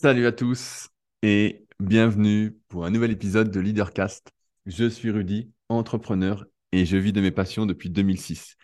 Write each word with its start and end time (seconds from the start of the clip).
Salut 0.00 0.26
à 0.26 0.32
tous 0.32 0.88
et 1.22 1.68
bienvenue 1.78 2.58
pour 2.68 2.84
un 2.84 2.90
nouvel 2.90 3.12
épisode 3.12 3.52
de 3.52 3.60
Leadercast. 3.60 4.32
Je 4.66 4.90
suis 4.90 5.12
Rudy, 5.12 5.52
entrepreneur 5.68 6.44
et 6.72 6.84
je 6.84 6.96
vis 6.96 7.12
de 7.12 7.20
mes 7.20 7.30
passions 7.30 7.64
depuis 7.64 7.90
2006. 7.90 8.56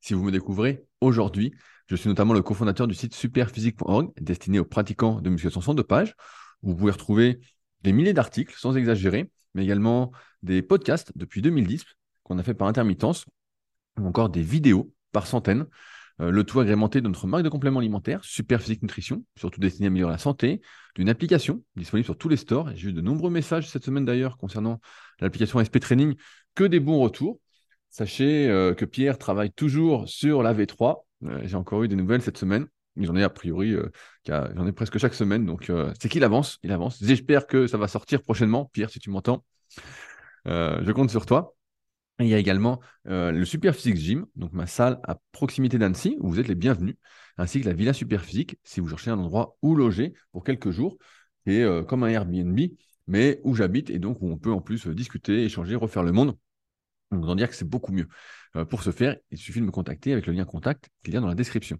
Si 0.00 0.14
vous 0.14 0.24
me 0.24 0.32
découvrez 0.32 0.86
aujourd'hui, 1.02 1.54
je 1.88 1.94
suis 1.94 2.08
notamment 2.08 2.32
le 2.32 2.40
cofondateur 2.40 2.88
du 2.88 2.94
site 2.94 3.14
superphysique.org 3.14 4.12
destiné 4.18 4.60
aux 4.60 4.64
pratiquants 4.64 5.20
de 5.20 5.28
musculation 5.28 5.60
sans 5.60 5.74
dopage 5.74 6.16
où 6.62 6.70
vous 6.70 6.76
pouvez 6.76 6.92
retrouver 6.92 7.38
des 7.82 7.92
milliers 7.92 8.14
d'articles 8.14 8.54
sans 8.56 8.74
exagérer, 8.74 9.30
mais 9.54 9.64
également 9.64 10.10
des 10.42 10.62
podcasts 10.62 11.12
depuis 11.16 11.42
2010 11.42 11.84
qu'on 12.22 12.38
a 12.38 12.42
fait 12.42 12.54
par 12.54 12.66
intermittence 12.66 13.26
ou 14.00 14.06
encore 14.06 14.30
des 14.30 14.42
vidéos 14.42 14.90
par 15.12 15.26
centaines 15.26 15.66
euh, 16.20 16.30
le 16.30 16.44
tout 16.44 16.60
agrémenté 16.60 17.00
de 17.00 17.06
notre 17.06 17.26
marque 17.26 17.44
de 17.44 17.48
compléments 17.48 17.78
alimentaires, 17.78 18.24
Super 18.24 18.60
Physique 18.60 18.82
Nutrition, 18.82 19.24
surtout 19.36 19.60
destinée 19.60 19.86
à 19.86 19.88
améliorer 19.88 20.12
la 20.12 20.18
santé, 20.18 20.60
d'une 20.96 21.08
application 21.08 21.62
disponible 21.76 22.04
sur 22.04 22.18
tous 22.18 22.28
les 22.28 22.36
stores. 22.36 22.70
J'ai 22.74 22.88
eu 22.88 22.92
de 22.92 23.00
nombreux 23.00 23.30
messages 23.30 23.68
cette 23.68 23.84
semaine 23.84 24.04
d'ailleurs 24.04 24.36
concernant 24.36 24.80
l'application 25.20 25.62
SP 25.62 25.78
Training, 25.78 26.14
que 26.54 26.64
des 26.64 26.80
bons 26.80 27.00
retours. 27.00 27.40
Sachez 27.90 28.48
euh, 28.48 28.74
que 28.74 28.84
Pierre 28.84 29.16
travaille 29.16 29.52
toujours 29.52 30.08
sur 30.08 30.42
la 30.42 30.52
V3. 30.52 31.06
Euh, 31.24 31.40
j'ai 31.44 31.56
encore 31.56 31.84
eu 31.84 31.88
des 31.88 31.96
nouvelles 31.96 32.22
cette 32.22 32.38
semaine. 32.38 32.66
J'en 32.96 33.14
ai 33.14 33.22
a 33.22 33.30
priori, 33.30 33.76
presque 34.74 34.98
chaque 34.98 35.14
semaine. 35.14 35.46
Donc, 35.46 35.70
c'est 36.00 36.08
qu'il 36.08 36.24
avance, 36.24 36.58
il 36.64 36.72
avance. 36.72 36.98
J'espère 37.00 37.46
que 37.46 37.68
ça 37.68 37.78
va 37.78 37.86
sortir 37.86 38.24
prochainement. 38.24 38.68
Pierre, 38.72 38.90
si 38.90 38.98
tu 38.98 39.08
m'entends, 39.10 39.44
je 40.46 40.90
compte 40.90 41.08
sur 41.08 41.24
toi 41.24 41.54
il 42.20 42.28
y 42.28 42.34
a 42.34 42.38
également 42.38 42.80
euh, 43.06 43.30
le 43.30 43.44
Superphysique 43.44 43.96
Gym, 43.96 44.26
donc 44.36 44.52
ma 44.52 44.66
salle 44.66 45.00
à 45.04 45.18
proximité 45.32 45.78
d'Annecy, 45.78 46.16
où 46.20 46.28
vous 46.28 46.40
êtes 46.40 46.48
les 46.48 46.54
bienvenus, 46.54 46.96
ainsi 47.36 47.60
que 47.60 47.66
la 47.66 47.74
Villa 47.74 47.92
Superphysique, 47.92 48.58
si 48.64 48.80
vous 48.80 48.88
cherchez 48.88 49.10
un 49.10 49.18
endroit 49.18 49.56
où 49.62 49.74
loger 49.74 50.14
pour 50.32 50.44
quelques 50.44 50.70
jours. 50.70 50.98
C'est 51.46 51.62
euh, 51.62 51.82
comme 51.84 52.02
un 52.02 52.08
Airbnb, 52.08 52.58
mais 53.06 53.40
où 53.44 53.54
j'habite 53.54 53.90
et 53.90 53.98
donc 53.98 54.20
où 54.20 54.28
on 54.28 54.36
peut 54.36 54.52
en 54.52 54.60
plus 54.60 54.86
euh, 54.88 54.94
discuter, 54.94 55.44
échanger, 55.44 55.76
refaire 55.76 56.02
le 56.02 56.12
monde. 56.12 56.36
Donc, 57.10 57.24
en 57.24 57.36
dire 57.36 57.48
que 57.48 57.54
c'est 57.54 57.68
beaucoup 57.68 57.92
mieux. 57.92 58.06
pour 58.68 58.82
ce 58.82 58.90
faire, 58.90 59.16
il 59.30 59.38
suffit 59.38 59.60
de 59.60 59.64
me 59.64 59.70
contacter 59.70 60.12
avec 60.12 60.26
le 60.26 60.34
lien 60.34 60.44
contact 60.44 60.90
qu'il 61.02 61.14
y 61.14 61.16
a 61.16 61.20
dans 61.20 61.26
la 61.26 61.34
description. 61.34 61.78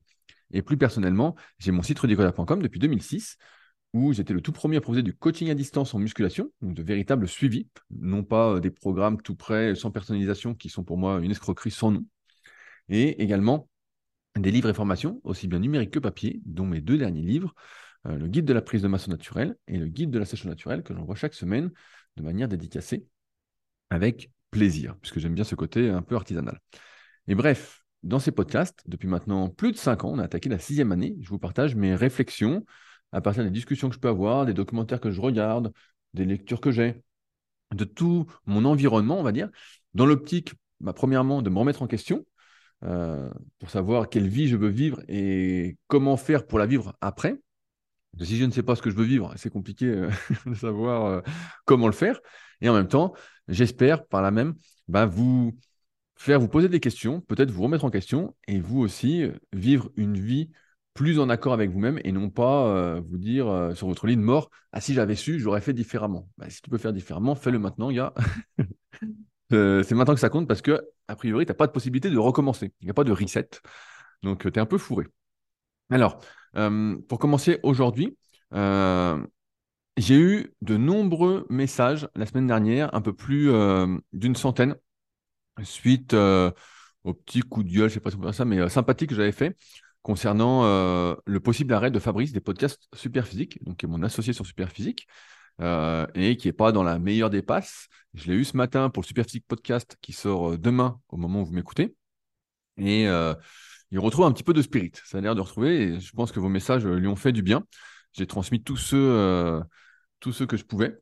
Et 0.53 0.63
plus 0.63 0.79
personnellement, 0.79 1.37
j'ai 1.59 1.71
mon 1.71 1.83
site 1.83 1.99
rudicola.com 1.99 2.63
depuis 2.63 2.79
2006 2.79 3.37
où 3.99 4.13
j'étais 4.13 4.33
le 4.33 4.41
tout 4.41 4.53
premier 4.53 4.77
à 4.77 4.81
proposer 4.81 5.03
du 5.03 5.15
coaching 5.15 5.51
à 5.51 5.55
distance 5.55 5.95
en 5.95 5.99
musculation, 5.99 6.51
donc 6.63 6.75
de 6.75 6.83
véritables 6.83 7.29
suivis, 7.29 7.69
non 7.91 8.23
pas 8.23 8.55
euh, 8.55 8.61
des 8.61 8.71
programmes 8.71 9.21
tout 9.21 9.35
près, 9.35 9.75
sans 9.75 9.91
personnalisation, 9.91 10.55
qui 10.55 10.69
sont 10.69 10.85
pour 10.85 10.97
moi 10.97 11.21
une 11.21 11.31
escroquerie 11.31 11.71
sans 11.71 11.91
nom, 11.91 12.07
et 12.89 13.23
également 13.23 13.69
des 14.37 14.51
livres 14.51 14.69
et 14.69 14.75
formations, 14.75 15.21
aussi 15.25 15.49
bien 15.49 15.59
numériques 15.59 15.91
que 15.91 15.99
papier, 15.99 16.41
dont 16.45 16.67
mes 16.67 16.81
deux 16.81 16.97
derniers 16.97 17.23
livres, 17.23 17.55
euh, 18.07 18.17
le 18.17 18.29
guide 18.29 18.45
de 18.45 18.53
la 18.53 18.63
prise 18.63 18.83
de 18.83 18.89
masse 18.89 19.09
naturelle 19.09 19.57
et 19.67 19.77
le 19.77 19.89
guide 19.89 20.11
de 20.11 20.19
la 20.19 20.25
sèche 20.25 20.45
naturelle, 20.45 20.83
que 20.83 20.95
j'envoie 20.95 21.17
chaque 21.17 21.35
semaine 21.35 21.71
de 22.17 22.23
manière 22.23 22.49
dédicacée, 22.49 23.07
avec 23.91 24.31
plaisir, 24.51 24.97
puisque 25.01 25.19
j'aime 25.19 25.35
bien 25.35 25.45
ce 25.45 25.55
côté 25.55 25.89
un 25.89 26.03
peu 26.03 26.15
artisanal. 26.15 26.61
Et 27.27 27.35
bref, 27.35 27.85
dans 28.03 28.19
ces 28.19 28.33
podcasts, 28.33 28.81
depuis 28.87 29.09
maintenant 29.09 29.49
plus 29.49 29.73
de 29.73 29.77
cinq 29.77 30.05
ans, 30.05 30.13
on 30.13 30.19
a 30.19 30.25
attaqué 30.25 30.49
la 30.49 30.59
sixième 30.59 30.93
année, 30.93 31.17
je 31.21 31.29
vous 31.29 31.39
partage 31.39 31.75
mes 31.75 31.95
réflexions, 31.95 32.65
à 33.13 33.21
partir 33.21 33.45
des 33.45 33.51
discussions 33.51 33.89
que 33.89 33.95
je 33.95 34.01
peux 34.01 34.09
avoir, 34.09 34.47
des 34.47 34.55
documentaires 34.55 35.01
que 35.01 35.11
je 35.11 35.21
regarde, 35.21 35.73
des 36.15 36.25
lectures 36.25 36.61
que 36.61 36.71
j'ai, 36.71 37.03
de 37.75 37.85
tout 37.85 38.27
mon 38.47 38.65
environnement, 38.65 39.19
on 39.19 39.23
va 39.23 39.33
dire, 39.33 39.49
dans 39.95 40.07
l'optique, 40.07 40.55
bah, 40.81 40.93
premièrement, 40.93 41.43
de 41.43 41.51
me 41.51 41.59
remettre 41.59 41.83
en 41.83 41.87
question 41.87 42.25
euh, 42.85 43.29
pour 43.59 43.71
savoir 43.71 44.09
quelle 44.09 44.29
vie 44.29 44.49
je 44.49 44.57
veux 44.57 44.69
vivre 44.69 45.03
et 45.09 45.77
comment 45.89 46.17
faire 46.17 46.47
pour 46.47 46.59
la 46.59 46.67
vivre 46.67 46.97
après. 47.01 47.41
si 48.21 48.37
je 48.37 48.45
ne 48.45 48.53
sais 48.53 48.63
pas 48.63 48.77
ce 48.77 48.83
que 48.83 48.91
je 48.91 48.97
veux 48.97 49.05
vivre, 49.05 49.33
c'est 49.37 49.51
compliqué 49.51 49.87
euh, 49.87 50.11
de 50.47 50.55
savoir 50.55 51.07
euh, 51.07 51.21
comment 51.65 51.87
le 51.87 51.93
faire. 51.93 52.21
Et 52.61 52.69
en 52.69 52.75
même 52.75 52.89
temps, 52.89 53.15
j'espère 53.49 54.07
par 54.07 54.23
là 54.23 54.31
même 54.31 54.55
bah, 54.89 55.07
vous 55.07 55.59
faire 56.17 56.41
vous 56.41 56.49
poser 56.49 56.69
des 56.69 56.81
questions, 56.81 57.21
peut-être 57.21 57.51
vous 57.51 57.63
remettre 57.63 57.85
en 57.85 57.91
question 57.91 58.37
et 58.49 58.61
vous 58.61 58.81
aussi 58.81 59.25
vivre 59.53 59.91
une 59.97 60.19
vie 60.19 60.51
plus 60.99 61.21
en 61.21 61.29
accord 61.29 61.53
avec 61.53 61.71
vous-même 61.71 62.01
et 62.03 62.11
non 62.11 62.29
pas 62.29 62.67
euh, 62.67 63.01
vous 63.07 63.19
dire 63.19 63.47
euh, 63.47 63.73
sur 63.73 63.87
votre 63.87 64.09
lit 64.09 64.17
de 64.17 64.21
mort 64.21 64.51
Ah, 64.73 64.81
si 64.81 64.95
j'avais 64.95 65.15
su, 65.15 65.39
j'aurais 65.39 65.61
fait 65.61 65.73
différemment. 65.73 66.29
Bah, 66.39 66.51
si 66.51 66.61
tu 66.61 66.69
peux 66.71 66.77
faire 66.77 66.93
différemment, 66.93 67.37
fais-le 67.37 67.61
maintenant, 67.61 67.91
euh, 69.53 69.85
c'est 69.85 69.95
maintenant 69.95 70.15
que 70.15 70.21
ça 70.21 70.29
compte 70.29 70.49
parce 70.49 70.61
que, 70.61 70.81
a 71.07 71.15
priori, 71.15 71.47
tu 71.47 71.51
n'as 71.53 71.55
pas 71.55 71.69
de 71.69 71.73
possibilité 71.73 72.11
de 72.11 72.19
recommencer. 72.19 72.73
Il 72.81 72.87
n'y 72.87 72.91
a 72.91 72.95
pas 72.95 73.05
de 73.05 73.13
reset. 73.13 73.49
Donc, 74.25 74.41
tu 74.43 74.49
es 74.49 74.59
un 74.59 74.67
peu 74.67 74.77
fourré. 74.77 75.07
Alors, 75.89 76.19
pour 77.09 77.21
commencer 77.21 77.61
aujourd'hui, 77.63 78.19
j'ai 78.53 80.19
eu 80.19 80.53
de 80.63 80.77
nombreux 80.77 81.47
messages 81.49 82.09
la 82.17 82.27
semaine 82.27 82.49
dernière, 82.49 82.93
un 82.93 83.01
peu 83.01 83.13
plus 83.13 83.53
d'une 84.13 84.35
centaine, 84.35 84.75
suite 85.63 86.13
au 86.13 87.15
petit 87.15 87.43
coup 87.43 87.63
de 87.63 87.69
gueule, 87.71 87.83
je 87.83 87.85
ne 87.85 87.89
sais 87.91 88.01
pas 88.01 88.11
si 88.11 88.17
on 88.17 88.19
peut 88.19 88.27
dire 88.27 88.35
ça, 88.35 88.45
mais 88.45 88.69
sympathique 88.69 89.11
que 89.11 89.15
j'avais 89.15 89.31
fait 89.31 89.57
concernant 90.09 90.65
euh, 90.65 91.15
le 91.27 91.39
possible 91.39 91.75
arrêt 91.75 91.91
de 91.91 91.99
Fabrice 91.99 92.33
des 92.33 92.41
podcasts 92.41 92.89
Superphysique, 92.95 93.63
donc 93.63 93.77
qui 93.77 93.85
est 93.85 93.89
mon 93.91 94.03
associé 94.03 94.33
sur 94.33 94.47
Superphysique, 94.47 95.07
euh, 95.61 96.07
et 96.15 96.39
qui 96.39 96.49
n'est 96.49 96.55
pas 96.55 96.73
dans 96.73 96.83
la 96.83 96.99
meilleure 96.99 97.29
des 97.29 97.43
passes. 97.43 97.89
Je 98.15 98.29
l'ai 98.29 98.37
eu 98.37 98.45
ce 98.47 98.57
matin 98.57 98.89
pour 98.89 99.03
le 99.03 99.07
Superphysique 99.07 99.45
podcast 99.47 99.99
qui 100.01 100.15
sort 100.15 100.53
euh, 100.53 100.57
demain 100.57 100.99
au 101.11 101.19
moment 101.19 101.43
où 101.43 101.45
vous 101.45 101.53
m'écoutez. 101.53 101.95
Et 102.79 103.03
il 103.03 103.99
retrouve 103.99 104.25
un 104.25 104.33
petit 104.33 104.45
peu 104.45 104.55
de 104.55 104.63
spirit. 104.63 104.93
Ça 105.05 105.19
a 105.19 105.21
l'air 105.21 105.35
de 105.35 105.43
retrouver, 105.43 105.83
et 105.83 106.01
je 106.01 106.13
pense 106.13 106.33
que 106.33 106.41
vos 106.41 106.49
messages 106.49 106.87
lui 106.87 107.07
ont 107.07 107.17
fait 107.17 107.33
du 107.33 107.43
bien. 107.43 107.65
J'ai 108.15 108.27
transmis 108.27 108.63
tous 108.63 108.79
ceux, 108.79 109.61
tous 110.21 110.33
ceux 110.33 110.47
que 110.47 110.57
je 110.57 110.65
pouvais, 110.65 110.97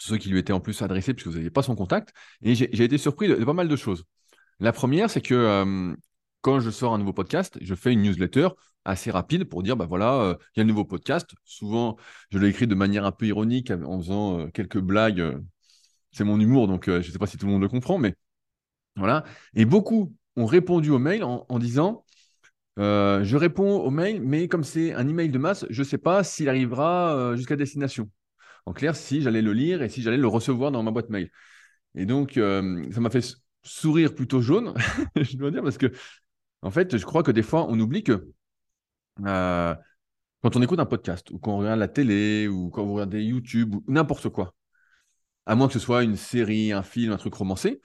tous 0.00 0.08
ceux 0.08 0.16
qui 0.16 0.30
lui 0.30 0.40
étaient 0.40 0.52
en 0.52 0.60
plus 0.60 0.82
adressés, 0.82 1.14
puisque 1.14 1.28
vous 1.28 1.34
n'aviez 1.34 1.50
pas 1.50 1.62
son 1.62 1.76
contact. 1.76 2.12
Et 2.42 2.56
j'ai 2.56 2.82
été 2.82 2.98
surpris 2.98 3.28
de, 3.28 3.36
de, 3.36 3.44
pas 3.44 3.52
mal 3.52 3.68
de 3.68 3.76
choses. 3.76 4.04
La 4.58 4.72
première, 4.72 5.10
c'est 5.10 5.20
que 5.20 5.94
quand 6.46 6.60
je 6.60 6.70
sors 6.70 6.94
un 6.94 6.98
nouveau 6.98 7.12
podcast, 7.12 7.58
je 7.60 7.74
fais 7.74 7.92
une 7.92 8.02
newsletter 8.02 8.50
assez 8.84 9.10
rapide 9.10 9.46
pour 9.46 9.64
dire, 9.64 9.76
bah 9.76 9.86
voilà, 9.86 10.14
euh, 10.20 10.36
il 10.54 10.60
y 10.60 10.60
a 10.60 10.62
un 10.62 10.66
nouveau 10.68 10.84
podcast. 10.84 11.28
Souvent, 11.44 11.96
je 12.30 12.38
l'ai 12.38 12.46
écrit 12.46 12.68
de 12.68 12.76
manière 12.76 13.04
un 13.04 13.10
peu 13.10 13.26
ironique 13.26 13.72
en 13.72 13.98
faisant 13.98 14.38
euh, 14.38 14.46
quelques 14.54 14.78
blagues. 14.78 15.18
Euh, 15.18 15.40
c'est 16.12 16.22
mon 16.22 16.38
humour, 16.38 16.68
donc 16.68 16.84
je 16.86 16.98
ne 16.98 17.02
sais 17.02 17.18
pas 17.18 17.26
si 17.26 17.36
tout 17.36 17.46
le 17.46 17.52
monde 17.52 17.62
le 17.62 17.68
comprend, 17.68 17.98
mais 17.98 18.14
voilà. 18.94 19.24
Et 19.56 19.64
beaucoup 19.64 20.14
ont 20.36 20.46
répondu 20.46 20.90
au 20.90 21.00
mail 21.00 21.24
en, 21.24 21.58
disant, 21.58 22.04
je 22.76 23.36
réponds 23.36 23.80
au 23.80 23.90
mail, 23.90 24.20
mais 24.22 24.46
comme 24.46 24.62
c'est 24.62 24.94
un 24.94 25.08
email 25.08 25.30
de 25.30 25.38
masse, 25.38 25.66
je 25.68 25.82
ne 25.82 25.84
sais 25.84 25.98
pas 25.98 26.22
s'il 26.22 26.48
arrivera 26.48 27.34
jusqu'à 27.34 27.56
destination. 27.56 28.08
En 28.66 28.72
clair, 28.72 28.94
si 28.94 29.20
j'allais 29.20 29.42
le 29.42 29.52
lire 29.52 29.82
et 29.82 29.88
si 29.88 30.00
j'allais 30.00 30.16
le 30.16 30.28
recevoir 30.28 30.70
dans 30.70 30.84
ma 30.84 30.92
boîte 30.92 31.10
mail. 31.10 31.28
Et 31.96 32.06
donc, 32.06 32.34
ça 32.34 33.00
m'a 33.00 33.10
fait 33.10 33.36
sourire 33.64 34.14
plutôt 34.14 34.40
jaune, 34.40 34.74
je 35.16 35.36
dois 35.36 35.50
dire, 35.50 35.62
parce 35.62 35.76
que 35.76 35.92
en 36.66 36.70
fait, 36.72 36.96
je 36.96 37.04
crois 37.04 37.22
que 37.22 37.30
des 37.30 37.44
fois, 37.44 37.66
on 37.68 37.78
oublie 37.78 38.02
que 38.02 38.32
euh, 39.24 39.74
quand 40.42 40.56
on 40.56 40.62
écoute 40.62 40.80
un 40.80 40.86
podcast 40.86 41.30
ou 41.30 41.38
quand 41.38 41.52
on 41.52 41.58
regarde 41.58 41.78
la 41.78 41.86
télé 41.86 42.48
ou 42.48 42.70
quand 42.70 42.84
vous 42.84 42.94
regardez 42.94 43.22
YouTube 43.22 43.76
ou 43.76 43.84
n'importe 43.86 44.28
quoi, 44.30 44.52
à 45.46 45.54
moins 45.54 45.68
que 45.68 45.74
ce 45.74 45.78
soit 45.78 46.02
une 46.02 46.16
série, 46.16 46.72
un 46.72 46.82
film, 46.82 47.12
un 47.12 47.18
truc 47.18 47.34
romancé, 47.34 47.80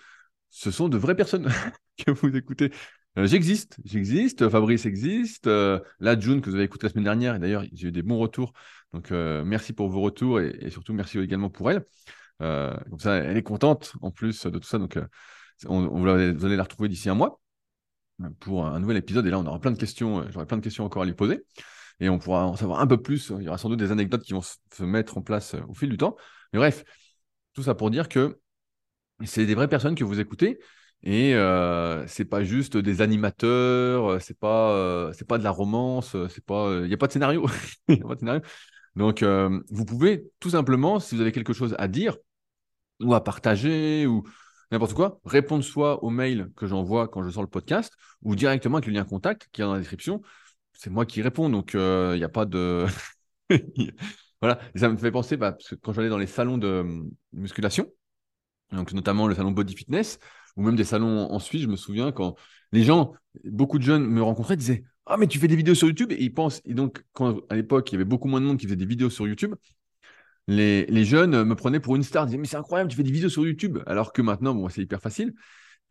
ce 0.49 0.71
sont 0.71 0.89
de 0.89 0.97
vraies 0.97 1.15
personnes 1.15 1.47
que 1.97 2.09
vous 2.09 2.35
écoutez. 2.35 2.71
Euh, 3.19 3.27
j'existe, 3.27 3.77
j'existe, 3.85 4.49
Fabrice 4.49 4.87
existe, 4.87 5.45
euh, 5.45 5.79
la 5.99 6.19
June 6.19 6.41
que 6.41 6.49
vous 6.49 6.55
avez 6.55 6.65
écouté 6.65 6.87
la 6.87 6.91
semaine 6.91 7.03
dernière, 7.03 7.35
et 7.35 7.39
d'ailleurs 7.39 7.63
j'ai 7.73 7.89
eu 7.89 7.91
des 7.91 8.01
bons 8.01 8.17
retours, 8.17 8.51
donc 8.93 9.11
merci 9.11 9.73
pour 9.73 9.89
vos 9.89 10.01
retours 10.01 10.39
et, 10.39 10.71
surtout 10.71 10.93
merci 10.93 11.19
également 11.19 11.51
pour 11.51 11.69
elle. 11.69 11.85
comme 12.39 12.99
ça, 12.99 13.17
elle 13.17 13.37
est 13.37 13.43
contente 13.43 13.93
en 14.01 14.09
plus 14.09 14.47
de 14.47 14.57
tout 14.57 14.67
ça, 14.67 14.79
donc 14.79 14.97
on, 15.67 15.87
vous 15.87 16.09
allez 16.45 16.55
la 16.55 16.63
retrouver 16.63 16.89
d'ici 16.89 17.09
un 17.09 17.15
mois 17.15 17.41
pour 18.39 18.65
un 18.65 18.79
nouvel 18.79 18.97
épisode. 18.97 19.25
Et 19.27 19.29
là, 19.29 19.39
on 19.39 19.45
aura 19.45 19.59
plein 19.59 19.71
de 19.71 19.77
questions. 19.77 20.21
Euh, 20.21 20.25
j'aurai 20.29 20.45
plein 20.45 20.57
de 20.57 20.63
questions 20.63 20.85
encore 20.85 21.03
à 21.03 21.05
lui 21.05 21.13
poser. 21.13 21.43
Et 22.01 22.09
on 22.09 22.17
pourra 22.17 22.47
en 22.47 22.55
savoir 22.55 22.81
un 22.81 22.87
peu 22.87 23.01
plus. 23.01 23.31
Il 23.39 23.43
y 23.43 23.47
aura 23.47 23.59
sans 23.59 23.69
doute 23.69 23.79
des 23.79 23.91
anecdotes 23.91 24.23
qui 24.23 24.33
vont 24.33 24.41
se 24.41 24.83
mettre 24.83 25.17
en 25.17 25.21
place 25.21 25.53
euh, 25.53 25.61
au 25.69 25.75
fil 25.75 25.87
du 25.87 25.97
temps. 25.97 26.15
Mais 26.51 26.59
bref, 26.59 26.83
tout 27.53 27.63
ça 27.63 27.75
pour 27.75 27.91
dire 27.91 28.09
que 28.09 28.39
c'est 29.23 29.45
des 29.45 29.55
vraies 29.55 29.67
personnes 29.67 29.95
que 29.95 30.03
vous 30.03 30.19
écoutez. 30.19 30.59
Et 31.03 31.35
euh, 31.35 32.05
c'est 32.07 32.25
pas 32.25 32.43
juste 32.43 32.77
des 32.77 33.01
animateurs, 33.01 34.13
euh, 34.13 34.19
c'est 34.19 34.37
pas 34.37 35.11
pas 35.27 35.37
de 35.37 35.43
la 35.43 35.51
romance, 35.51 36.15
c'est 36.29 36.45
pas 36.45 36.79
il 36.81 36.87
n'y 36.87 36.93
a 36.93 36.97
pas 36.97 37.07
de 37.07 37.13
scénario. 37.13 37.45
a 37.89 37.95
pas 37.95 38.15
de 38.15 38.19
scénario. 38.19 38.41
Donc 38.95 39.23
vous 39.23 39.85
pouvez 39.85 40.25
tout 40.39 40.49
simplement, 40.49 40.99
si 40.99 41.15
vous 41.15 41.21
avez 41.21 41.31
quelque 41.31 41.53
chose 41.53 41.75
à 41.77 41.87
dire 41.87 42.17
ou 42.99 43.13
à 43.13 43.23
partager 43.23 44.05
ou 44.07 44.23
n'importe 44.71 44.93
quoi, 44.93 45.19
répondre 45.25 45.63
soit 45.63 46.03
au 46.03 46.09
mail 46.09 46.49
que 46.55 46.65
j'envoie 46.65 47.07
quand 47.07 47.23
je 47.23 47.29
sors 47.29 47.43
le 47.43 47.49
podcast 47.49 47.93
ou 48.23 48.35
directement 48.35 48.77
avec 48.77 48.87
le 48.87 48.93
lien 48.93 49.03
contact 49.03 49.49
qui 49.51 49.61
est 49.61 49.65
dans 49.65 49.73
la 49.73 49.79
description. 49.79 50.21
C'est 50.73 50.89
moi 50.89 51.05
qui 51.05 51.21
réponds, 51.21 51.49
donc 51.49 51.71
il 51.73 51.79
euh, 51.79 52.17
n'y 52.17 52.23
a 52.23 52.29
pas 52.29 52.45
de. 52.45 52.85
voilà, 54.41 54.59
ça 54.75 54.89
me 54.89 54.97
fait 54.97 55.11
penser, 55.11 55.37
bah, 55.37 55.51
parce 55.51 55.69
que 55.69 55.75
quand 55.75 55.93
j'allais 55.93 56.09
dans 56.09 56.17
les 56.17 56.27
salons 56.27 56.57
de 56.57 57.03
musculation, 57.33 57.91
donc 58.71 58.93
notamment 58.93 59.27
le 59.27 59.35
salon 59.35 59.51
Body 59.51 59.75
Fitness, 59.75 60.19
ou 60.55 60.63
même 60.63 60.75
des 60.75 60.83
salons 60.83 61.31
en 61.31 61.39
Suisse, 61.39 61.61
je 61.63 61.67
me 61.67 61.75
souviens 61.75 62.11
quand 62.11 62.35
les 62.71 62.83
gens, 62.83 63.13
beaucoup 63.43 63.77
de 63.77 63.83
jeunes 63.83 64.05
me 64.05 64.23
rencontraient, 64.23 64.55
disaient 64.55 64.83
Ah, 65.05 65.17
mais 65.17 65.27
tu 65.27 65.39
fais 65.39 65.47
des 65.47 65.55
vidéos 65.55 65.75
sur 65.75 65.87
YouTube? 65.87 66.11
Et 66.11 66.23
ils 66.23 66.33
pensent. 66.33 66.61
Et 66.65 66.73
donc, 66.73 67.03
quand 67.13 67.41
à 67.49 67.55
l'époque, 67.55 67.91
il 67.91 67.93
y 67.93 67.95
avait 67.95 68.05
beaucoup 68.05 68.27
moins 68.27 68.41
de 68.41 68.45
monde 68.45 68.57
qui 68.57 68.65
faisait 68.65 68.77
des 68.77 68.85
vidéos 68.85 69.09
sur 69.09 69.27
YouTube, 69.27 69.55
les, 70.51 71.05
jeunes 71.05 71.43
me 71.43 71.55
prenaient 71.55 71.79
pour 71.79 71.95
une 71.95 72.03
star. 72.03 72.25
Disaient, 72.25 72.37
mais 72.37 72.47
c'est 72.47 72.57
incroyable, 72.57 72.89
tu 72.89 72.97
fais 72.97 73.03
des 73.03 73.11
vidéos 73.11 73.29
sur 73.29 73.45
YouTube. 73.45 73.79
Alors 73.85 74.13
que 74.13 74.21
maintenant, 74.21 74.53
bon, 74.53 74.69
c'est 74.69 74.81
hyper 74.81 75.01
facile. 75.01 75.33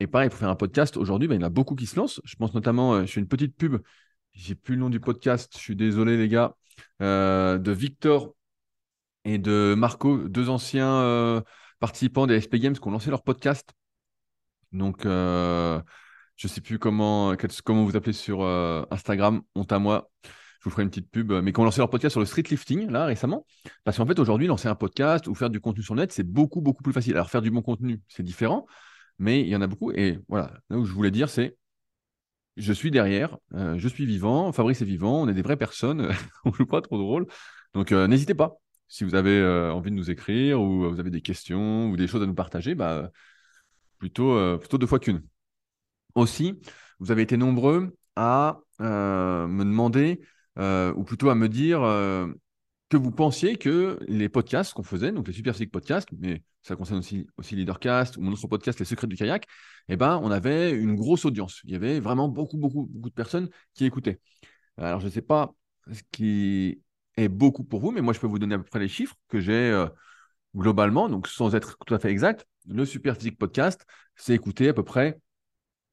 Et 0.01 0.07
pareil, 0.07 0.31
pour 0.31 0.39
faire 0.39 0.49
un 0.49 0.57
podcast, 0.57 0.97
aujourd'hui, 0.97 1.29
ben, 1.29 1.35
il 1.37 1.41
y 1.41 1.45
en 1.45 1.47
a 1.47 1.51
beaucoup 1.51 1.75
qui 1.75 1.87
se 1.87 1.97
lancent. 1.97 2.21
Je 2.25 2.35
pense 2.37 2.55
notamment, 2.55 2.95
euh, 2.95 3.07
je 3.07 3.13
fais 3.13 3.21
une 3.21 3.29
petite 3.29 3.57
pub. 3.57 3.77
J'ai 4.33 4.55
plus 4.55 4.75
le 4.75 4.81
nom 4.81 4.91
du 4.91 5.01
podcast. 5.01 5.53
Je 5.55 5.59
suis 5.59 5.77
désolé, 5.77 6.17
les 6.17 6.29
gars. 6.29 6.57
Euh, 7.03 7.59
de 7.59 7.73
Victor 7.73 8.35
et 9.25 9.39
de 9.39 9.75
Marco, 9.77 10.29
deux 10.29 10.49
anciens 10.49 10.95
euh, 11.03 11.43
participants 11.81 12.27
des 12.27 12.41
SP 12.41 12.57
Games 12.57 12.75
qui 12.75 12.89
ont 12.89 12.91
lancé 12.91 13.11
leur 13.11 13.23
podcast. 13.23 13.71
Donc, 14.73 15.03
je 15.05 15.83
ne 16.45 16.49
sais 16.49 16.61
plus 16.61 16.79
comment, 16.79 17.35
comment 17.65 17.85
vous 17.85 17.97
appelez 17.97 18.13
sur 18.13 18.43
Instagram, 18.91 19.43
honte 19.55 19.73
à 19.73 19.79
moi. 19.79 20.11
Je 20.61 20.65
vous 20.65 20.71
ferai 20.71 20.83
une 20.83 20.91
petite 20.91 21.11
pub, 21.11 21.33
mais 21.33 21.53
qui 21.53 21.61
ont 21.61 21.65
lancé 21.65 21.79
leur 21.79 21.91
podcast 21.91 22.13
sur 22.13 22.21
le 22.21 22.27
street 22.27 22.45
lifting, 22.51 22.91
là, 22.91 23.07
récemment. 23.07 23.47
Parce 23.85 23.97
qu'en 23.97 24.07
fait, 24.07 24.19
aujourd'hui, 24.19 24.47
lancer 24.47 24.69
un 24.69 24.75
podcast 24.75 25.27
ou 25.27 25.35
faire 25.35 25.51
du 25.51 25.61
contenu 25.61 25.83
sur 25.83 25.95
le 25.95 26.03
net, 26.03 26.13
c'est 26.13 26.23
beaucoup, 26.23 26.61
beaucoup 26.61 26.83
plus 26.83 26.93
facile. 26.93 27.15
Alors, 27.15 27.31
faire 27.31 27.43
du 27.43 27.51
bon 27.51 27.63
contenu, 27.63 28.01
c'est 28.09 28.23
différent, 28.23 28.67
mais 29.19 29.41
il 29.41 29.49
y 29.49 29.57
en 29.57 29.63
a 29.63 29.67
beaucoup. 29.67 29.91
Et 29.93 30.19
voilà, 30.29 30.53
là 30.69 30.77
où 30.79 30.85
je 30.85 30.93
voulais 30.93 31.11
dire, 31.11 31.31
c'est 31.31 31.57
je 32.57 32.73
suis 32.73 32.91
derrière, 32.91 33.39
je 33.53 33.89
suis 33.89 34.05
vivant, 34.05 34.53
Fabrice 34.53 34.83
est 34.83 34.85
vivant, 34.85 35.23
on 35.23 35.29
est 35.29 35.35
des 35.35 35.43
vraies 35.43 35.57
personnes, 35.57 36.11
on 36.45 36.53
joue 36.53 36.67
pas 36.67 36.83
trop 36.83 36.99
de 36.99 37.03
rôle. 37.03 37.27
Donc, 37.73 37.93
n'hésitez 37.93 38.35
pas 38.35 38.61
si 38.91 39.05
vous 39.05 39.15
avez 39.15 39.39
euh, 39.39 39.73
envie 39.73 39.91
de 39.91 39.97
nous 39.97 40.11
écrire 40.11 40.61
ou 40.61 40.91
vous 40.91 41.01
avez 41.01 41.11
des 41.11 41.23
questions 41.23 41.91
ou 41.91 41.97
des 41.97 42.09
choses 42.09 42.23
à 42.23 42.27
nous 42.27 42.35
partager, 42.35 42.75
bah, 42.75 43.11
plutôt, 43.99 44.33
euh, 44.33 44.59
plutôt 44.59 44.79
deux 44.79 44.87
fois 44.87 44.99
qu'une. 44.99 45.23
Aussi, 46.15 46.61
vous 46.99 47.13
avez 47.13 47.23
été 47.23 47.37
nombreux 47.37 47.97
à 48.17 48.61
euh, 48.81 49.47
me 49.47 49.65
demander, 49.65 50.21
ou 50.61 51.05
plutôt 51.05 51.31
à 51.31 51.35
me 51.35 51.49
dire 51.49 51.81
que 52.91 52.97
vous 52.97 53.13
pensiez 53.13 53.57
que 53.57 53.99
les 54.09 54.29
podcasts 54.29 54.75
qu'on 54.75 54.83
faisait, 54.83 55.13
donc 55.13 55.29
les 55.29 55.33
Super 55.33 55.55
Physique 55.55 55.71
Podcasts, 55.71 56.09
mais 56.19 56.43
ça 56.63 56.75
concerne 56.75 56.99
aussi, 56.99 57.27
aussi 57.39 57.55
Leadercast 57.55 58.17
ou 58.17 58.21
mon 58.21 58.33
autre 58.33 58.49
podcast, 58.49 58.79
Les 58.81 58.85
Secrets 58.85 59.07
du 59.07 59.17
Kayak, 59.17 59.47
eh 59.89 59.97
ben, 59.97 60.21
on 60.23 60.31
avait 60.31 60.73
une 60.73 60.97
grosse 60.97 61.25
audience. 61.25 61.61
Il 61.65 61.71
y 61.71 61.77
avait 61.77 62.01
vraiment 62.01 62.29
beaucoup, 62.29 62.59
beaucoup, 62.59 62.89
beaucoup 62.91 63.09
de 63.09 63.15
personnes 63.15 63.49
qui 63.75 63.85
écoutaient. 63.85 64.21
Alors, 64.77 65.01
je 65.01 65.07
ne 65.07 65.11
sais 65.11 65.23
pas 65.23 65.55
ce 65.93 66.03
qui 66.11 66.83
est 67.17 67.29
beaucoup 67.29 67.65
pour 67.65 67.81
vous, 67.81 67.93
mais 67.93 68.01
moi, 68.01 68.13
je 68.13 68.21
peux 68.21 68.27
vous 68.27 68.41
donner 68.41 68.57
à 68.57 68.59
peu 68.59 68.65
près 68.65 68.81
les 68.81 68.89
chiffres 68.89 69.17
que 69.29 69.41
j'ai 69.41 69.71
euh, 69.71 69.87
globalement, 70.57 71.09
donc 71.09 71.29
sans 71.29 71.55
être 71.55 71.79
tout 71.87 71.95
à 71.95 72.01
fait 72.01 72.11
exact. 72.11 72.47
Le 72.69 72.85
Super 72.85 73.17
Physique 73.17 73.39
Podcast, 73.39 73.87
c'est 74.17 74.35
écouté 74.35 74.69
à 74.69 74.75
peu 74.75 74.85
près, 74.85 75.21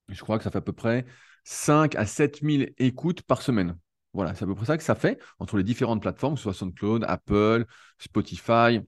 je 0.09 0.21
crois 0.21 0.37
que 0.39 0.43
ça 0.43 0.51
fait 0.51 0.57
à 0.57 0.61
peu 0.61 0.73
près 0.73 1.05
5 1.43 1.95
à 1.95 2.05
7 2.07 2.41
000 2.41 2.63
écoutes 2.79 3.21
par 3.21 3.41
semaine. 3.41 3.77
Voilà, 4.17 4.33
c'est 4.33 4.45
à 4.45 4.47
peu 4.47 4.55
près 4.55 4.65
ça 4.65 4.77
que 4.77 4.83
ça 4.83 4.95
fait 4.95 5.21
entre 5.37 5.57
les 5.57 5.63
différentes 5.63 6.01
plateformes, 6.01 6.33
que 6.33 6.39
ce 6.39 6.43
soit 6.45 6.53
SoundCloud, 6.55 7.05
Apple, 7.07 7.67
Spotify, 7.99 8.81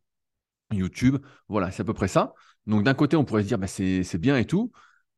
YouTube. 0.72 1.18
Voilà, 1.50 1.70
c'est 1.70 1.84
à 1.84 1.86
peu 1.86 1.94
près 1.94 2.08
ça. 2.08 2.34
Donc 2.66 2.84
d'un 2.84 2.96
côté, 2.96 3.16
on 3.16 3.26
pourrait 3.26 3.44
se 3.44 3.48
dire, 3.48 3.60
bah, 3.60 3.68
c'est 3.68 4.18
bien 4.18 4.38
et 4.38 4.46
tout, 4.46 4.72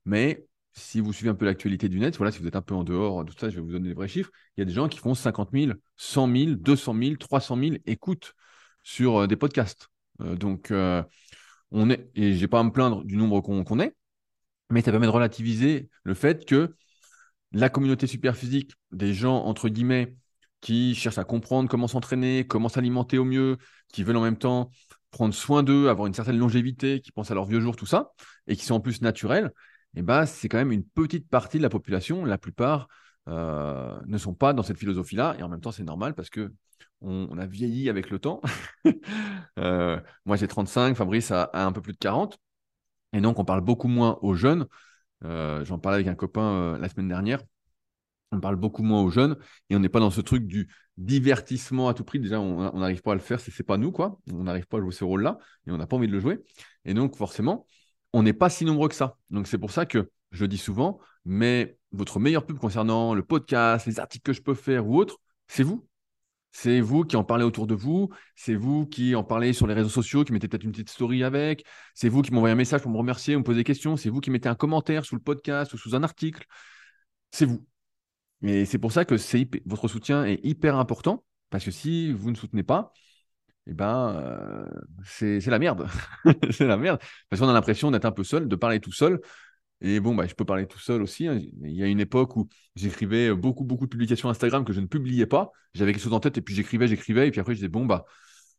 mais 0.04 0.46
si 0.74 1.00
vous 1.00 1.14
suivez 1.14 1.30
un 1.30 1.36
peu 1.36 1.46
l'actualité 1.46 1.88
du 1.88 1.98
net, 1.98 2.18
voilà, 2.18 2.34
si 2.34 2.40
vous 2.40 2.48
êtes 2.48 2.58
un 2.58 2.62
peu 2.62 2.76
en 2.76 2.84
dehors 2.84 3.24
de 3.24 3.32
tout 3.32 3.40
ça, 3.40 3.50
je 3.50 3.56
vais 3.56 3.62
vous 3.62 3.72
donner 3.72 3.88
les 3.88 3.94
vrais 3.94 4.10
chiffres. 4.10 4.32
Il 4.58 4.62
y 4.62 4.64
a 4.64 4.66
des 4.66 4.74
gens 4.74 4.90
qui 4.90 5.00
font 5.00 5.16
50 5.16 5.52
000, 5.54 5.74
100 5.96 6.36
000, 6.36 6.52
200 6.56 6.94
000, 7.02 7.16
300 7.16 7.58
000 7.58 7.76
écoutes 7.86 8.34
sur 8.84 9.22
euh, 9.22 9.28
des 9.28 9.38
podcasts. 9.38 9.88
Euh, 10.20 10.36
donc, 10.36 10.72
euh, 10.72 11.04
on 11.72 11.90
est, 11.90 12.10
et 12.16 12.34
je 12.36 12.42
n'ai 12.42 12.48
pas 12.48 12.60
à 12.60 12.64
me 12.64 12.72
plaindre 12.72 13.06
du 13.06 13.16
nombre 13.16 13.40
qu'on 13.40 13.80
est, 13.80 13.96
mais 14.70 14.82
ça 14.82 14.92
permet 14.92 15.08
de 15.08 15.12
relativiser 15.12 15.90
le 16.04 16.14
fait 16.14 16.46
que 16.46 16.76
la 17.52 17.70
communauté 17.70 18.08
super 18.08 18.36
physique, 18.36 18.74
des 18.92 19.14
gens, 19.14 19.44
entre 19.46 19.70
guillemets, 19.70 20.16
qui 20.62 20.96
cherchent 20.96 21.18
à 21.18 21.24
comprendre 21.24 21.70
comment 21.70 21.88
s'entraîner, 21.88 22.46
comment 22.48 22.70
s'alimenter 22.70 23.18
au 23.18 23.26
mieux, 23.26 23.58
qui 23.92 24.04
veulent 24.04 24.18
en 24.18 24.22
même 24.22 24.38
temps 24.38 24.72
prendre 25.10 25.34
soin 25.34 25.64
d'eux, 25.64 25.90
avoir 25.90 26.08
une 26.08 26.14
certaine 26.14 26.38
longévité, 26.38 27.02
qui 27.02 27.12
pensent 27.12 27.32
à 27.32 27.36
leurs 27.36 27.46
vieux 27.46 27.60
jours, 27.60 27.76
tout 27.76 27.86
ça, 27.86 28.12
et 28.48 28.56
qui 28.56 28.66
sont 28.66 28.76
en 28.76 28.80
plus 28.80 29.02
naturels, 29.02 29.52
eh 29.96 30.02
ben, 30.02 30.26
c'est 30.26 30.48
quand 30.48 30.58
même 30.58 30.72
une 30.72 30.86
petite 30.86 31.30
partie 31.30 31.58
de 31.58 31.64
la 31.64 31.70
population. 31.70 32.26
La 32.26 32.38
plupart 32.38 32.88
euh, 33.28 34.00
ne 34.06 34.18
sont 34.18 34.34
pas 34.34 34.54
dans 34.54 34.64
cette 34.64 34.78
philosophie-là. 34.78 35.36
Et 35.38 35.44
en 35.44 35.50
même 35.50 35.62
temps, 35.62 35.72
c'est 35.72 35.84
normal 35.84 36.14
parce 36.16 36.30
que 36.30 36.54
on, 37.02 37.38
a 37.38 37.46
vieilli 37.46 37.90
avec 37.90 38.10
le 38.10 38.20
temps. 38.20 38.42
Euh, 39.60 40.00
moi, 40.26 40.38
j'ai 40.38 40.48
35, 40.48 40.96
Fabrice 40.96 41.30
a, 41.32 41.50
un 41.54 41.72
peu 41.72 41.82
plus 41.82 41.94
de 41.94 41.98
40. 41.98 42.40
Et 43.14 43.22
donc, 43.22 43.38
on 43.38 43.46
parle 43.46 43.62
beaucoup 43.62 43.88
moins 43.88 44.18
aux 44.22 44.34
jeunes. 44.34 44.66
Euh, 45.24 45.64
j'en 45.66 45.80
parlais 45.80 45.96
avec 45.96 46.08
un 46.08 46.16
copain 46.16 46.78
la 46.78 46.90
semaine 46.90 47.08
dernière. 47.08 47.42
On 48.32 48.40
parle 48.40 48.56
beaucoup 48.56 48.84
moins 48.84 49.02
aux 49.02 49.10
jeunes 49.10 49.38
et 49.70 49.76
on 49.76 49.80
n'est 49.80 49.90
pas 49.90 50.00
dans 50.00 50.12
ce 50.12 50.22
truc 50.22 50.48
du 50.48 50.70
divertissement 50.98 51.90
à 51.90 51.94
tout 51.94 52.06
prix. 52.06 52.20
Déjà, 52.20 52.40
on 52.40 52.80
n'arrive 52.80 53.02
pas 53.02 53.12
à 53.12 53.16
le 53.16 53.22
faire, 53.22 53.40
c'est 53.40 53.64
pas 53.64 53.78
nous, 53.78 53.92
quoi. 53.92 54.20
On 54.32 54.44
n'arrive 54.44 54.68
pas 54.68 54.78
à 54.78 54.82
jouer 54.82 54.94
ce 54.94 55.04
rôle-là 55.04 55.38
et 55.68 55.72
on 55.72 55.78
n'a 55.78 55.86
pas 55.86 55.98
envie 55.98 56.08
de 56.08 56.14
le 56.14 56.20
jouer. 56.20 56.40
Et 56.86 56.94
donc, 56.94 57.18
forcément, 57.18 57.66
on 58.14 58.24
n'est 58.24 58.34
pas 58.34 58.50
si 58.50 58.66
nombreux 58.66 58.90
que 58.90 58.96
ça. 58.96 59.18
Donc 59.30 59.48
c'est 59.48 59.58
pour 59.58 59.72
ça 59.72 59.86
que 59.86 60.10
je 60.32 60.46
dis 60.46 60.58
souvent, 60.58 61.00
mais 61.26 61.78
votre 61.92 62.20
meilleure 62.20 62.46
pub 62.46 62.58
concernant 62.58 63.14
le 63.14 63.24
podcast, 63.24 63.86
les 63.86 64.00
articles 64.00 64.24
que 64.24 64.34
je 64.34 64.42
peux 64.42 64.54
faire 64.54 64.88
ou 64.88 64.98
autre, 64.98 65.18
c'est 65.48 65.64
vous. 65.64 65.86
C'est 66.52 66.82
vous 66.82 67.04
qui 67.04 67.16
en 67.16 67.24
parlez 67.24 67.46
autour 67.46 67.66
de 67.66 67.76
vous, 67.76 68.10
c'est 68.36 68.56
vous 68.56 68.86
qui 68.86 69.16
en 69.16 69.24
parlez 69.24 69.54
sur 69.54 69.68
les 69.68 69.74
réseaux 69.74 69.90
sociaux, 69.90 70.24
qui 70.26 70.34
mettez 70.34 70.48
peut-être 70.48 70.64
une 70.64 70.72
petite 70.72 70.90
story 70.90 71.24
avec, 71.24 71.64
c'est 71.94 72.10
vous 72.10 72.22
qui 72.22 72.34
m'envoyez 72.34 72.54
un 72.54 72.58
message 72.58 72.82
pour 72.82 72.92
me 72.92 72.98
remercier, 72.98 73.38
me 73.38 73.44
poser 73.44 73.60
des 73.60 73.64
questions, 73.64 73.96
c'est 73.96 74.10
vous 74.10 74.20
qui 74.20 74.32
mettez 74.32 74.50
un 74.50 74.56
commentaire 74.56 75.06
sous 75.06 75.16
le 75.16 75.22
podcast 75.22 75.74
ou 75.74 75.78
sous 75.78 75.96
un 75.96 76.04
article. 76.04 76.46
C'est 77.32 77.46
vous. 77.46 77.66
Et 78.44 78.66
c'est 78.66 78.80
pour 78.80 78.92
ça 78.92 79.06
que 79.06 79.16
votre 79.66 79.88
soutien 79.88 80.26
est 80.26 80.40
hyper 80.44 80.76
important, 80.76 81.24
parce 81.50 81.64
que 81.64 81.72
si 81.72 82.12
vous 82.12 82.32
ne 82.32 82.36
soutenez 82.36 82.64
pas, 82.64 82.94
eh 83.68 83.74
ben, 83.74 84.16
euh, 84.16 84.66
c'est 85.06 85.46
la 85.48 85.60
merde. 85.60 85.88
c'est 86.52 86.66
la 86.66 86.78
merde. 86.78 87.00
Parce 87.30 87.40
qu'on 87.40 87.50
a 87.50 87.54
l'impression 87.54 87.92
d'être 87.92 88.06
un 88.06 88.12
peu 88.12 88.24
seul, 88.24 88.48
de 88.48 88.56
parler 88.56 88.80
tout 88.80 88.92
seul. 88.92 89.22
Et 89.82 90.00
bon, 90.00 90.16
bah, 90.16 90.28
je 90.28 90.36
peux 90.36 90.46
parler 90.46 90.68
tout 90.68 90.80
seul 90.80 91.02
aussi. 91.02 91.28
Hein. 91.28 91.40
Il 91.64 91.72
y 91.72 91.84
a 91.84 91.88
une 91.88 92.00
époque 92.00 92.36
où 92.36 92.48
j'écrivais 92.76 93.34
beaucoup, 93.34 93.64
beaucoup 93.64 93.86
de 93.86 93.90
publications 93.90 94.30
Instagram 94.30 94.64
que 94.64 94.74
je 94.74 94.80
ne 94.80 94.86
publiais 94.86 95.26
pas. 95.26 95.52
J'avais 95.74 95.92
quelque 95.94 96.04
chose 96.04 96.14
en 96.14 96.20
tête 96.20 96.38
et 96.38 96.42
puis 96.42 96.54
j'écrivais, 96.56 96.88
j'écrivais. 96.88 97.28
Et 97.28 97.32
puis 97.32 97.40
après, 97.40 97.54
je 97.54 97.58
disais, 97.58 97.68
bon, 97.68 97.86
bah, 97.86 98.06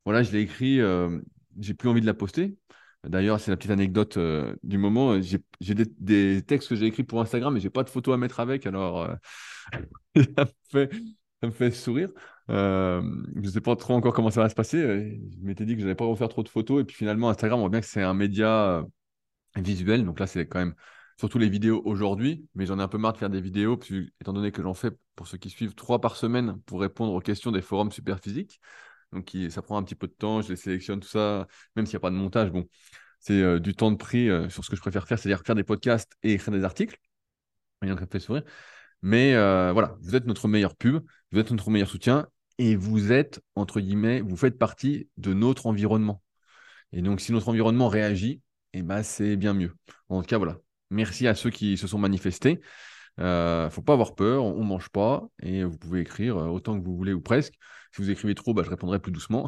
voilà, 0.04 0.22
je 0.22 0.32
l'ai 0.32 0.40
écrit, 0.40 0.80
euh, 0.80 1.20
j'ai 1.60 1.74
plus 1.74 1.88
envie 1.88 2.00
de 2.00 2.06
la 2.06 2.14
poster. 2.14 2.56
D'ailleurs, 3.04 3.40
c'est 3.40 3.50
la 3.50 3.56
petite 3.56 3.70
anecdote 3.70 4.19
du 4.62 4.78
moment. 4.78 5.20
J'ai 5.20 5.74
des, 5.74 6.42
textes 6.42 6.69
que 6.69 6.76
j'ai 6.76 6.86
écrits 6.86 7.04
pour 7.04 7.20
Instagram, 7.20 7.54
mais 7.54 7.60
j'ai 7.60 7.70
pas 7.70 7.82
de 7.84 7.90
photos 7.90 8.14
à 8.14 8.16
mettre 8.16 8.40
avec. 8.40 8.66
Alors, 8.66 9.08
ça, 10.16 10.44
me 10.44 10.46
fait, 10.70 10.90
ça 11.40 11.46
me 11.48 11.50
fait 11.50 11.70
sourire. 11.72 12.10
Euh, 12.50 13.02
je 13.36 13.40
ne 13.40 13.48
sais 13.48 13.60
pas 13.60 13.74
trop 13.76 13.94
encore 13.94 14.12
comment 14.12 14.30
ça 14.30 14.42
va 14.42 14.48
se 14.48 14.54
passer. 14.54 15.20
Je 15.30 15.44
m'étais 15.44 15.64
dit 15.64 15.74
que 15.74 15.81
je 15.81 15.84
n'allais 15.84 15.96
pas 15.96 16.05
refaire 16.05 16.29
trop 16.29 16.43
de 16.43 16.48
photos. 16.48 16.82
Et 16.82 16.84
puis 16.84 16.96
finalement, 16.96 17.29
Instagram, 17.29 17.58
on 17.58 17.62
voit 17.62 17.70
bien 17.70 17.81
que 17.81 17.86
c'est 17.86 18.02
un 18.02 18.14
média 18.14 18.84
visuel. 19.56 20.05
Donc 20.05 20.20
là, 20.20 20.26
c'est 20.26 20.46
quand 20.46 20.60
même 20.60 20.74
surtout 21.22 21.38
les 21.38 21.48
vidéos 21.48 21.81
aujourd'hui. 21.84 22.48
Mais 22.56 22.67
j'en 22.67 22.81
ai 22.81 22.82
un 22.82 22.88
peu 22.88 22.98
marre 22.98 23.12
de 23.12 23.19
faire 23.19 23.31
des 23.31 23.41
vidéos, 23.41 23.79
étant 24.20 24.32
donné 24.32 24.50
que 24.50 24.60
j'en 24.60 24.74
fais, 24.74 24.91
pour 25.14 25.29
ceux 25.29 25.38
qui 25.38 25.50
suivent, 25.50 25.76
trois 25.76 26.00
par 26.00 26.17
semaine 26.17 26.60
pour 26.67 26.81
répondre 26.81 27.12
aux 27.12 27.20
questions 27.20 27.52
des 27.52 27.62
forums 27.62 27.93
super 27.93 28.19
physiques. 28.19 28.60
Donc 29.12 29.31
ça 29.50 29.62
prend 29.62 29.76
un 29.76 29.84
petit 29.84 29.94
peu 29.94 30.08
de 30.08 30.12
temps. 30.12 30.43
Je 30.43 30.48
les 30.48 30.56
sélectionne, 30.56 30.98
tout 30.98 31.06
ça. 31.08 31.46
Même 31.76 31.86
s'il 31.86 31.93
n'y 31.93 31.98
a 31.98 32.00
pas 32.00 32.10
de 32.10 32.17
montage, 32.17 32.50
bon, 32.50 32.67
c'est 33.20 33.41
euh, 33.41 33.60
du 33.60 33.72
temps 33.76 33.93
de 33.93 33.96
prix 33.96 34.29
sur 34.50 34.64
ce 34.64 34.70
que 34.70 34.74
je 34.74 34.81
préfère 34.81 35.06
faire, 35.06 35.17
c'est-à-dire 35.17 35.44
faire 35.46 35.55
des 35.55 35.62
podcasts 35.62 36.10
et 36.24 36.32
écrire 36.32 36.52
des 36.52 36.64
articles. 36.64 36.98
Il 37.82 37.88
y 37.88 37.93
en 37.93 37.96
a 37.96 38.06
fait 38.06 38.19
sourire. 38.19 38.43
Mais 39.02 39.34
voilà, 39.72 39.96
vous 40.00 40.17
êtes 40.17 40.26
notre 40.26 40.48
meilleure 40.48 40.74
pub, 40.74 41.05
vous 41.31 41.38
êtes 41.38 41.52
notre 41.52 41.70
meilleur 41.70 41.88
soutien 41.88 42.26
et 42.58 42.74
vous 42.74 43.12
êtes, 43.12 43.41
entre 43.55 43.81
guillemets, 43.81 44.22
vous 44.22 44.36
faites 44.36 44.58
partie 44.58 45.08
de 45.19 45.34
notre 45.34 45.67
environnement. 45.67 46.20
Et 46.93 47.00
donc, 47.00 47.20
si 47.20 47.31
notre 47.31 47.48
environnement 47.48 47.88
réagit, 47.88 48.43
eh 48.72 48.82
ben, 48.82 49.05
c'est 49.05 49.36
bien 49.36 49.55
mieux. 49.55 49.76
En 50.08 50.20
tout 50.20 50.26
cas, 50.26 50.38
voilà. 50.38 50.58
Merci 50.93 51.27
à 51.27 51.34
ceux 51.34 51.51
qui 51.51 51.77
se 51.79 51.87
sont 51.87 51.99
manifestés. 51.99 52.61
Il 53.19 53.25
euh, 53.25 53.65
ne 53.65 53.70
faut 53.70 53.82
pas 53.82 53.94
avoir 53.94 54.15
peur, 54.15 54.44
on 54.44 54.63
ne 54.63 54.69
mange 54.69 54.91
pas 54.91 55.22
et 55.43 55.65
vous 55.65 55.77
pouvez 55.79 56.01
écrire 56.01 56.37
euh, 56.37 56.46
autant 56.49 56.79
que 56.79 56.84
vous 56.84 56.96
voulez 56.96 57.13
ou 57.15 57.20
presque. 57.20 57.55
Si 57.93 58.03
vous 58.03 58.11
écrivez 58.11 58.34
trop, 58.34 58.53
bah, 58.53 58.63
je 58.63 58.70
répondrai 58.70 58.99
plus 58.99 59.13
doucement. 59.13 59.46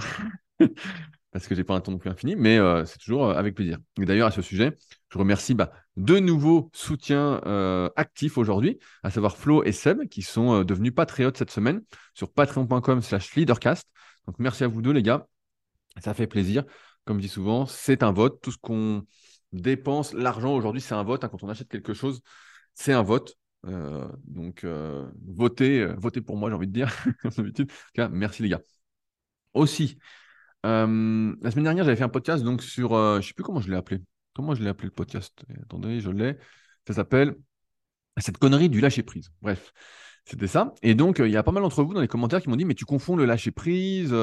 parce 1.33 1.47
que 1.47 1.55
j'ai 1.55 1.65
pas 1.65 1.75
un 1.75 1.81
temps 1.81 1.93
non 1.93 1.99
plus 1.99 2.09
infini, 2.09 2.35
mais 2.35 2.59
euh, 2.59 2.85
c'est 2.87 2.99
toujours 2.99 3.31
avec 3.31 3.55
plaisir. 3.55 3.79
Et 4.01 4.07
d'ailleurs, 4.07 4.29
à 4.29 4.31
ce 4.31 4.41
sujet, 4.41 4.77
je 5.11 5.19
remercie 5.19 5.55
bah, 5.55 5.71
deux 5.97 6.19
nouveaux 6.19 6.71
soutiens 6.73 7.41
actifs 7.97 8.39
aujourd'hui, 8.39 8.79
à 9.03 9.11
savoir 9.11 9.37
Flo 9.37 9.65
et 9.65 9.73
Seb, 9.73 10.09
qui 10.09 10.23
sont 10.23 10.65
devenus 10.65 10.95
patriotes 10.95 11.37
cette 11.37 11.51
semaine 11.51 11.83
sur 12.15 12.33
patreon.com 12.33 13.03
slash 13.03 13.35
leadercast. 13.35 13.87
Donc 14.27 14.37
merci 14.39 14.65
à 14.65 14.69
vous 14.69 14.81
deux, 14.81 14.93
les 14.93 15.03
gars. 15.03 15.27
Ça 16.03 16.15
fait 16.15 16.27
plaisir. 16.27 16.65
Comme 17.05 17.19
je 17.19 17.23
dis 17.23 17.29
souvent, 17.29 17.67
c'est 17.67 18.03
un 18.03 18.13
vote. 18.13 18.41
Tout 18.41 18.51
ce 18.51 18.59
qu'on 18.59 19.05
dépense, 19.61 20.13
l'argent 20.13 20.55
aujourd'hui, 20.55 20.81
c'est 20.81 20.95
un 20.95 21.03
vote. 21.03 21.25
Hein. 21.25 21.29
Quand 21.29 21.43
on 21.43 21.49
achète 21.49 21.69
quelque 21.69 21.95
chose, 21.95 22.21
c'est 22.75 22.93
un 22.93 23.03
vote. 23.03 23.37
donc, 24.25 24.67
votez, 25.27 25.87
votez 25.97 26.21
pour 26.21 26.37
moi, 26.37 26.51
j'ai 26.51 26.57
envie 26.57 26.69
de 26.69 26.73
dire. 26.73 26.93
merci 28.11 28.43
les 28.43 28.49
gars. 28.51 28.61
Aussi, 29.55 29.99
euh, 30.65 31.37
la 31.43 31.51
semaine 31.51 31.65
dernière, 31.65 31.85
j'avais 31.85 31.97
fait 31.97 32.05
un 32.05 32.09
podcast 32.09 32.43
donc 32.43 32.63
sur, 32.63 32.95
euh, 32.95 33.15
je 33.15 33.19
ne 33.19 33.23
sais 33.23 33.35
plus 33.35 33.45
comment 33.45 33.61
je 33.61 33.71
l'ai 33.71 33.77
appelé. 33.77 34.01
Comment 34.35 34.55
je 34.55 34.63
l'ai 34.63 34.69
appelé 34.69 34.87
le 34.89 34.95
podcast? 34.95 35.45
Attendez, 35.63 36.01
je 36.01 36.11
l'ai. 36.11 36.39
Ça 36.87 36.95
s'appelle 36.95 37.37
cette 38.19 38.39
connerie 38.39 38.69
du 38.69 38.81
lâcher 38.81 39.03
prise. 39.03 39.31
Bref, 39.43 39.73
C'était 40.25 40.47
ça. 40.47 40.75
Et 40.83 40.95
donc, 40.95 41.19
il 41.19 41.31
y 41.31 41.37
a 41.37 41.43
pas 41.43 41.53
mal 41.53 41.63
d'entre 41.63 41.83
vous 41.85 41.95
dans 41.95 42.01
les 42.01 42.09
commentaires 42.09 42.43
qui 42.43 42.49
m'ont 42.49 42.57
dit, 42.57 42.65
mais 42.65 42.75
tu 42.75 42.85
confonds 42.87 43.17
le 43.17 43.27
lâcher 43.27 43.51
prise. 43.51 44.15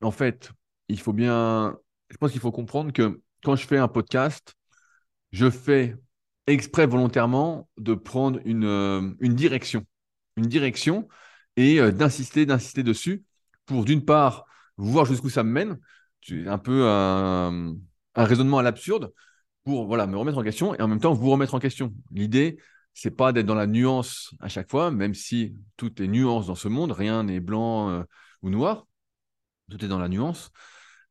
En 0.00 0.10
fait, 0.10 0.50
il 0.88 1.00
faut 1.00 1.12
bien. 1.12 1.76
Je 2.10 2.16
pense 2.16 2.32
qu'il 2.32 2.40
faut 2.40 2.52
comprendre 2.52 2.92
que 2.92 3.22
quand 3.42 3.56
je 3.56 3.66
fais 3.66 3.78
un 3.78 3.88
podcast, 3.88 4.54
je 5.32 5.50
fais 5.50 5.96
exprès 6.46 6.86
volontairement 6.86 7.68
de 7.78 7.94
prendre 7.94 8.40
une, 8.44 9.16
une 9.20 9.34
direction. 9.34 9.84
Une 10.36 10.46
direction 10.46 11.08
et 11.56 11.80
d'insister, 11.92 12.46
d'insister 12.46 12.82
dessus 12.82 13.24
pour, 13.66 13.84
d'une 13.84 14.04
part, 14.04 14.44
voir 14.76 15.04
jusqu'où 15.04 15.30
ça 15.30 15.42
me 15.42 15.50
mène. 15.50 15.78
Un 16.46 16.58
peu 16.58 16.86
un, 16.86 17.74
un 18.14 18.24
raisonnement 18.24 18.58
à 18.58 18.62
l'absurde 18.62 19.12
pour 19.64 19.86
voilà, 19.86 20.06
me 20.06 20.16
remettre 20.16 20.38
en 20.38 20.42
question 20.42 20.74
et 20.74 20.82
en 20.82 20.88
même 20.88 21.00
temps 21.00 21.14
vous 21.14 21.30
remettre 21.30 21.54
en 21.54 21.58
question. 21.58 21.92
L'idée, 22.10 22.58
c'est 22.94 23.10
pas 23.10 23.32
d'être 23.32 23.46
dans 23.46 23.54
la 23.54 23.66
nuance 23.66 24.34
à 24.40 24.48
chaque 24.48 24.70
fois, 24.70 24.90
même 24.90 25.14
si 25.14 25.54
tout 25.76 26.02
est 26.02 26.08
nuance 26.08 26.46
dans 26.46 26.54
ce 26.54 26.68
monde, 26.68 26.92
rien 26.92 27.24
n'est 27.24 27.40
blanc 27.40 27.90
euh, 27.90 28.02
ou 28.42 28.50
noir, 28.50 28.86
tout 29.70 29.82
est 29.84 29.88
dans 29.88 29.98
la 29.98 30.08
nuance. 30.08 30.50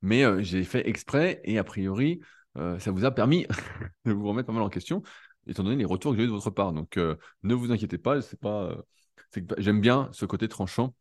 Mais 0.02 0.24
euh, 0.24 0.42
j'ai 0.42 0.64
fait 0.64 0.88
exprès 0.88 1.42
et 1.44 1.58
a 1.58 1.64
priori, 1.64 2.22
euh, 2.58 2.80
ça 2.80 2.92
vous 2.92 3.06
a 3.06 3.12
permis 3.12 3.46
de 4.06 4.12
vous 4.12 4.28
remettre 4.28 4.48
pas 4.48 4.54
mal 4.54 4.64
en 4.64 4.70
question, 4.70 5.04
étant 5.48 5.64
donné 5.64 5.76
les 5.76 5.86
retours 5.86 6.12
que 6.12 6.18
j'ai 6.18 6.24
eu 6.24 6.28
de 6.28 6.32
votre 6.32 6.50
part. 6.50 6.74
Donc 6.74 6.98
ne 6.98 7.54
vous 7.54 7.72
inquiétez 7.72 7.98
pas, 7.98 8.22
c'est 8.22 8.40
pas, 8.40 8.76
j'aime 9.58 9.82
bien 9.82 10.10
ce 10.12 10.26
côté 10.26 10.48
tranchant, 10.48 10.96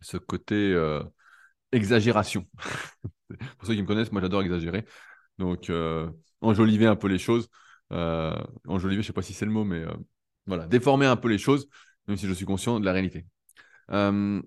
ce 0.00 0.16
côté 0.16 0.74
exagération. 1.72 2.46
Pour 3.58 3.66
ceux 3.66 3.74
qui 3.74 3.82
me 3.82 3.86
connaissent, 3.86 4.12
moi 4.12 4.20
j'adore 4.20 4.42
exagérer. 4.42 4.84
Donc 5.38 5.70
enjoliver 6.40 6.86
un 6.86 6.96
peu 6.96 7.08
les 7.08 7.18
choses. 7.18 7.48
Euh, 7.92 8.34
enjoliver, 8.66 9.02
je 9.02 9.06
ne 9.06 9.08
sais 9.08 9.12
pas 9.12 9.22
si 9.22 9.32
c'est 9.32 9.44
le 9.44 9.50
mot, 9.50 9.64
mais 9.64 9.82
euh, 9.84 9.92
voilà, 10.46 10.66
déformer 10.66 11.06
un 11.06 11.16
peu 11.16 11.28
les 11.28 11.38
choses, 11.38 11.68
même 12.08 12.16
si 12.16 12.26
je 12.26 12.32
suis 12.32 12.46
conscient 12.46 12.80
de 12.80 12.84
la 12.84 12.92
réalité. 12.92 13.26
Euh, 13.90 14.40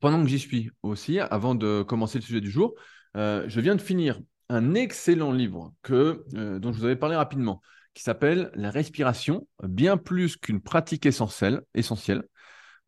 pendant 0.00 0.22
que 0.22 0.28
j'y 0.28 0.38
suis 0.38 0.70
aussi, 0.82 1.18
avant 1.18 1.54
de 1.54 1.82
commencer 1.82 2.18
le 2.18 2.24
sujet 2.24 2.40
du 2.40 2.50
jour, 2.50 2.74
je 3.14 3.60
viens 3.60 3.76
de 3.76 3.80
finir 3.80 4.20
un 4.48 4.74
excellent 4.74 5.32
livre 5.32 5.72
que, 5.82 6.24
dont 6.58 6.72
je 6.72 6.78
vous 6.78 6.84
avais 6.84 6.96
parlé 6.96 7.16
rapidement, 7.16 7.62
qui 7.94 8.02
s'appelle 8.02 8.50
La 8.54 8.70
respiration, 8.70 9.46
bien 9.62 9.96
plus 9.96 10.36
qu'une 10.36 10.60
pratique 10.60 11.06
essentielle, 11.06 11.62
essentielle, 11.74 12.24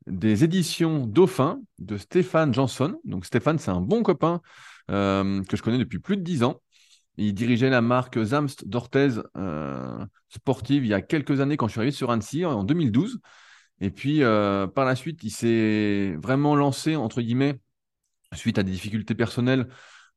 des 0.06 0.44
éditions 0.44 1.06
Dauphin 1.06 1.60
de 1.78 1.96
Stéphane 1.96 2.52
Janson. 2.52 2.98
Donc 3.04 3.26
Stéphane, 3.26 3.58
c'est 3.58 3.70
un 3.70 3.80
bon 3.80 4.02
copain 4.02 4.40
que 4.88 5.56
je 5.56 5.62
connais 5.62 5.78
depuis 5.78 5.98
plus 5.98 6.16
de 6.16 6.22
dix 6.22 6.42
ans. 6.42 6.60
Il 7.18 7.34
dirigeait 7.34 7.68
la 7.68 7.80
marque 7.80 8.22
Zamst 8.22 8.68
d'Orthez 8.68 9.20
euh, 9.36 10.06
sportive 10.28 10.84
il 10.84 10.88
y 10.88 10.94
a 10.94 11.02
quelques 11.02 11.40
années 11.40 11.56
quand 11.56 11.66
je 11.66 11.72
suis 11.72 11.80
arrivé 11.80 11.90
sur 11.90 12.12
Annecy 12.12 12.44
en 12.44 12.62
2012. 12.62 13.18
Et 13.80 13.90
puis 13.90 14.22
euh, 14.22 14.66
par 14.66 14.84
la 14.84 14.96
suite, 14.96 15.22
il 15.22 15.30
s'est 15.30 16.16
vraiment 16.22 16.54
lancé, 16.56 16.96
entre 16.96 17.20
guillemets, 17.22 17.60
suite 18.34 18.58
à 18.58 18.62
des 18.62 18.72
difficultés 18.72 19.14
personnelles 19.14 19.68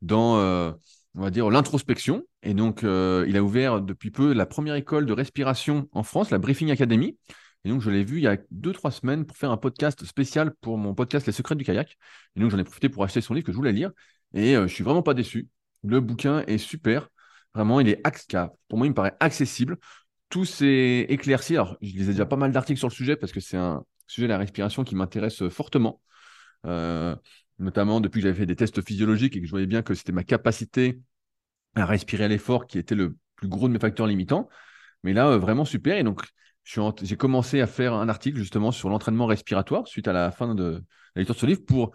dans, 0.01 0.37
euh, 0.39 0.71
on 1.15 1.21
va 1.21 1.29
dire, 1.31 1.49
l'introspection. 1.49 2.23
Et 2.43 2.53
donc, 2.53 2.81
il 2.83 3.37
a 3.37 3.43
ouvert 3.43 3.81
depuis 3.81 4.11
peu 4.11 4.33
la 4.33 4.45
première 4.45 4.75
école 4.75 5.05
de 5.05 5.13
respiration 5.13 5.87
en 5.91 6.03
France, 6.03 6.31
la 6.31 6.39
Briefing 6.39 6.71
Academy. 6.71 7.17
Et 7.63 7.69
donc, 7.69 7.81
je 7.81 7.91
l'ai 7.91 8.03
vu 8.03 8.17
il 8.17 8.23
y 8.23 8.27
a 8.27 8.37
deux, 8.49 8.73
trois 8.73 8.89
semaines 8.89 9.25
pour 9.25 9.37
faire 9.37 9.51
un 9.51 9.57
podcast 9.57 10.03
spécial 10.05 10.53
pour 10.61 10.79
mon 10.79 10.95
podcast 10.95 11.27
Les 11.27 11.33
Secrets 11.33 11.55
du 11.55 11.63
kayak. 11.63 11.97
Et 12.35 12.39
donc, 12.39 12.49
j'en 12.49 12.57
ai 12.57 12.63
profité 12.63 12.89
pour 12.89 13.03
acheter 13.03 13.21
son 13.21 13.35
livre 13.35 13.45
que 13.45 13.51
je 13.51 13.57
voulais 13.57 13.71
lire. 13.71 13.91
Et 14.33 14.55
je 14.55 14.67
suis 14.67 14.83
vraiment 14.83 15.03
pas 15.03 15.13
déçu. 15.13 15.47
Le 15.83 15.99
bouquin 15.99 16.43
est 16.47 16.57
super. 16.57 17.09
Vraiment, 17.53 17.79
il 17.79 17.89
est 17.89 18.01
pour 18.67 18.77
moi, 18.77 18.87
il 18.87 18.91
me 18.91 18.95
paraît 18.95 19.15
accessible. 19.19 19.77
Tout 20.31 20.45
s'est 20.45 21.05
éclairci. 21.09 21.55
Alors, 21.55 21.77
je 21.81 21.91
lisais 21.91 22.13
déjà 22.13 22.25
pas 22.25 22.37
mal 22.37 22.51
d'articles 22.51 22.79
sur 22.79 22.87
le 22.87 22.93
sujet 22.93 23.15
parce 23.15 23.31
que 23.31 23.39
c'est 23.39 23.57
un 23.57 23.83
sujet 24.07 24.27
de 24.27 24.31
la 24.31 24.39
respiration 24.39 24.83
qui 24.83 24.95
m'intéresse 24.95 25.47
fortement. 25.49 26.01
Euh, 26.65 27.15
notamment 27.59 28.01
depuis 28.01 28.21
que 28.21 28.27
j'avais 28.27 28.39
fait 28.39 28.45
des 28.45 28.55
tests 28.55 28.85
physiologiques 28.85 29.35
et 29.35 29.41
que 29.41 29.45
je 29.45 29.51
voyais 29.51 29.67
bien 29.67 29.81
que 29.81 29.93
c'était 29.93 30.11
ma 30.11 30.23
capacité 30.23 30.99
à 31.75 31.85
respirer 31.85 32.23
à 32.23 32.27
l'effort 32.27 32.65
qui 32.65 32.79
était 32.79 32.95
le 32.95 33.17
plus 33.35 33.47
gros 33.47 33.67
de 33.67 33.73
mes 33.73 33.79
facteurs 33.79 34.07
limitants. 34.07 34.49
Mais 35.03 35.13
là, 35.13 35.27
euh, 35.27 35.37
vraiment 35.37 35.65
super. 35.65 35.97
Et 35.97 36.03
donc, 36.03 36.21
j'ai 36.63 37.17
commencé 37.17 37.59
à 37.59 37.67
faire 37.67 37.93
un 37.93 38.07
article 38.09 38.37
justement 38.37 38.71
sur 38.71 38.89
l'entraînement 38.89 39.25
respiratoire 39.25 39.87
suite 39.87 40.07
à 40.07 40.13
la 40.13 40.31
fin 40.31 40.55
de 40.55 40.83
la 41.15 41.19
lecture 41.19 41.35
de 41.35 41.39
ce 41.39 41.45
livre 41.45 41.65
pour 41.65 41.91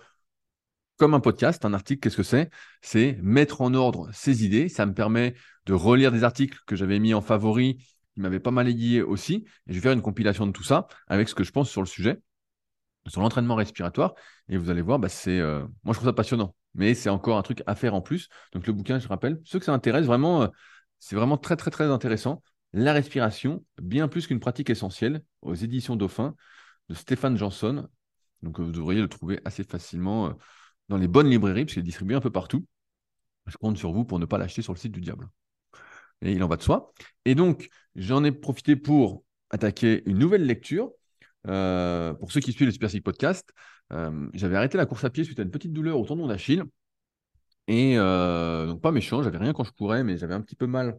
comme 0.97 1.14
un 1.14 1.21
podcast, 1.21 1.64
un 1.64 1.75
article, 1.75 2.00
qu'est-ce 2.00 2.16
que 2.16 2.23
c'est? 2.23 2.50
C'est 2.81 3.19
mettre 3.23 3.61
en 3.61 3.75
ordre 3.75 4.09
ses 4.12 4.45
idées. 4.45 4.69
Ça 4.69 4.87
me 4.87 4.95
permet 4.95 5.35
de 5.66 5.75
relire 5.75 6.11
des 6.11 6.25
articles 6.25 6.59
que 6.66 6.75
j'avais 6.75 6.99
mis 6.99 7.12
en 7.12 7.21
favori, 7.21 7.78
qui 8.16 8.20
m'avaient 8.23 8.40
pas 8.40 8.50
mal 8.50 8.68
aiguillé 8.68 9.02
aussi. 9.02 9.44
Je 9.66 9.75
vais 9.75 9.80
faire 9.80 9.92
une 9.92 10.02
compilation 10.02 10.46
de 10.46 10.52
tout 10.52 10.64
ça 10.64 10.88
avec 11.06 11.28
ce 11.28 11.35
que 11.35 11.44
je 11.44 11.52
pense 11.52 11.70
sur 11.70 11.82
le 11.82 11.87
sujet, 11.87 12.20
sur 13.06 13.20
l'entraînement 13.20 13.54
respiratoire. 13.54 14.14
Et 14.49 14.56
vous 14.56 14.70
allez 14.70 14.82
voir, 14.82 14.99
bah, 14.99 15.08
c'est, 15.08 15.38
euh, 15.38 15.61
moi 15.85 15.92
je 15.92 15.99
trouve 15.99 16.08
ça 16.08 16.12
passionnant. 16.12 16.56
Mais 16.75 16.94
c'est 16.94 17.11
encore 17.11 17.38
un 17.38 17.42
truc 17.42 17.62
à 17.66 17.75
faire 17.75 17.94
en 17.94 18.00
plus. 18.00 18.28
Donc 18.52 18.66
le 18.66 18.73
bouquin, 18.73 18.99
je 18.99 19.06
rappelle, 19.06 19.40
ceux 19.44 19.58
que 19.58 19.64
ça 19.66 19.73
intéresse, 19.73 20.06
vraiment, 20.06 20.42
euh, 20.42 20.49
c'est 20.99 21.14
vraiment 21.14 21.37
très 21.37 21.56
très 21.56 21.70
très 21.70 21.85
intéressant. 21.85 22.42
La 22.73 22.92
respiration, 22.92 23.64
bien 23.80 24.08
plus 24.08 24.26
qu'une 24.26 24.40
pratique 24.40 24.70
essentielle, 24.70 25.23
aux 25.42 25.54
éditions 25.54 25.94
Dauphin 25.94 26.35
de 26.88 26.94
Stéphane 26.94 27.37
Janson. 27.37 27.88
Donc 28.42 28.58
vous 28.61 28.73
devriez 28.73 29.00
le 29.00 29.08
trouver 29.08 29.40
assez 29.44 29.62
facilement. 29.62 30.28
Euh, 30.28 30.32
dans 30.88 30.96
les 30.96 31.08
bonnes 31.08 31.28
librairies, 31.28 31.64
parce 31.64 31.75
qu'il 31.75 31.80
est 31.80 31.85
distribué 31.85 32.16
un 32.16 32.20
peu 32.20 32.30
partout. 32.30 32.66
Je 33.46 33.56
compte 33.56 33.76
sur 33.76 33.92
vous 33.92 34.04
pour 34.04 34.18
ne 34.18 34.26
pas 34.26 34.38
l'acheter 34.38 34.62
sur 34.62 34.73
le 34.73 34.78
site 34.78 34.92
du 34.92 35.00
diable. 35.00 35.28
Et 36.23 36.32
il 36.32 36.42
en 36.42 36.49
va 36.49 36.56
de 36.56 36.62
soi. 36.62 36.92
Et 37.25 37.35
donc, 37.35 37.68
j'en 37.94 38.25
ai 38.25 38.32
profité 38.32 38.76
pour 38.76 39.23
attaquer 39.50 40.02
une 40.06 40.18
nouvelle 40.18 40.44
lecture. 40.44 40.90
Euh, 41.46 42.12
pour 42.14 42.32
ceux 42.32 42.40
qui 42.40 42.52
suivent 42.52 42.66
le 42.66 42.73
Super 42.73 42.90
Podcast, 43.02 43.52
euh, 43.92 44.28
j'avais 44.35 44.56
arrêté 44.56 44.76
la 44.76 44.87
course 44.87 45.04
à 45.04 45.11
pied 45.11 45.25
suite 45.25 45.38
à 45.38 45.42
une 45.42 45.50
petite 45.50 45.73
douleur 45.73 45.99
au 45.99 46.06
tendon 46.06 46.26
d'Achille. 46.26 46.64
Et 47.68 47.94
euh, 47.99 48.66
donc, 48.66 48.80
pas 48.80 48.92
méchant, 48.92 49.23
j'avais 49.23 49.38
rien 49.38 49.52
quand 49.52 49.64
je 49.64 49.73
courais, 49.73 50.04
mais 50.04 50.16
j'avais 50.16 50.35
un 50.35 50.40
petit 50.40 50.56
peu 50.56 50.66
mal 50.66 50.99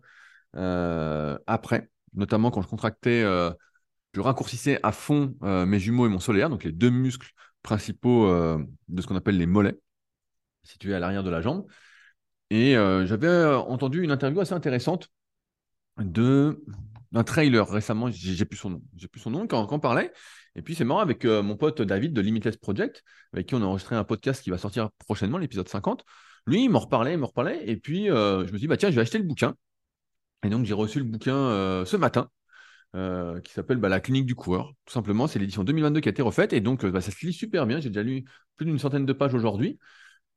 après, 1.46 1.90
notamment 2.14 2.50
quand 2.50 2.64
je 2.64 2.68
contractais, 2.68 3.22
je 3.22 4.22
raccourcissais 4.22 4.80
à 4.82 4.92
fond 4.92 5.36
mes 5.42 5.80
jumeaux 5.80 6.08
et 6.08 6.10
mon 6.10 6.20
solaire, 6.20 6.50
donc 6.50 6.64
les 6.64 6.72
deux 6.72 6.90
muscles 6.90 7.30
principaux 7.62 8.28
de 8.88 9.02
ce 9.02 9.06
qu'on 9.06 9.16
appelle 9.16 9.38
les 9.38 9.46
mollets, 9.46 9.78
situés 10.64 10.96
à 10.96 11.00
l'arrière 11.00 11.24
de 11.24 11.30
la 11.30 11.42
jambe. 11.42 11.68
Et 12.50 12.78
euh, 12.78 13.06
j'avais 13.06 13.28
euh, 13.28 13.58
entendu 13.58 14.04
une 14.04 14.12
interview 14.12 14.40
assez 14.40 14.54
intéressante 14.54 15.10
de 15.98 16.64
d'un 17.14 17.24
trailer 17.24 17.68
récemment, 17.70 18.10
j'ai 18.12 18.46
plus 18.46 18.58
son 18.58 18.70
nom, 18.70 18.82
j'ai 18.98 19.08
plus 19.08 19.22
son 19.22 19.32
nom 19.32 19.48
quand, 19.48 19.72
on 19.72 19.80
parlait. 19.80 20.12
Et 20.56 20.62
puis 20.62 20.76
c'est 20.76 20.84
marrant 20.84 21.00
avec 21.00 21.24
mon 21.26 21.56
pote 21.56 21.82
David 21.82 22.12
de 22.14 22.20
Limitless 22.20 22.58
Project, 22.58 23.04
avec 23.32 23.48
qui 23.48 23.56
on 23.56 23.62
a 23.62 23.66
enregistré 23.66 23.96
un 23.96 24.04
podcast 24.04 24.44
qui 24.44 24.50
va 24.50 24.58
sortir 24.58 24.90
prochainement, 25.06 25.38
l'épisode 25.38 25.70
50. 25.70 26.04
Lui, 26.46 26.66
il 26.66 26.70
m'en 26.70 26.80
reparlait, 26.80 27.14
il 27.14 27.18
m'en 27.18 27.28
reparlait, 27.28 27.64
et 27.66 27.78
puis 27.78 28.08
je 28.08 28.42
me 28.42 28.48
suis 28.48 28.60
dit 28.60 28.68
bah 28.68 28.76
tiens, 28.76 28.90
je 28.92 28.96
vais 28.96 29.02
acheter 29.02 29.20
le 29.20 29.24
bouquin. 29.24 29.56
Et 30.44 30.50
donc 30.50 30.66
j'ai 30.66 30.74
reçu 30.74 31.00
le 31.00 31.06
bouquin 31.06 31.84
ce 31.86 31.96
matin. 31.96 32.30
Euh, 32.96 33.42
qui 33.42 33.54
s'appelle 33.54 33.78
bah, 33.78 33.90
La 33.90 34.00
clinique 34.00 34.26
du 34.26 34.36
coureur. 34.36 34.74
Tout 34.86 34.94
simplement, 34.94 35.28
c'est 35.28 35.40
l'édition 35.40 35.64
2022 35.64 36.00
qui 36.00 36.10
a 36.10 36.12
été 36.12 36.22
refaite 36.22 36.54
et 36.54 36.62
donc 36.62 36.86
euh, 36.86 36.92
bah, 36.92 37.02
ça 37.02 37.12
se 37.12 37.26
lit 37.26 37.34
super 37.34 37.68
bien. 37.68 37.80
J'ai 37.80 37.90
déjà 37.90 38.02
lu 38.04 38.26
plus 38.56 38.66
d'une 38.66 38.80
centaine 38.80 39.06
de 39.06 39.14
pages 39.14 39.34
aujourd'hui 39.34 39.78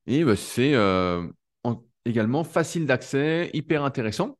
et 0.06 0.24
bah, 0.24 0.36
c'est 0.36 0.74
euh, 0.74 1.26
également 2.10 2.44
facile 2.44 2.86
d'accès, 2.86 3.50
hyper 3.54 3.84
intéressant. 3.84 4.38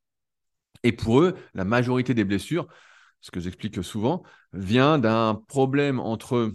Et 0.82 0.92
pour 0.92 1.20
eux, 1.20 1.36
la 1.54 1.64
majorité 1.64 2.14
des 2.14 2.24
blessures, 2.24 2.66
ce 3.20 3.30
que 3.30 3.40
j'explique 3.40 3.82
souvent, 3.82 4.22
vient 4.52 4.98
d'un 4.98 5.42
problème 5.48 6.00
entre 6.00 6.54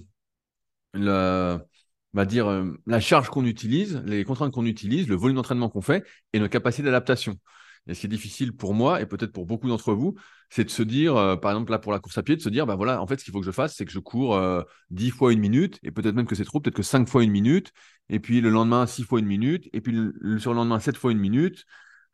dire, 2.26 2.66
la 2.86 3.00
charge 3.00 3.30
qu'on 3.30 3.46
utilise, 3.46 4.02
les 4.06 4.24
contraintes 4.24 4.54
qu'on 4.54 4.66
utilise, 4.66 5.08
le 5.08 5.16
volume 5.16 5.36
d'entraînement 5.36 5.70
qu'on 5.70 5.82
fait 5.82 6.06
et 6.34 6.40
nos 6.40 6.50
capacités 6.50 6.84
d'adaptation. 6.84 7.38
Et 7.88 7.94
ce 7.94 8.02
qui 8.02 8.06
est 8.08 8.10
difficile 8.10 8.52
pour 8.56 8.74
moi 8.74 9.02
et 9.02 9.06
peut-être 9.06 9.32
pour 9.32 9.46
beaucoup 9.46 9.68
d'entre 9.68 9.94
vous, 9.94 10.16
c'est 10.50 10.64
de 10.64 10.70
se 10.70 10.84
dire, 10.84 11.16
euh, 11.18 11.36
par 11.36 11.52
exemple 11.52 11.72
là 11.72 11.80
pour 11.80 11.92
la 11.92 12.00
course 12.00 12.18
à 12.18 12.24
pied, 12.24 12.36
de 12.36 12.42
se 12.42 12.50
dire, 12.50 12.66
bah 12.66 12.76
voilà, 12.76 13.02
en 13.02 13.08
fait, 13.08 13.20
ce 13.20 13.24
qu'il 13.24 13.32
faut 13.32 13.40
que 13.40 13.46
je 13.46 13.52
fasse, 13.52 13.76
c'est 13.76 13.86
que 13.86 13.92
je 13.92 14.00
cours 14.00 14.36
euh, 14.36 14.62
10 14.90 15.12
fois 15.12 15.34
une 15.34 15.40
minute, 15.40 15.80
et 15.84 15.92
peut-être 15.92 16.16
même 16.16 16.26
que 16.26 16.36
c'est 16.36 16.46
trop, 16.46 16.60
peut-être 16.60 16.76
que 16.76 16.84
5 16.84 17.08
fois 17.08 17.24
une 17.24 17.32
minute, 17.32 17.72
et 18.10 18.20
puis 18.20 18.42
le 18.42 18.50
lendemain 18.50 18.86
6 18.88 19.04
fois 19.04 19.20
une 19.20 19.26
minute, 19.26 19.70
et 19.74 19.82
puis 19.82 19.94
le, 19.94 20.40
sur 20.40 20.52
le 20.52 20.58
lendemain 20.58 20.80
7 20.80 20.98
fois 20.98 21.12
une 21.12 21.20
minute, 21.20 21.66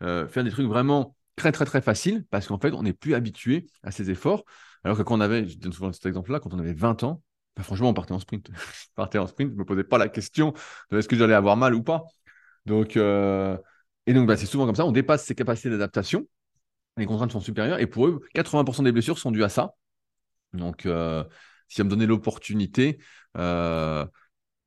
euh, 0.03 0.27
faire 0.27 0.43
des 0.43 0.51
trucs 0.51 0.67
vraiment 0.67 1.15
très 1.35 1.51
très 1.51 1.65
très 1.65 1.81
faciles, 1.81 2.25
parce 2.29 2.47
qu'en 2.47 2.59
fait, 2.59 2.73
on 2.73 2.83
n'est 2.83 2.93
plus 2.93 3.13
habitué 3.15 3.67
à 3.83 3.91
ces 3.91 4.09
efforts. 4.09 4.43
Alors 4.83 4.97
que 4.97 5.03
quand 5.03 5.15
on 5.17 5.21
avait, 5.21 5.47
je 5.47 5.57
donne 5.57 5.73
souvent 5.73 5.91
cet 5.91 6.05
exemple-là, 6.05 6.39
quand 6.39 6.53
on 6.53 6.59
avait 6.59 6.73
20 6.73 7.03
ans, 7.03 7.21
bah, 7.55 7.63
franchement, 7.63 7.89
on 7.89 7.93
partait 7.93 8.13
en 8.13 8.19
sprint. 8.19 8.49
je 8.53 8.85
partais 8.95 9.17
en 9.17 9.27
sprint, 9.27 9.51
je 9.51 9.55
ne 9.55 9.59
me 9.59 9.65
posais 9.65 9.83
pas 9.83 9.97
la 9.97 10.09
question 10.09 10.53
de 10.91 10.97
est-ce 10.97 11.07
que 11.07 11.15
j'allais 11.15 11.33
avoir 11.33 11.57
mal 11.57 11.75
ou 11.75 11.83
pas. 11.83 12.03
Donc, 12.65 12.97
euh, 12.97 13.57
et 14.07 14.13
donc, 14.13 14.27
bah, 14.27 14.37
c'est 14.37 14.45
souvent 14.45 14.65
comme 14.65 14.75
ça, 14.75 14.85
on 14.85 14.91
dépasse 14.91 15.25
ses 15.25 15.35
capacités 15.35 15.69
d'adaptation, 15.69 16.27
les 16.97 17.05
contraintes 17.05 17.31
sont 17.31 17.41
supérieures, 17.41 17.79
et 17.79 17.87
pour 17.87 18.07
eux, 18.07 18.21
80% 18.33 18.83
des 18.83 18.91
blessures 18.91 19.17
sont 19.19 19.31
dues 19.31 19.43
à 19.43 19.49
ça. 19.49 19.75
Donc, 20.53 20.85
euh, 20.85 21.23
si 21.67 21.77
ça 21.77 21.83
me 21.83 21.89
donnait 21.89 22.05
l'opportunité 22.05 22.99
euh, 23.37 24.05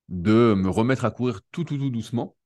de 0.09 0.55
me 0.55 0.71
remettre 0.71 1.05
à 1.05 1.11
courir 1.11 1.41
tout, 1.53 1.65
tout, 1.65 1.79
tout 1.79 1.91
doucement, 1.91 2.37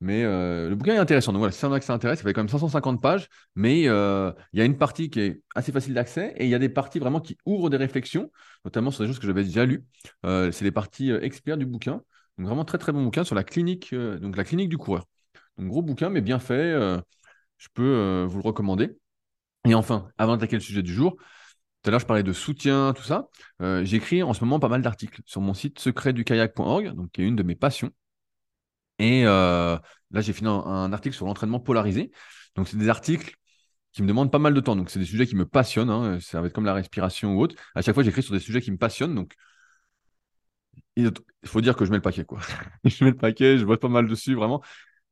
Mais 0.00 0.24
euh, 0.24 0.70
le 0.70 0.76
bouquin 0.76 0.94
est 0.94 0.98
intéressant. 0.98 1.32
Donc 1.32 1.40
voilà, 1.40 1.52
si 1.52 1.58
c'est 1.60 1.66
un 1.66 1.78
que 1.78 1.84
ça 1.84 1.94
intéresse, 1.94 2.20
il 2.20 2.22
fait 2.24 2.32
quand 2.32 2.40
même 2.40 2.48
550 2.48 3.02
pages, 3.02 3.28
mais 3.54 3.82
il 3.82 3.84
y 3.84 4.60
a 4.60 4.64
une 4.64 4.78
partie 4.78 5.10
qui 5.10 5.20
est 5.20 5.42
assez 5.54 5.72
facile 5.72 5.94
d'accès 5.94 6.34
et 6.38 6.44
il 6.44 6.50
y 6.50 6.54
a 6.54 6.58
des 6.58 6.70
parties 6.70 6.98
vraiment 6.98 7.20
qui 7.20 7.36
ouvrent 7.46 7.70
des 7.70 7.76
réflexions, 7.76 8.30
notamment 8.64 8.90
sur 8.90 9.02
des 9.04 9.08
choses 9.08 9.18
que 9.18 9.26
j'avais 9.26 9.44
déjà 9.44 9.66
lues. 9.66 9.84
C'est 10.24 10.62
les 10.62 10.72
parties 10.72 11.10
experts 11.10 11.58
du 11.58 11.66
bouquin. 11.66 12.02
Donc 12.38 12.46
vraiment 12.46 12.64
très 12.64 12.78
très 12.78 12.92
bon 12.92 13.04
bouquin 13.04 13.24
sur 13.24 13.34
la 13.34 13.44
clinique, 13.44 13.94
donc 13.94 14.36
la 14.36 14.44
clinique 14.44 14.70
du 14.70 14.78
coureur. 14.78 15.06
Donc 15.60 15.68
gros 15.68 15.82
bouquin, 15.82 16.10
mais 16.10 16.20
bien 16.20 16.38
fait. 16.38 16.72
je 17.58 17.68
peux 17.74 18.24
vous 18.28 18.38
le 18.38 18.44
recommander. 18.44 18.98
Et 19.66 19.74
enfin, 19.74 20.08
avant 20.18 20.36
d'attaquer 20.36 20.56
le 20.56 20.60
sujet 20.60 20.82
du 20.82 20.92
jour, 20.92 21.16
tout 21.82 21.88
à 21.88 21.90
l'heure, 21.90 22.00
je 22.00 22.06
parlais 22.06 22.22
de 22.22 22.32
soutien, 22.32 22.94
tout 22.96 23.02
ça. 23.02 23.28
J'écris 23.82 24.22
en 24.22 24.32
ce 24.34 24.44
moment 24.44 24.58
pas 24.60 24.68
mal 24.68 24.82
d'articles 24.82 25.22
sur 25.26 25.40
mon 25.40 25.54
site 25.54 25.78
secretdukayak.org, 25.78 26.94
qui 27.12 27.22
est 27.22 27.24
une 27.26 27.36
de 27.36 27.42
mes 27.42 27.56
passions. 27.56 27.92
Et 29.00 29.24
euh, 29.26 29.78
là, 30.10 30.20
j'ai 30.20 30.32
fini 30.34 30.48
un, 30.48 30.92
article 30.92 31.16
sur 31.16 31.26
l'entraînement 31.26 31.58
polarisé. 31.58 32.12
Donc, 32.54 32.68
c'est 32.68 32.76
des 32.76 32.88
articles 32.90 33.34
qui 33.92 34.02
me 34.02 34.08
demandent 34.08 34.30
pas 34.30 34.38
mal 34.38 34.54
de 34.54 34.60
temps. 34.60 34.76
Donc, 34.76 34.90
c'est 34.90 34.98
des 34.98 35.06
sujets 35.06 35.26
qui 35.26 35.36
me 35.36 35.46
passionnent. 35.46 35.90
Hein. 35.90 36.20
Ça 36.20 36.40
va 36.40 36.48
être 36.48 36.52
comme 36.52 36.66
la 36.66 36.74
respiration 36.74 37.34
ou 37.34 37.40
autre. 37.42 37.56
À 37.74 37.82
chaque 37.82 37.94
fois, 37.94 38.04
j'écris 38.04 38.22
sur 38.22 38.34
des 38.34 38.40
sujets 38.40 38.60
qui 38.60 38.70
me 38.70 38.76
passionnent. 38.76 39.14
Donc, 39.14 39.34
il 40.96 41.10
faut 41.46 41.62
dire 41.62 41.76
que 41.76 41.84
je 41.86 41.90
mets 41.90 41.96
le 41.96 42.02
paquet, 42.02 42.24
quoi. 42.24 42.40
je 42.84 43.04
mets 43.04 43.10
le 43.10 43.16
paquet, 43.16 43.56
je 43.56 43.64
bosse 43.64 43.78
pas 43.78 43.88
mal 43.88 44.06
dessus, 44.06 44.34
vraiment. 44.34 44.62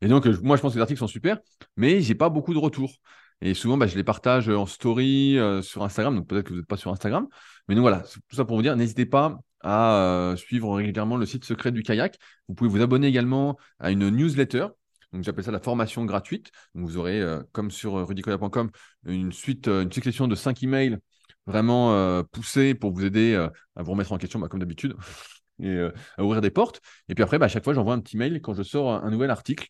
Et 0.01 0.09
donc, 0.09 0.27
moi, 0.43 0.57
je 0.57 0.63
pense 0.63 0.73
que 0.73 0.79
les 0.79 0.83
articles 0.83 0.99
sont 1.01 1.09
super, 1.09 1.39
mais 1.77 2.01
j'ai 2.01 2.15
pas 2.15 2.29
beaucoup 2.29 2.55
de 2.55 2.59
retours. 2.59 2.93
Et 3.41 3.55
souvent, 3.55 3.77
bah, 3.77 3.87
je 3.87 3.97
les 3.97 4.05
partage 4.05 4.49
en 4.49 4.67
story 4.67 5.39
euh, 5.39 5.63
sur 5.63 5.83
Instagram. 5.85 6.15
Donc, 6.17 6.27
peut-être 6.29 6.47
que 6.47 6.51
vous 6.51 6.59
n'êtes 6.61 6.67
pas 6.67 6.77
sur 6.77 6.91
Instagram. 6.93 7.27
Mais 7.69 7.75
donc, 7.75 7.83
voilà, 7.83 8.01
tout 8.29 8.37
ça 8.37 8.45
pour 8.45 8.57
vous 8.57 8.63
dire, 8.63 8.77
n'hésitez 8.77 9.07
pas 9.07 9.39
à 9.61 9.97
euh, 9.97 10.37
suivre 10.37 10.75
régulièrement 10.75 11.17
le 11.17 11.27
site 11.27 11.45
secret 11.45 11.73
du 11.73 11.83
kayak. 11.83 12.19
Vous 12.49 12.55
pouvez 12.55 12.71
vous 12.71 12.83
abonner 12.83 13.09
également 13.09 13.57
à 13.79 13.91
une 13.91 14.09
newsletter. 14.11 14.69
Donc 15.13 15.25
j'appelle 15.25 15.45
ça 15.45 15.51
la 15.51 15.61
formation 15.61 16.05
gratuite. 16.05 16.51
Donc 16.75 16.85
vous 16.87 16.97
aurez, 16.99 17.21
euh, 17.21 17.43
comme 17.53 17.71
sur 17.71 17.97
euh, 17.97 18.05
rudicoya.com, 18.05 18.71
une 19.07 19.33
suite, 19.33 19.69
une 19.69 19.91
succession 19.93 20.29
de 20.29 20.35
5 20.35 20.63
emails 20.63 20.99
vraiment 21.47 22.23
poussés 22.25 22.75
pour 22.75 22.93
vous 22.93 23.07
aider 23.07 23.35
à 23.35 23.83
vous 23.83 23.93
remettre 23.93 24.13
en 24.13 24.19
question, 24.19 24.39
bah, 24.39 24.49
comme 24.49 24.61
d'habitude, 24.61 24.95
et 25.63 25.79
à 26.19 26.23
ouvrir 26.23 26.43
des 26.43 26.51
portes. 26.51 26.83
Et 27.09 27.15
puis 27.15 27.25
après, 27.25 27.39
bah, 27.39 27.47
à 27.47 27.49
chaque 27.49 27.65
fois, 27.65 27.73
j'envoie 27.73 27.95
un 27.95 28.01
petit 28.01 28.19
mail 28.19 28.43
quand 28.43 28.53
je 28.53 28.63
sors 28.63 28.91
un 28.91 29.11
nouvel 29.11 29.31
article. 29.31 29.67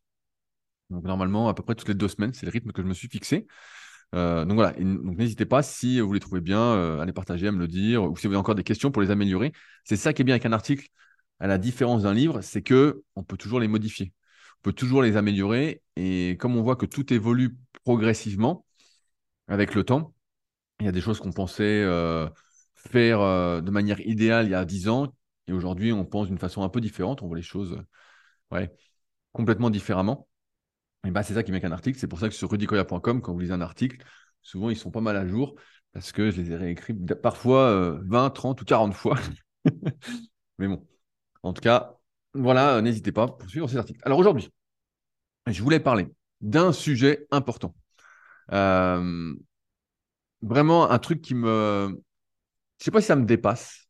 Donc 0.91 1.05
normalement, 1.05 1.49
à 1.49 1.55
peu 1.55 1.63
près 1.63 1.75
toutes 1.75 1.89
les 1.89 1.95
deux 1.95 2.09
semaines, 2.09 2.33
c'est 2.33 2.47
le 2.47 2.53
rythme 2.53 2.73
que 2.73 2.83
je 2.83 2.87
me 2.87 2.95
suis 2.95 3.09
fixé. 3.09 3.47
Euh, 4.15 4.45
donc 4.45 4.55
voilà, 4.55 4.73
donc 4.73 5.19
n'hésitez 5.19 5.45
pas 5.45 5.63
si 5.63 6.01
vous 6.01 6.13
les 6.13 6.21
trouvez 6.21 6.41
bien 6.41 6.61
euh, 6.61 7.01
à 7.01 7.05
les 7.05 7.13
partager, 7.13 7.47
à 7.49 7.53
me 7.53 7.59
le 7.59 7.69
dire, 7.69 8.03
ou 8.05 8.17
si 8.17 8.27
vous 8.27 8.33
avez 8.33 8.41
encore 8.41 8.55
des 8.55 8.65
questions 8.65 8.91
pour 8.91 9.03
les 9.03 9.11
améliorer. 9.11 9.53
C'est 9.85 9.97
ça 9.97 10.13
qui 10.13 10.23
est 10.23 10.25
bien 10.25 10.35
avec 10.35 10.47
un 10.47 10.53
article, 10.53 10.89
à 11.41 11.47
la 11.47 11.59
différence 11.59 12.03
d'un 12.03 12.15
livre, 12.15 12.41
c'est 12.41 12.63
que 12.63 13.03
on 13.17 13.23
peut 13.23 13.37
toujours 13.37 13.61
les 13.61 13.69
modifier, 13.69 14.13
on 14.61 14.63
peut 14.63 14.73
toujours 14.73 15.03
les 15.03 15.17
améliorer, 15.17 15.83
et 15.97 16.37
comme 16.41 16.57
on 16.57 16.63
voit 16.63 16.77
que 16.77 16.87
tout 16.87 17.13
évolue 17.13 17.57
progressivement 17.85 18.65
avec 19.49 19.75
le 19.75 19.85
temps, 19.85 20.15
il 20.81 20.87
y 20.87 20.89
a 20.89 20.93
des 20.93 21.01
choses 21.03 21.21
qu'on 21.21 21.33
pensait 21.33 21.83
euh, 21.85 22.29
faire 22.75 23.21
de 23.63 23.71
manière 23.71 24.01
idéale 24.01 24.47
il 24.47 24.53
y 24.53 24.55
a 24.55 24.65
10 24.65 24.89
ans, 24.89 25.15
et 25.49 25.53
aujourd'hui 25.53 25.93
on 25.93 26.05
pense 26.05 26.29
d'une 26.29 26.39
façon 26.39 26.63
un 26.63 26.71
peu 26.71 26.81
différente, 26.81 27.23
on 27.23 27.29
voit 27.29 27.37
les 27.37 27.43
choses 27.43 27.83
complètement 29.33 29.71
différemment. 29.71 30.29
Et 31.07 31.11
bah, 31.11 31.23
c'est 31.23 31.35
ça 31.35 31.43
qui 31.43 31.53
met 31.53 31.65
un 31.65 31.73
article. 31.73 31.99
C'est 31.99 32.09
pour 32.09 32.19
ça 32.19 32.29
que 32.29 32.35
sur 32.35 32.51
rudicoya.com, 32.51 33.21
quand 33.21 33.33
vous 33.33 33.39
lisez 33.39 33.53
un 33.53 33.61
article, 33.61 34.05
souvent 34.43 34.71
ils 34.71 34.77
sont 34.77 34.91
pas 34.91 35.01
mal 35.01 35.17
à 35.17 35.27
jour 35.27 35.55
parce 35.93 36.13
que 36.13 36.31
je 36.31 36.41
les 36.41 36.53
ai 36.53 36.57
réécrits 36.57 36.95
parfois 37.23 37.99
20, 38.05 38.27
euh, 38.27 38.31
30 38.31 38.61
ou 38.63 38.65
40 38.65 38.95
fois. 38.95 39.19
Mais 40.59 40.69
bon, 40.69 40.87
en 41.43 41.53
tout 41.53 41.63
cas, 41.63 41.97
voilà, 42.35 42.77
euh, 42.77 42.81
n'hésitez 42.81 43.13
pas 43.13 43.29
pour 43.29 43.49
suivre 43.49 43.69
ces 43.69 43.77
articles. 43.77 44.01
Alors 44.05 44.19
aujourd'hui, 44.19 44.51
je 45.47 45.63
voulais 45.63 45.81
parler 45.81 46.09
d'un 46.41 46.73
sujet 46.73 47.27
important. 47.31 47.75
Euh, 48.53 49.35
vraiment 50.43 50.91
un 50.91 50.99
truc 50.99 51.23
qui 51.23 51.35
me... 51.35 51.89
Je 51.89 51.95
ne 52.83 52.85
sais 52.85 52.91
pas 52.91 53.01
si 53.01 53.09
ça 53.09 53.17
me 53.17 53.25
dépasse, 53.25 53.89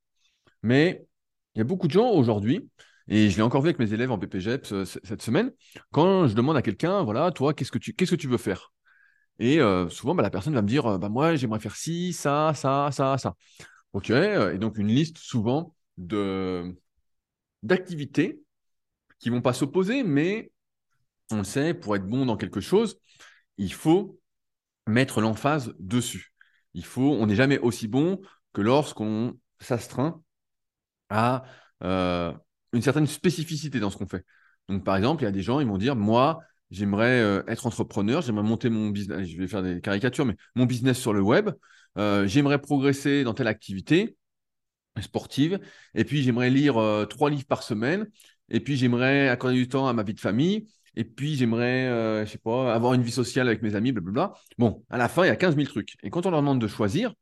mais 0.62 1.06
il 1.54 1.58
y 1.58 1.60
a 1.60 1.64
beaucoup 1.64 1.88
de 1.88 1.92
gens 1.92 2.10
aujourd'hui 2.10 2.70
et 3.08 3.30
je 3.30 3.36
l'ai 3.36 3.42
encore 3.42 3.62
vu 3.62 3.68
avec 3.68 3.78
mes 3.78 3.92
élèves 3.92 4.10
en 4.10 4.18
BPGEPS 4.18 4.72
euh, 4.72 4.84
cette 4.84 5.22
semaine. 5.22 5.50
Quand 5.92 6.28
je 6.28 6.34
demande 6.34 6.56
à 6.56 6.62
quelqu'un, 6.62 7.02
voilà, 7.02 7.30
toi, 7.32 7.54
qu'est-ce 7.54 7.72
que 7.72 7.78
tu, 7.78 7.94
qu'est-ce 7.94 8.10
que 8.12 8.16
tu 8.16 8.28
veux 8.28 8.38
faire? 8.38 8.72
Et 9.38 9.60
euh, 9.60 9.88
souvent, 9.88 10.14
bah, 10.14 10.22
la 10.22 10.30
personne 10.30 10.54
va 10.54 10.62
me 10.62 10.68
dire, 10.68 10.86
euh, 10.86 10.98
bah, 10.98 11.08
moi, 11.08 11.34
j'aimerais 11.36 11.60
faire 11.60 11.76
ci, 11.76 12.12
ça, 12.12 12.52
ça, 12.54 12.90
ça, 12.92 13.16
ça. 13.16 13.34
OK. 13.94 14.10
Et 14.10 14.58
donc, 14.58 14.76
une 14.78 14.88
liste 14.88 15.18
souvent 15.18 15.74
de, 15.96 16.76
d'activités 17.62 18.42
qui 19.18 19.30
vont 19.30 19.40
pas 19.42 19.54
s'opposer, 19.54 20.02
mais 20.02 20.52
on 21.30 21.38
le 21.38 21.44
sait, 21.44 21.74
pour 21.74 21.96
être 21.96 22.06
bon 22.06 22.26
dans 22.26 22.36
quelque 22.36 22.60
chose, 22.60 23.00
il 23.56 23.72
faut 23.72 24.20
mettre 24.86 25.20
l'emphase 25.20 25.74
dessus. 25.78 26.34
Il 26.74 26.84
faut, 26.84 27.14
on 27.14 27.26
n'est 27.26 27.34
jamais 27.34 27.58
aussi 27.58 27.88
bon 27.88 28.20
que 28.52 28.60
lorsqu'on 28.60 29.38
s'astreint 29.60 30.22
à 31.08 31.44
une 32.72 32.82
certaine 32.82 33.06
spécificité 33.06 33.80
dans 33.80 33.90
ce 33.90 33.96
qu'on 33.96 34.06
fait. 34.06 34.24
Donc, 34.68 34.84
par 34.84 34.96
exemple, 34.96 35.22
il 35.22 35.26
y 35.26 35.28
a 35.28 35.32
des 35.32 35.42
gens, 35.42 35.60
ils 35.60 35.66
vont 35.66 35.78
dire, 35.78 35.96
moi, 35.96 36.40
j'aimerais 36.70 37.20
euh, 37.20 37.42
être 37.46 37.66
entrepreneur, 37.66 38.22
j'aimerais 38.22 38.42
monter 38.42 38.68
mon 38.68 38.90
business, 38.90 39.26
je 39.26 39.38
vais 39.38 39.48
faire 39.48 39.62
des 39.62 39.80
caricatures, 39.80 40.26
mais 40.26 40.36
mon 40.54 40.66
business 40.66 40.98
sur 40.98 41.12
le 41.12 41.20
web, 41.20 41.50
euh, 41.96 42.26
j'aimerais 42.26 42.60
progresser 42.60 43.24
dans 43.24 43.34
telle 43.34 43.46
activité 43.46 44.16
sportive, 45.00 45.60
et 45.94 46.04
puis 46.04 46.22
j'aimerais 46.22 46.50
lire 46.50 46.76
euh, 46.76 47.04
trois 47.06 47.30
livres 47.30 47.46
par 47.46 47.62
semaine, 47.62 48.08
et 48.48 48.60
puis 48.60 48.76
j'aimerais 48.76 49.28
accorder 49.28 49.56
du 49.56 49.68
temps 49.68 49.86
à 49.86 49.92
ma 49.92 50.02
vie 50.02 50.14
de 50.14 50.20
famille, 50.20 50.68
et 50.96 51.04
puis 51.04 51.36
j'aimerais, 51.36 52.24
je 52.26 52.30
sais 52.30 52.38
pas, 52.38 52.74
avoir 52.74 52.94
une 52.94 53.02
vie 53.02 53.12
sociale 53.12 53.46
avec 53.46 53.62
mes 53.62 53.76
amis, 53.76 53.92
blablabla. 53.92 54.32
Bon, 54.58 54.84
à 54.90 54.98
la 54.98 55.08
fin, 55.08 55.22
il 55.22 55.28
y 55.28 55.30
a 55.30 55.36
15 55.36 55.54
000 55.54 55.68
trucs. 55.68 55.94
Et 56.02 56.10
quand 56.10 56.26
on 56.26 56.30
leur 56.30 56.40
demande 56.40 56.60
de 56.60 56.66
choisir, 56.66 57.14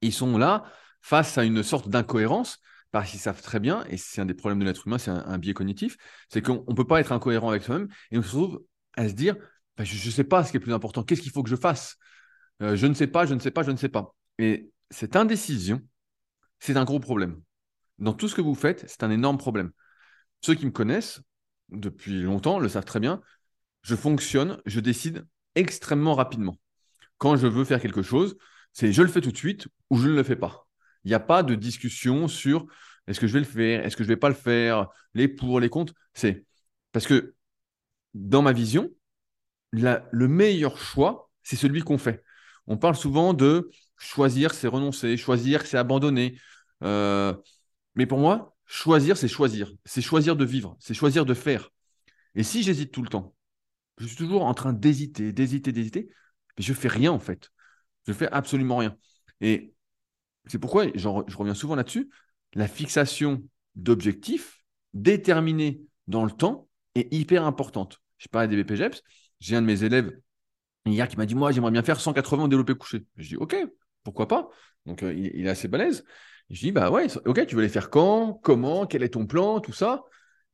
ils 0.00 0.14
sont 0.14 0.38
là 0.38 0.64
face 1.02 1.36
à 1.36 1.44
une 1.44 1.62
sorte 1.62 1.88
d'incohérence 1.90 2.58
parce 2.92 3.10
qu'ils 3.10 3.20
savent 3.20 3.42
très 3.42 3.60
bien, 3.60 3.84
et 3.88 3.96
c'est 3.96 4.20
un 4.20 4.26
des 4.26 4.34
problèmes 4.34 4.58
de 4.58 4.64
l'être 4.64 4.86
humain, 4.86 4.98
c'est 4.98 5.10
un, 5.10 5.38
biais 5.38 5.54
cognitif, 5.54 5.96
c'est 6.28 6.42
qu'on 6.42 6.64
ne 6.68 6.74
peut 6.74 6.86
pas 6.86 7.00
être 7.00 7.12
incohérent 7.12 7.50
avec 7.50 7.62
soi-même, 7.62 7.88
et 8.10 8.18
on 8.18 8.22
se 8.22 8.28
trouve 8.28 8.62
à 8.96 9.08
se 9.08 9.14
dire, 9.14 9.36
bah, 9.76 9.84
je 9.84 9.94
ne 9.94 10.10
sais 10.10 10.24
pas 10.24 10.44
ce 10.44 10.50
qui 10.50 10.56
est 10.56 10.60
plus 10.60 10.72
important, 10.74 11.02
qu'est-ce 11.04 11.22
qu'il 11.22 11.32
faut 11.32 11.42
que 11.42 11.50
je 11.50 11.56
fasse? 11.56 11.96
Euh, 12.62 12.76
Je 12.76 12.86
ne 12.86 12.94
sais 12.94 13.06
pas, 13.06 13.26
je 13.26 13.34
ne 13.34 13.40
sais 13.40 13.50
pas, 13.50 13.62
je 13.62 13.70
ne 13.70 13.76
sais 13.76 13.88
pas. 13.88 14.14
Et 14.38 14.70
cette 14.90 15.16
indécision, 15.16 15.80
c'est 16.58 16.76
un 16.76 16.84
gros 16.84 17.00
problème. 17.00 17.40
Dans 17.98 18.12
tout 18.12 18.28
ce 18.28 18.34
que 18.34 18.40
vous 18.40 18.54
faites, 18.54 18.84
c'est 18.88 19.02
un 19.02 19.10
énorme 19.10 19.38
problème. 19.38 19.70
Ceux 20.42 20.54
qui 20.54 20.66
me 20.66 20.70
connaissent 20.70 21.20
depuis 21.68 22.22
longtemps 22.22 22.58
le 22.58 22.68
savent 22.68 22.84
très 22.84 23.00
bien, 23.00 23.20
je 23.82 23.94
fonctionne, 23.94 24.60
je 24.66 24.80
décide 24.80 25.26
extrêmement 25.54 26.14
rapidement. 26.14 26.58
Quand 27.18 27.36
je 27.36 27.46
veux 27.46 27.64
faire 27.64 27.80
quelque 27.80 28.02
chose, 28.02 28.36
c'est 28.72 28.92
je 28.92 29.02
le 29.02 29.08
fais 29.08 29.20
tout 29.20 29.32
de 29.32 29.36
suite 29.36 29.68
ou 29.90 29.98
je 29.98 30.08
ne 30.08 30.14
le 30.14 30.22
fais 30.22 30.36
pas. 30.36 30.69
Il 31.04 31.08
n'y 31.08 31.14
a 31.14 31.20
pas 31.20 31.42
de 31.42 31.54
discussion 31.54 32.28
sur 32.28 32.66
est-ce 33.06 33.20
que 33.20 33.26
je 33.26 33.32
vais 33.32 33.40
le 33.40 33.44
faire, 33.44 33.84
est-ce 33.84 33.96
que 33.96 34.04
je 34.04 34.08
ne 34.08 34.14
vais 34.14 34.20
pas 34.20 34.28
le 34.28 34.34
faire, 34.34 34.88
les 35.14 35.28
pour, 35.28 35.60
les 35.60 35.68
contre. 35.68 35.94
C'est 36.14 36.44
parce 36.92 37.06
que 37.06 37.34
dans 38.14 38.42
ma 38.42 38.52
vision, 38.52 38.90
le 39.72 40.28
meilleur 40.28 40.78
choix, 40.78 41.30
c'est 41.42 41.56
celui 41.56 41.82
qu'on 41.82 41.98
fait. 41.98 42.22
On 42.66 42.76
parle 42.76 42.96
souvent 42.96 43.34
de 43.34 43.70
choisir, 43.96 44.54
c'est 44.54 44.68
renoncer, 44.68 45.16
choisir, 45.16 45.66
c'est 45.66 45.76
abandonner. 45.76 46.38
Euh, 46.82 47.34
mais 47.94 48.06
pour 48.06 48.18
moi, 48.18 48.56
choisir, 48.66 49.16
c'est 49.16 49.28
choisir. 49.28 49.72
C'est 49.84 50.02
choisir 50.02 50.36
de 50.36 50.44
vivre, 50.44 50.76
c'est 50.80 50.94
choisir 50.94 51.24
de 51.24 51.34
faire. 51.34 51.70
Et 52.34 52.42
si 52.42 52.62
j'hésite 52.62 52.92
tout 52.92 53.02
le 53.02 53.08
temps, 53.08 53.34
je 53.98 54.06
suis 54.06 54.16
toujours 54.16 54.44
en 54.44 54.54
train 54.54 54.72
d'hésiter, 54.72 55.32
d'hésiter, 55.32 55.72
d'hésiter, 55.72 56.08
mais 56.56 56.64
je 56.64 56.72
fais 56.72 56.88
rien 56.88 57.12
en 57.12 57.18
fait. 57.18 57.50
Je 58.06 58.12
ne 58.12 58.16
fais 58.16 58.28
absolument 58.30 58.78
rien. 58.78 58.96
Et 59.40 59.74
c'est 60.46 60.58
pourquoi, 60.58 60.86
je 60.94 61.08
reviens 61.08 61.54
souvent 61.54 61.74
là-dessus, 61.74 62.10
la 62.54 62.68
fixation 62.68 63.42
d'objectifs 63.74 64.64
déterminés 64.94 65.82
dans 66.08 66.24
le 66.24 66.30
temps 66.30 66.68
est 66.94 67.12
hyper 67.12 67.44
importante. 67.44 68.00
Je 68.18 68.28
parle 68.28 68.48
des 68.48 68.62
BPGEPS, 68.62 69.02
j'ai 69.40 69.56
un 69.56 69.62
de 69.62 69.66
mes 69.66 69.84
élèves 69.84 70.12
hier 70.86 71.08
qui 71.08 71.16
m'a 71.16 71.26
dit 71.26 71.34
Moi, 71.34 71.52
j'aimerais 71.52 71.70
bien 71.70 71.82
faire 71.82 72.00
180 72.00 72.48
développés 72.48 72.74
couché. 72.74 73.04
Je 73.16 73.28
dis 73.28 73.36
Ok, 73.36 73.56
pourquoi 74.02 74.28
pas? 74.28 74.48
Donc, 74.86 75.02
euh, 75.02 75.12
il, 75.12 75.46
est 75.46 75.50
assez 75.50 75.68
balèze. 75.68 76.04
je 76.50 76.60
dis 76.60 76.72
Bah 76.72 76.90
ouais, 76.90 77.06
ok, 77.26 77.46
tu 77.46 77.54
veux 77.54 77.62
les 77.62 77.68
faire 77.68 77.90
quand 77.90 78.34
Comment 78.42 78.86
Quel 78.86 79.02
est 79.02 79.10
ton 79.10 79.26
plan 79.26 79.60
Tout 79.60 79.72
ça? 79.72 80.02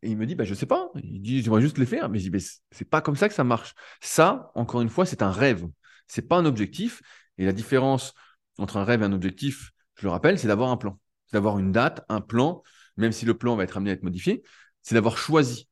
Et 0.03 0.11
il 0.11 0.17
me 0.17 0.27
dit 0.27 0.35
Bah 0.35 0.45
je 0.45 0.55
sais 0.55 0.67
pas. 0.67 0.91
Il 1.03 1.21
dit 1.23 1.43
J'aimerais 1.43 1.63
juste 1.63 1.79
les 1.79 1.87
faire. 1.87 2.09
Mais 2.09 2.19
je 2.19 2.31
dis 2.31 2.47
C'est 2.71 2.89
pas 2.89 3.01
comme 3.01 3.17
ça 3.17 3.29
que 3.29 3.35
ça 3.35 3.45
marche. 3.45 3.75
Ça, 4.01 4.51
encore 4.55 4.81
une 4.81 4.89
fois, 4.89 5.07
c'est 5.07 5.23
un 5.23 5.31
rêve. 5.31 5.67
C'est 6.07 6.29
pas 6.29 6.37
un 6.37 6.45
objectif. 6.45 7.03
Et 7.39 7.45
la 7.45 7.53
différence 7.53 8.15
entre 8.59 8.77
un 8.79 8.85
rêve 8.85 9.03
et 9.03 9.05
un 9.05 9.13
objectif, 9.13 9.73
je 9.97 10.07
le 10.07 10.11
rappelle, 10.11 10.39
c'est 10.39 10.49
d'avoir 10.49 10.71
un 10.71 10.77
plan. 10.77 10.99
C'est 11.27 11.37
d'avoir 11.37 11.59
une 11.59 11.73
date, 11.73 12.05
un 12.09 12.21
plan, 12.21 12.63
même 12.97 13.13
si 13.13 13.27
le 13.27 13.35
plan 13.35 13.57
va 13.57 13.65
être 13.65 13.77
amené 13.77 13.91
à 13.91 13.95
être 13.95 14.03
modifié, 14.03 14.43
c'est 14.83 14.95
d'avoir 14.95 15.19
choisi. 15.19 15.69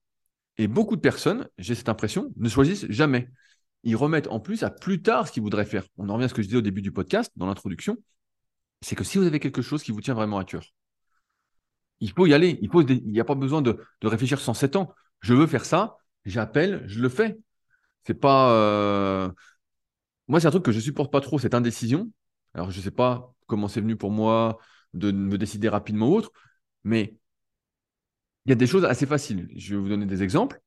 Et 0.59 0.69
beaucoup 0.69 0.97
de 0.97 1.01
personnes, 1.01 1.49
j'ai 1.59 1.75
cette 1.75 1.89
impression, 1.89 2.33
ne 2.37 2.49
choisissent 2.49 2.87
jamais. 2.89 3.29
Ils 3.83 3.97
remettent 3.97 4.29
en 4.29 4.41
plus 4.41 4.63
à 4.63 4.71
plus 4.71 5.03
tard 5.03 5.29
ce 5.29 5.33
qu'ils 5.33 5.43
voudraient 5.43 5.65
faire. 5.65 5.85
On 5.99 6.09
en 6.09 6.15
revient 6.15 6.25
à 6.25 6.29
ce 6.29 6.35
que 6.35 6.43
je 6.43 6.47
disais 6.49 6.59
au 6.59 6.63
début 6.63 6.83
du 6.83 6.93
podcast, 6.93 7.33
dans 7.37 7.47
l'introduction. 7.47 7.99
C'est 8.81 8.97
que 8.97 9.05
si 9.05 9.19
vous 9.19 9.25
avez 9.27 9.41
quelque 9.41 9.63
chose 9.63 9.83
qui 9.83 9.93
vous 9.93 10.01
tient 10.01 10.15
vraiment 10.15 10.39
à 10.39 10.45
cœur, 10.45 10.65
il 12.01 12.13
faut 12.13 12.27
y 12.27 12.35
aller. 12.35 12.59
Il 12.61 13.11
n'y 13.11 13.21
a 13.21 13.25
pas 13.25 13.35
besoin 13.35 13.63
de, 13.63 13.79
réfléchir 14.03 14.41
107 14.41 14.77
ans. 14.77 14.93
Je 15.21 15.35
veux 15.35 15.47
faire 15.47 15.65
ça. 15.65 15.97
j'appelle, 16.25 16.83
je 16.87 17.01
le 17.01 17.09
fais. 17.09 17.39
C'est 18.07 18.15
pas. 18.15 18.53
euh, 18.55 19.31
Moi, 20.29 20.41
c'est 20.41 20.47
un 20.47 20.51
truc 20.51 20.65
que 20.65 20.73
je 20.73 20.81
supporte 20.81 21.13
pas 21.13 21.21
trop, 21.21 21.39
cette 21.39 21.55
indécision. 21.55 22.11
Alors, 22.55 22.71
je 22.71 22.81
sais 22.81 22.91
pas 22.91 23.34
comment 23.47 23.69
c'est 23.69 23.81
venu 23.81 23.97
pour 23.97 24.11
moi 24.11 24.59
de 24.95 25.11
me 25.13 25.39
décider 25.39 25.69
rapidement 25.69 26.09
ou 26.09 26.15
autre, 26.15 26.33
mais 26.85 27.19
il 28.47 28.51
y 28.51 28.53
a 28.53 28.57
des 28.57 28.67
choses 28.67 28.85
assez 28.85 29.07
faciles. 29.07 29.49
Je 29.57 29.75
vais 29.75 29.81
vous 29.81 29.89
donner 29.89 30.07
des 30.07 30.23
exemples. 30.23 30.61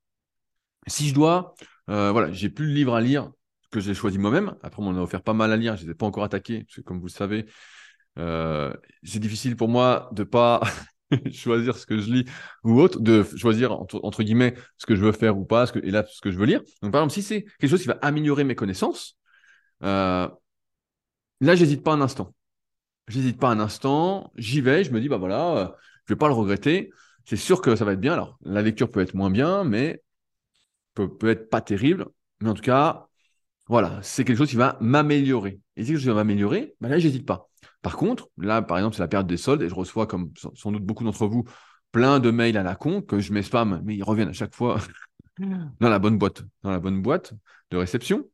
Si 0.87 1.07
je 1.09 1.13
dois, 1.13 1.55
euh, 1.89 2.11
voilà, 2.11 2.31
j'ai 2.31 2.49
plus 2.49 2.65
le 2.65 2.73
livre 2.73 2.95
à 2.95 3.01
lire 3.01 3.31
que 3.71 3.79
j'ai 3.79 3.93
choisi 3.93 4.17
moi-même. 4.17 4.55
Après, 4.63 4.81
on 4.81 4.85
m'en 4.85 4.99
a 4.99 5.03
offert 5.03 5.21
pas 5.21 5.33
mal 5.33 5.51
à 5.51 5.57
lire. 5.57 5.75
Je 5.75 5.83
ne 5.83 5.87
les 5.87 5.91
ai 5.91 5.95
pas 5.95 6.05
encore 6.05 6.23
attaqués, 6.23 6.63
parce 6.63 6.77
que 6.77 6.81
comme 6.81 6.99
vous 6.99 7.07
le 7.07 7.11
savez, 7.11 7.45
euh, 8.17 8.73
c'est 9.03 9.19
difficile 9.19 9.55
pour 9.55 9.67
moi 9.67 10.09
de 10.13 10.23
pas 10.23 10.61
choisir 11.31 11.77
ce 11.77 11.85
que 11.85 11.99
je 11.99 12.11
lis 12.11 12.25
ou 12.63 12.79
autre, 12.79 12.99
de 12.99 13.23
choisir 13.35 13.71
entre, 13.71 14.23
guillemets 14.23 14.55
ce 14.77 14.85
que 14.85 14.95
je 14.95 15.01
veux 15.01 15.11
faire 15.11 15.37
ou 15.37 15.45
pas, 15.45 15.65
et 15.83 15.91
là 15.91 16.05
ce 16.09 16.21
que 16.21 16.31
je 16.31 16.37
veux 16.37 16.45
lire. 16.45 16.61
Donc 16.81 16.91
par 16.91 17.01
exemple, 17.01 17.13
si 17.13 17.21
c'est 17.21 17.43
quelque 17.59 17.69
chose 17.69 17.81
qui 17.81 17.87
va 17.87 17.99
améliorer 18.01 18.43
mes 18.43 18.55
connaissances, 18.55 19.17
euh, 19.83 20.27
là 21.41 21.55
j'hésite 21.55 21.83
pas 21.83 21.93
un 21.93 22.01
instant. 22.01 22.33
J'hésite 23.07 23.39
pas 23.39 23.49
un 23.49 23.59
instant, 23.59 24.31
j'y 24.35 24.61
vais, 24.61 24.83
je 24.83 24.91
me 24.91 24.99
dis 24.99 25.07
bah 25.07 25.17
voilà, 25.17 25.57
euh, 25.57 25.67
je 26.05 26.13
vais 26.13 26.17
pas 26.17 26.27
le 26.27 26.33
regretter. 26.33 26.91
C'est 27.25 27.37
sûr 27.37 27.61
que 27.61 27.75
ça 27.75 27.85
va 27.85 27.93
être 27.93 27.99
bien. 27.99 28.13
Alors 28.13 28.37
la 28.43 28.61
lecture 28.61 28.91
peut 28.91 29.01
être 29.01 29.13
moins 29.13 29.29
bien, 29.29 29.63
mais 29.63 30.03
peut, 30.93 31.09
peut 31.09 31.29
être 31.29 31.49
pas 31.49 31.61
terrible. 31.61 32.07
Mais 32.41 32.49
en 32.49 32.53
tout 32.53 32.61
cas, 32.61 33.07
voilà, 33.67 33.99
c'est 34.01 34.23
quelque 34.23 34.37
chose 34.37 34.49
qui 34.49 34.55
va 34.55 34.77
m'améliorer. 34.81 35.59
Et 35.75 35.83
si 35.83 35.87
quelque 35.87 35.97
chose 35.97 36.03
qui 36.03 36.07
va 36.09 36.15
m'améliorer, 36.15 36.75
bah 36.81 36.89
là, 36.89 36.99
j'hésite 36.99 37.25
pas. 37.25 37.49
Par 37.81 37.97
contre, 37.97 38.29
là, 38.37 38.61
par 38.61 38.77
exemple, 38.77 38.95
c'est 38.95 39.01
la 39.01 39.07
période 39.07 39.27
des 39.27 39.37
soldes 39.37 39.61
et 39.61 39.69
je 39.69 39.75
reçois, 39.75 40.07
comme 40.07 40.31
sans 40.55 40.71
doute 40.71 40.83
beaucoup 40.83 41.03
d'entre 41.03 41.27
vous, 41.27 41.45
plein 41.91 42.19
de 42.19 42.31
mails 42.31 42.57
à 42.57 42.63
la 42.63 42.75
con 42.75 43.01
que 43.01 43.19
je 43.19 43.33
mets 43.33 43.43
spam, 43.43 43.81
mais 43.83 43.95
ils 43.95 44.03
reviennent 44.03 44.29
à 44.29 44.33
chaque 44.33 44.55
fois 44.55 44.77
dans 45.39 45.89
la 45.89 45.99
bonne 45.99 46.17
boîte, 46.17 46.43
dans 46.63 46.71
la 46.71 46.79
bonne 46.79 47.01
boîte 47.01 47.33
de 47.71 47.77
réception. 47.77 48.25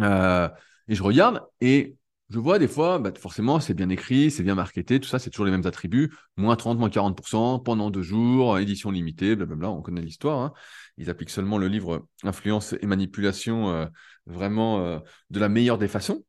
Euh, 0.00 0.48
et 0.88 0.94
je 0.94 1.02
regarde 1.02 1.42
et 1.60 1.96
je 2.30 2.38
vois 2.38 2.60
des 2.60 2.68
fois, 2.68 3.00
bah, 3.00 3.12
forcément, 3.18 3.58
c'est 3.58 3.74
bien 3.74 3.88
écrit, 3.88 4.30
c'est 4.30 4.44
bien 4.44 4.54
marketé, 4.54 5.00
tout 5.00 5.08
ça, 5.08 5.18
c'est 5.18 5.30
toujours 5.30 5.46
les 5.46 5.50
mêmes 5.50 5.66
attributs. 5.66 6.14
Moins 6.36 6.54
30, 6.54 6.78
moins 6.78 6.88
40%, 6.88 7.58
pendant 7.58 7.90
deux 7.90 8.02
jours, 8.02 8.56
édition 8.58 8.92
limitée, 8.92 9.34
blablabla, 9.34 9.68
on 9.70 9.82
connaît 9.82 10.00
l'histoire. 10.00 10.38
Hein. 10.38 10.52
Ils 10.96 11.10
appliquent 11.10 11.30
seulement 11.30 11.58
le 11.58 11.66
livre 11.66 12.06
Influence 12.22 12.74
et 12.80 12.86
manipulation 12.86 13.70
euh, 13.70 13.86
vraiment 14.26 14.80
euh, 14.80 15.00
de 15.30 15.40
la 15.40 15.48
meilleure 15.48 15.76
des 15.76 15.88
façons. 15.88 16.24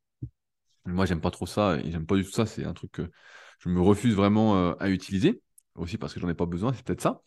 Moi, 0.85 1.05
j'aime 1.05 1.21
pas 1.21 1.29
trop 1.29 1.45
ça 1.45 1.77
et 1.77 1.91
j'aime 1.91 2.07
pas 2.07 2.15
du 2.15 2.23
tout 2.25 2.31
ça. 2.31 2.47
C'est 2.47 2.65
un 2.65 2.73
truc 2.73 2.93
que 2.93 3.11
je 3.59 3.69
me 3.69 3.79
refuse 3.79 4.15
vraiment 4.15 4.57
euh, 4.57 4.73
à 4.79 4.89
utiliser, 4.89 5.39
aussi 5.75 5.99
parce 5.99 6.15
que 6.15 6.19
j'en 6.19 6.29
ai 6.29 6.33
pas 6.33 6.47
besoin, 6.47 6.73
c'est 6.73 6.83
peut-être 6.83 7.01
ça. 7.01 7.21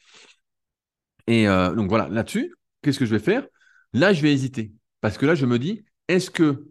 Et 1.29 1.47
donc 1.47 1.89
voilà, 1.89 2.09
là-dessus, 2.09 2.55
qu'est-ce 2.83 2.99
que 2.99 3.07
je 3.07 3.13
vais 3.13 3.19
faire? 3.19 3.47
Là, 3.95 4.13
je 4.13 4.21
vais 4.21 4.31
hésiter. 4.31 4.73
Parce 5.01 5.17
que 5.17 5.25
là, 5.25 5.35
je 5.35 5.47
me 5.47 5.59
dis, 5.59 5.87
est-ce 6.09 6.31
que 6.31 6.67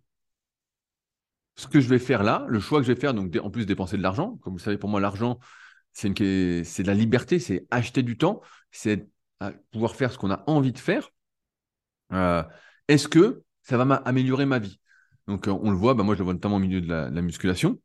ce 1.55 1.67
que 1.67 1.79
je 1.79 1.87
vais 1.87 1.99
faire 1.99 2.23
là, 2.23 2.45
le 2.47 2.59
choix 2.59 2.79
que 2.79 2.87
je 2.87 2.91
vais 2.91 2.99
faire, 2.99 3.13
donc 3.13 3.35
en 3.41 3.49
plus 3.49 3.65
dépenser 3.65 3.97
de 3.97 4.01
l'argent, 4.01 4.37
comme 4.41 4.53
vous 4.53 4.59
savez, 4.59 4.77
pour 4.77 4.89
moi, 4.89 4.99
l'argent, 4.99 5.39
c'est 5.91 6.09
de 6.09 6.87
la 6.87 6.93
liberté, 6.93 7.39
c'est 7.39 7.65
acheter 7.69 8.03
du 8.03 8.17
temps, 8.17 8.41
c'est 8.71 9.07
pouvoir 9.71 9.95
faire 9.95 10.11
ce 10.11 10.17
qu'on 10.17 10.31
a 10.31 10.43
envie 10.47 10.71
de 10.71 10.79
faire. 10.79 11.09
Euh, 12.11 12.43
est-ce 12.87 13.07
que 13.07 13.43
ça 13.61 13.77
va 13.77 13.95
améliorer 13.95 14.45
ma 14.45 14.59
vie? 14.59 14.79
Donc, 15.27 15.47
on 15.47 15.71
le 15.71 15.77
voit, 15.77 15.93
bah, 15.93 16.03
moi, 16.03 16.15
je 16.15 16.19
le 16.19 16.25
vois 16.25 16.33
notamment 16.33 16.57
au 16.57 16.59
milieu 16.59 16.81
de 16.81 16.87
la, 16.87 17.09
musculation. 17.21 17.79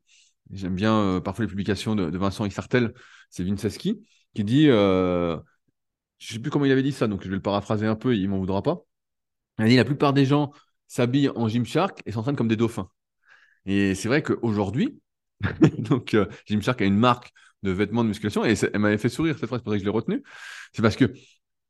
J'aime 0.51 0.75
bien 0.75 0.93
euh, 0.99 1.19
parfois 1.21 1.45
les 1.45 1.49
publications 1.49 1.95
de, 1.95 2.17
Vincent 2.17 2.47
Xartel, 2.47 2.93
c'est 3.29 3.43
Vinceski, 3.43 4.03
qui 4.33 4.43
dit, 4.43 4.69
euh, 4.69 5.37
je 6.17 6.31
ne 6.31 6.33
sais 6.33 6.39
plus 6.39 6.51
comment 6.51 6.65
il 6.65 6.71
avait 6.71 6.83
dit 6.83 6.91
ça, 6.91 7.07
donc 7.07 7.23
je 7.23 7.29
vais 7.29 7.35
le 7.35 7.41
paraphraser 7.41 7.85
un 7.87 7.95
peu, 7.95 8.15
il 8.15 8.29
m'en 8.29 8.39
voudra 8.39 8.61
pas. 8.61 8.79
Il 9.59 9.67
dit, 9.67 9.75
la 9.77 9.85
plupart 9.85 10.13
des 10.13 10.25
gens 10.25 10.51
s'habillent 10.87 11.29
en 11.29 11.47
Gymshark 11.47 12.01
et 12.05 12.11
s'entraînent 12.11 12.35
comme 12.35 12.47
des 12.47 12.55
dauphins. 12.55 12.89
Et 13.65 13.95
c'est 13.95 14.07
vrai 14.07 14.23
qu'aujourd'hui, 14.23 14.99
donc 15.77 16.13
euh, 16.13 16.25
Gymshark 16.45 16.81
a 16.81 16.85
une 16.85 16.97
marque 16.97 17.31
de 17.63 17.71
vêtements 17.71 18.03
de 18.03 18.09
musculation 18.09 18.45
et 18.45 18.53
elle 18.73 18.79
m'avait 18.79 18.97
fait 18.97 19.09
sourire 19.09 19.37
cette 19.37 19.49
fois, 19.49 19.57
c'est 19.57 19.63
pour 19.63 19.73
ça 19.73 19.77
que 19.77 19.83
je 19.83 19.85
l'ai 19.85 19.95
retenu. 19.95 20.23
C'est 20.73 20.81
parce 20.81 20.95
que 20.95 21.13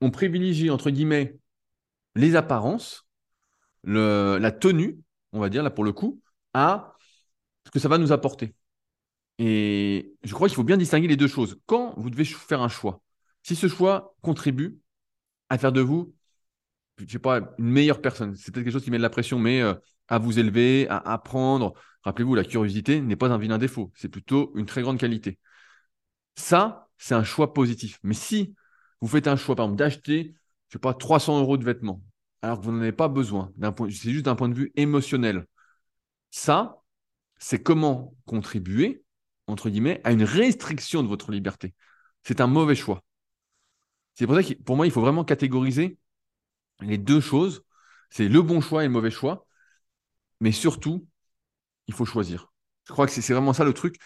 on 0.02 0.12
privilégie 0.12 0.70
entre 0.70 0.92
guillemets 0.92 1.36
les 2.16 2.36
apparences, 2.36 3.08
la 3.84 4.52
tenue, 4.52 5.00
on 5.34 5.40
va 5.40 5.50
dire 5.50 5.64
là 5.64 5.70
pour 5.70 5.84
le 5.84 5.94
coup, 5.94 6.22
à 6.54 6.96
ce 7.66 7.72
que 7.72 7.80
ça 7.80 7.88
va 7.90 7.98
nous 7.98 8.12
apporter. 8.12 8.56
Et 9.40 10.14
je 10.24 10.34
crois 10.34 10.48
qu'il 10.48 10.56
faut 10.56 10.64
bien 10.64 10.78
distinguer 10.78 11.08
les 11.08 11.16
deux 11.16 11.28
choses. 11.28 11.60
Quand 11.66 11.94
vous 11.98 12.10
devez 12.10 12.26
faire 12.26 12.62
un 12.62 12.68
choix, 12.70 13.02
si 13.44 13.56
ce 13.56 13.68
choix 13.68 14.16
contribue 14.22 14.80
à 15.50 15.58
faire 15.58 15.72
de 15.72 15.82
vous, 15.82 16.14
je 16.98 17.10
sais 17.10 17.20
pas, 17.20 17.40
une 17.58 17.70
meilleure 17.72 18.02
personne, 18.02 18.36
c'est 18.36 18.52
peut-être 18.52 18.66
quelque 18.66 18.74
chose 18.74 18.84
qui 18.84 18.92
met 18.92 18.98
de 18.98 19.04
la 19.04 19.10
pression, 19.10 19.40
mais 19.40 19.62
euh, 19.62 19.74
à 20.10 20.20
vous 20.20 20.40
élever, 20.40 20.88
à 20.90 20.98
apprendre. 20.98 21.74
Rappelez-vous, 22.04 22.36
la 22.36 22.44
curiosité 22.44 23.02
n'est 23.02 23.16
pas 23.16 23.30
un 23.30 23.38
vilain 23.38 23.58
défaut, 23.58 23.92
c'est 23.96 24.10
plutôt 24.10 24.52
une 24.56 24.66
très 24.66 24.82
grande 24.82 24.98
qualité. 25.00 25.40
Ça, 26.36 26.90
c'est 26.98 27.16
un 27.16 27.24
choix 27.24 27.54
positif. 27.54 28.00
Mais 28.04 28.14
si 28.14 28.56
vous 29.02 29.08
faites 29.08 29.28
un 29.28 29.36
choix, 29.36 29.56
par 29.56 29.66
exemple, 29.66 29.80
d'acheter, 29.80 30.36
je 30.68 30.74
sais 30.74 30.80
pas, 30.80 30.94
300 30.94 31.40
euros 31.40 31.58
de 31.58 31.64
vêtements, 31.64 32.02
alors 32.42 32.60
que 32.60 32.66
vous 32.66 32.72
n'en 32.72 32.82
avez 32.82 32.92
pas 32.92 33.08
besoin, 33.08 33.52
c'est 33.90 34.12
juste 34.12 34.26
d'un 34.26 34.36
point 34.36 34.50
de 34.50 34.54
vue 34.54 34.72
émotionnel, 34.76 35.46
ça, 36.32 36.82
c'est 37.38 37.62
comment 37.62 38.16
contribuer, 38.26 39.04
entre 39.48 39.70
guillemets, 39.70 40.02
à 40.04 40.12
une 40.12 40.24
restriction 40.24 41.04
de 41.04 41.08
votre 41.08 41.32
liberté. 41.32 41.74
C'est 42.24 42.42
un 42.42 42.48
mauvais 42.48 42.76
choix. 42.76 43.04
C'est 44.16 44.26
pour 44.28 44.36
ça 44.36 44.44
que 44.44 44.54
pour 44.54 44.76
moi, 44.76 44.86
il 44.86 44.92
faut 44.92 45.02
vraiment 45.02 45.24
catégoriser 45.24 45.98
les 46.82 46.98
deux 46.98 47.22
choses. 47.22 47.64
C'est 48.10 48.28
le 48.28 48.42
bon 48.42 48.62
choix 48.62 48.84
et 48.84 48.88
le 48.88 48.94
mauvais 48.94 49.12
choix. 49.12 49.48
Mais 50.40 50.52
surtout, 50.52 51.08
il 51.88 51.94
faut 51.94 52.06
choisir. 52.06 52.52
Je 52.86 52.94
crois 52.94 53.06
que 53.08 53.12
c'est 53.14 53.34
vraiment 53.34 53.54
ça 53.54 53.66
le 53.66 53.74
truc. 53.74 53.98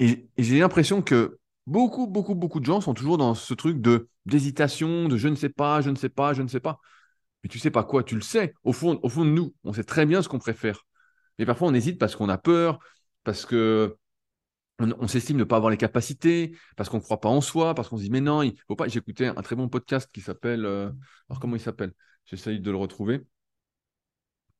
Et, 0.00 0.28
j'ai 0.38 0.60
l'impression 0.60 1.02
que 1.02 1.38
beaucoup, 1.66 2.06
beaucoup, 2.06 2.34
beaucoup 2.34 2.60
de 2.60 2.64
gens 2.66 2.80
sont 2.80 2.94
toujours 2.94 3.18
dans 3.18 3.34
ce 3.34 3.54
truc 3.54 3.80
de 3.80 4.08
d'hésitation, 4.26 5.08
de 5.08 5.16
je 5.16 5.28
ne 5.28 5.34
sais 5.36 5.48
pas, 5.48 5.80
je 5.80 5.90
ne 5.90 5.96
sais 5.96 6.08
pas, 6.10 6.34
je 6.34 6.42
ne 6.42 6.48
sais 6.48 6.60
pas. 6.60 6.78
Mais 7.42 7.48
tu 7.50 7.58
sais 7.58 7.70
pas 7.70 7.84
quoi, 7.84 8.04
tu 8.04 8.14
le 8.14 8.20
sais. 8.22 8.54
Au 8.64 8.72
fond, 8.72 9.00
au 9.02 9.08
fond 9.08 9.24
de 9.24 9.30
nous, 9.30 9.54
on 9.64 9.72
sait 9.72 9.84
très 9.84 10.06
bien 10.06 10.22
ce 10.22 10.28
qu'on 10.28 10.38
préfère. 10.38 10.86
Mais 11.38 11.46
parfois, 11.46 11.68
on 11.68 11.74
hésite 11.74 11.98
parce 11.98 12.16
qu'on 12.16 12.28
a 12.28 12.38
peur, 12.38 12.78
parce 13.24 13.46
que 13.46 13.96
on, 14.80 15.08
s'estime 15.08 15.36
ne 15.36 15.44
pas 15.44 15.56
avoir 15.56 15.70
les 15.70 15.76
capacités, 15.76 16.56
parce 16.76 16.88
qu'on 16.88 16.98
ne 16.98 17.02
croit 17.02 17.20
pas 17.20 17.28
en 17.28 17.40
soi, 17.40 17.74
parce 17.74 17.88
qu'on 17.88 17.96
se 17.96 18.02
dit 18.02 18.10
mais 18.10 18.20
non, 18.20 18.42
il 18.42 18.54
faut 18.68 18.76
pas. 18.76 18.86
Écouté 18.88 19.26
un 19.26 19.34
très 19.42 19.56
bon 19.56 19.68
podcast 19.68 20.10
qui 20.12 20.20
s'appelle. 20.20 20.64
Euh, 20.64 20.90
alors 21.28 21.40
comment 21.40 21.56
il 21.56 21.60
s'appelle? 21.60 21.92
J'essaye 22.26 22.60
de 22.60 22.70
le 22.70 22.76
retrouver. 22.76 23.26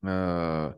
Euh, 0.04 0.70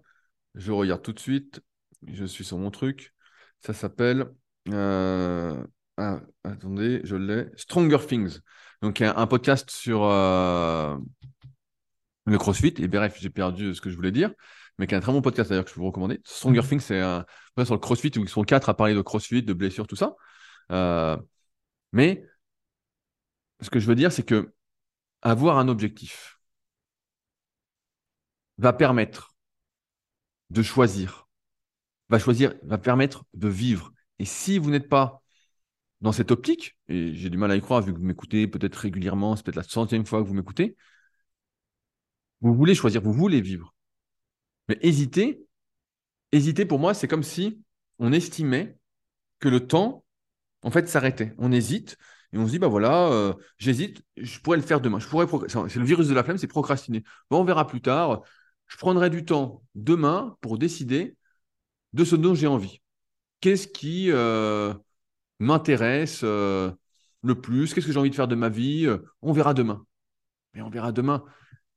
je 0.54 0.72
regarde 0.72 1.02
tout 1.02 1.12
de 1.12 1.20
suite. 1.20 1.60
Je 2.06 2.24
suis 2.24 2.44
sur 2.44 2.58
mon 2.58 2.70
truc. 2.70 3.14
Ça 3.60 3.72
s'appelle. 3.72 4.30
Euh, 4.68 5.64
ah, 5.96 6.20
attendez, 6.44 7.00
je 7.04 7.16
l'ai. 7.16 7.46
Stronger 7.56 7.98
Things. 8.06 8.40
Donc, 8.82 9.00
un, 9.02 9.14
un 9.16 9.26
podcast 9.26 9.70
sur 9.70 10.04
euh, 10.04 10.96
le 12.26 12.38
CrossFit. 12.38 12.74
Et 12.78 12.88
bref, 12.88 13.16
j'ai 13.20 13.30
perdu 13.30 13.74
ce 13.74 13.80
que 13.80 13.90
je 13.90 13.96
voulais 13.96 14.12
dire. 14.12 14.32
Mais 14.78 14.86
qui 14.86 14.94
est 14.94 14.96
un 14.96 15.00
très 15.00 15.12
bon 15.12 15.20
podcast 15.20 15.50
d'ailleurs 15.50 15.64
que 15.64 15.70
je 15.70 15.74
peux 15.74 15.80
vous 15.80 15.88
recommander. 15.88 16.20
Stronger 16.24 16.62
mhm. 16.62 16.68
Things, 16.68 16.80
c'est 16.80 17.00
un 17.00 17.26
sur 17.64 17.74
le 17.74 17.80
CrossFit 17.80 18.12
où 18.16 18.22
ils 18.22 18.28
sont 18.28 18.44
quatre 18.44 18.68
à 18.68 18.74
parler 18.74 18.94
de 18.94 19.02
CrossFit, 19.02 19.42
de 19.42 19.52
blessures, 19.52 19.86
tout 19.86 19.96
ça. 19.96 20.14
Euh, 20.72 21.16
mais 21.92 22.24
ce 23.60 23.70
que 23.70 23.80
je 23.80 23.86
veux 23.86 23.94
dire, 23.94 24.12
c'est 24.12 24.22
que 24.22 24.52
avoir 25.22 25.58
un 25.58 25.68
objectif 25.68 26.38
va 28.58 28.72
permettre 28.72 29.29
de 30.50 30.62
choisir, 30.62 31.28
va 32.08 32.18
choisir, 32.18 32.54
va 32.62 32.78
permettre 32.78 33.24
de 33.34 33.48
vivre. 33.48 33.92
Et 34.18 34.24
si 34.24 34.58
vous 34.58 34.70
n'êtes 34.70 34.88
pas 34.88 35.22
dans 36.00 36.12
cette 36.12 36.30
optique, 36.30 36.76
et 36.88 37.14
j'ai 37.14 37.30
du 37.30 37.38
mal 37.38 37.50
à 37.50 37.56
y 37.56 37.60
croire 37.60 37.82
vu 37.82 37.92
que 37.92 37.98
vous 37.98 38.04
m'écoutez 38.04 38.46
peut-être 38.48 38.76
régulièrement, 38.76 39.36
c'est 39.36 39.44
peut-être 39.44 39.56
la 39.56 39.62
centième 39.62 40.06
fois 40.06 40.22
que 40.22 40.28
vous 40.28 40.34
m'écoutez, 40.34 40.76
vous 42.40 42.54
voulez 42.54 42.74
choisir, 42.74 43.02
vous 43.02 43.12
voulez 43.12 43.40
vivre. 43.40 43.74
Mais 44.68 44.78
hésiter, 44.82 45.46
hésiter 46.32 46.64
pour 46.66 46.78
moi, 46.78 46.94
c'est 46.94 47.08
comme 47.08 47.22
si 47.22 47.62
on 47.98 48.12
estimait 48.12 48.76
que 49.40 49.48
le 49.48 49.66
temps, 49.66 50.04
en 50.62 50.70
fait, 50.70 50.88
s'arrêtait. 50.88 51.34
On 51.38 51.52
hésite 51.52 51.96
et 52.32 52.38
on 52.38 52.46
se 52.46 52.52
dit, 52.52 52.58
bah 52.58 52.68
voilà, 52.68 53.08
euh, 53.08 53.34
j'hésite, 53.58 54.02
je 54.16 54.38
pourrais 54.40 54.58
le 54.58 54.62
faire 54.62 54.80
demain. 54.80 54.98
Je 55.00 55.08
pourrais 55.08 55.26
c'est 55.68 55.78
le 55.78 55.84
virus 55.84 56.08
de 56.08 56.14
la 56.14 56.24
flemme, 56.24 56.38
c'est 56.38 56.46
procrastiner. 56.46 57.02
On 57.30 57.44
verra 57.44 57.66
plus 57.66 57.80
tard 57.80 58.22
je 58.70 58.76
prendrai 58.76 59.10
du 59.10 59.24
temps 59.24 59.62
demain 59.74 60.36
pour 60.40 60.58
décider 60.58 61.16
de 61.92 62.04
ce 62.04 62.16
dont 62.16 62.34
j'ai 62.34 62.46
envie. 62.46 62.80
Qu'est-ce 63.40 63.68
qui 63.68 64.10
euh, 64.10 64.72
m'intéresse 65.38 66.20
euh, 66.24 66.70
le 67.22 67.40
plus? 67.40 67.74
Qu'est-ce 67.74 67.86
que 67.86 67.92
j'ai 67.92 67.98
envie 67.98 68.10
de 68.10 68.14
faire 68.14 68.28
de 68.28 68.34
ma 68.34 68.48
vie? 68.48 68.88
On 69.22 69.32
verra 69.32 69.54
demain. 69.54 69.84
Mais 70.54 70.62
on 70.62 70.70
verra 70.70 70.92
demain. 70.92 71.24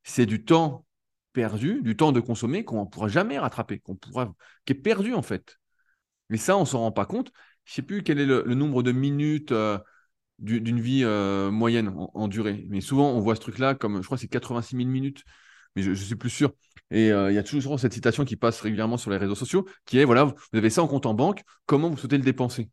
C'est 0.04 0.26
du 0.26 0.46
temps 0.46 0.86
perdu, 1.34 1.82
du 1.82 1.96
temps 1.98 2.12
de 2.12 2.20
consommer 2.20 2.64
qu'on 2.64 2.82
ne 2.82 2.90
pourra 2.90 3.08
jamais 3.08 3.40
rattraper, 3.40 3.80
qu'on 3.80 3.96
qui 3.96 4.74
est 4.74 4.76
perdu 4.76 5.14
en 5.14 5.24
fait. 5.24 5.58
Mais 6.30 6.38
ça, 6.38 6.58
on 6.58 6.62
ne 6.62 6.66
s'en 6.66 6.80
rend 6.80 6.92
pas 6.92 7.06
compte. 7.06 7.32
Je 7.66 7.72
ne 7.72 7.76
sais 7.76 7.82
plus 7.82 8.04
quel 8.04 8.20
est 8.20 8.26
le, 8.26 8.44
nombre 8.54 8.84
de 8.84 8.92
minutes. 8.92 9.52
Euh, 9.52 9.78
d'une 10.40 10.82
vie 10.82 11.04
euh, 11.04 11.52
moyenne 11.52 11.94
en, 11.96 12.28
durée. 12.28 12.66
Mais 12.70 12.82
souvent, 12.82 13.12
on 13.12 13.20
voit 13.20 13.36
ce 13.36 13.42
truc-là 13.42 13.76
comme, 13.76 14.02
je 14.02 14.06
crois, 14.06 14.18
c'est 14.18 14.28
86 14.28 14.76
000 14.76 14.90
minutes, 14.90 15.24
mais 15.76 15.84
je, 15.84 15.92
ne 15.92 15.96
suis 15.96 16.16
plus 16.16 16.30
sûr. 16.30 16.54
Et 16.92 17.12
euh, 17.12 17.32
il 17.32 17.36
y 17.36 17.38
a 17.38 17.44
toujours 17.44 17.80
cette 17.80 17.94
citation 17.94 18.26
qui 18.26 18.36
passe 18.36 18.62
régulièrement 18.62 18.98
sur 18.98 19.12
les 19.12 19.18
réseaux 19.18 19.36
sociaux, 19.36 19.66
qui 19.86 20.00
est, 20.00 20.06
voilà, 20.06 20.26
vous 20.26 20.36
avez 20.54 20.70
ça 20.70 20.84
en 20.84 20.88
compte 20.88 21.06
en 21.06 21.14
banque, 21.14 21.44
comment 21.66 21.90
vous 21.90 21.98
souhaitez 21.98 22.18
le 22.18 22.24
dépenser? 22.24 22.70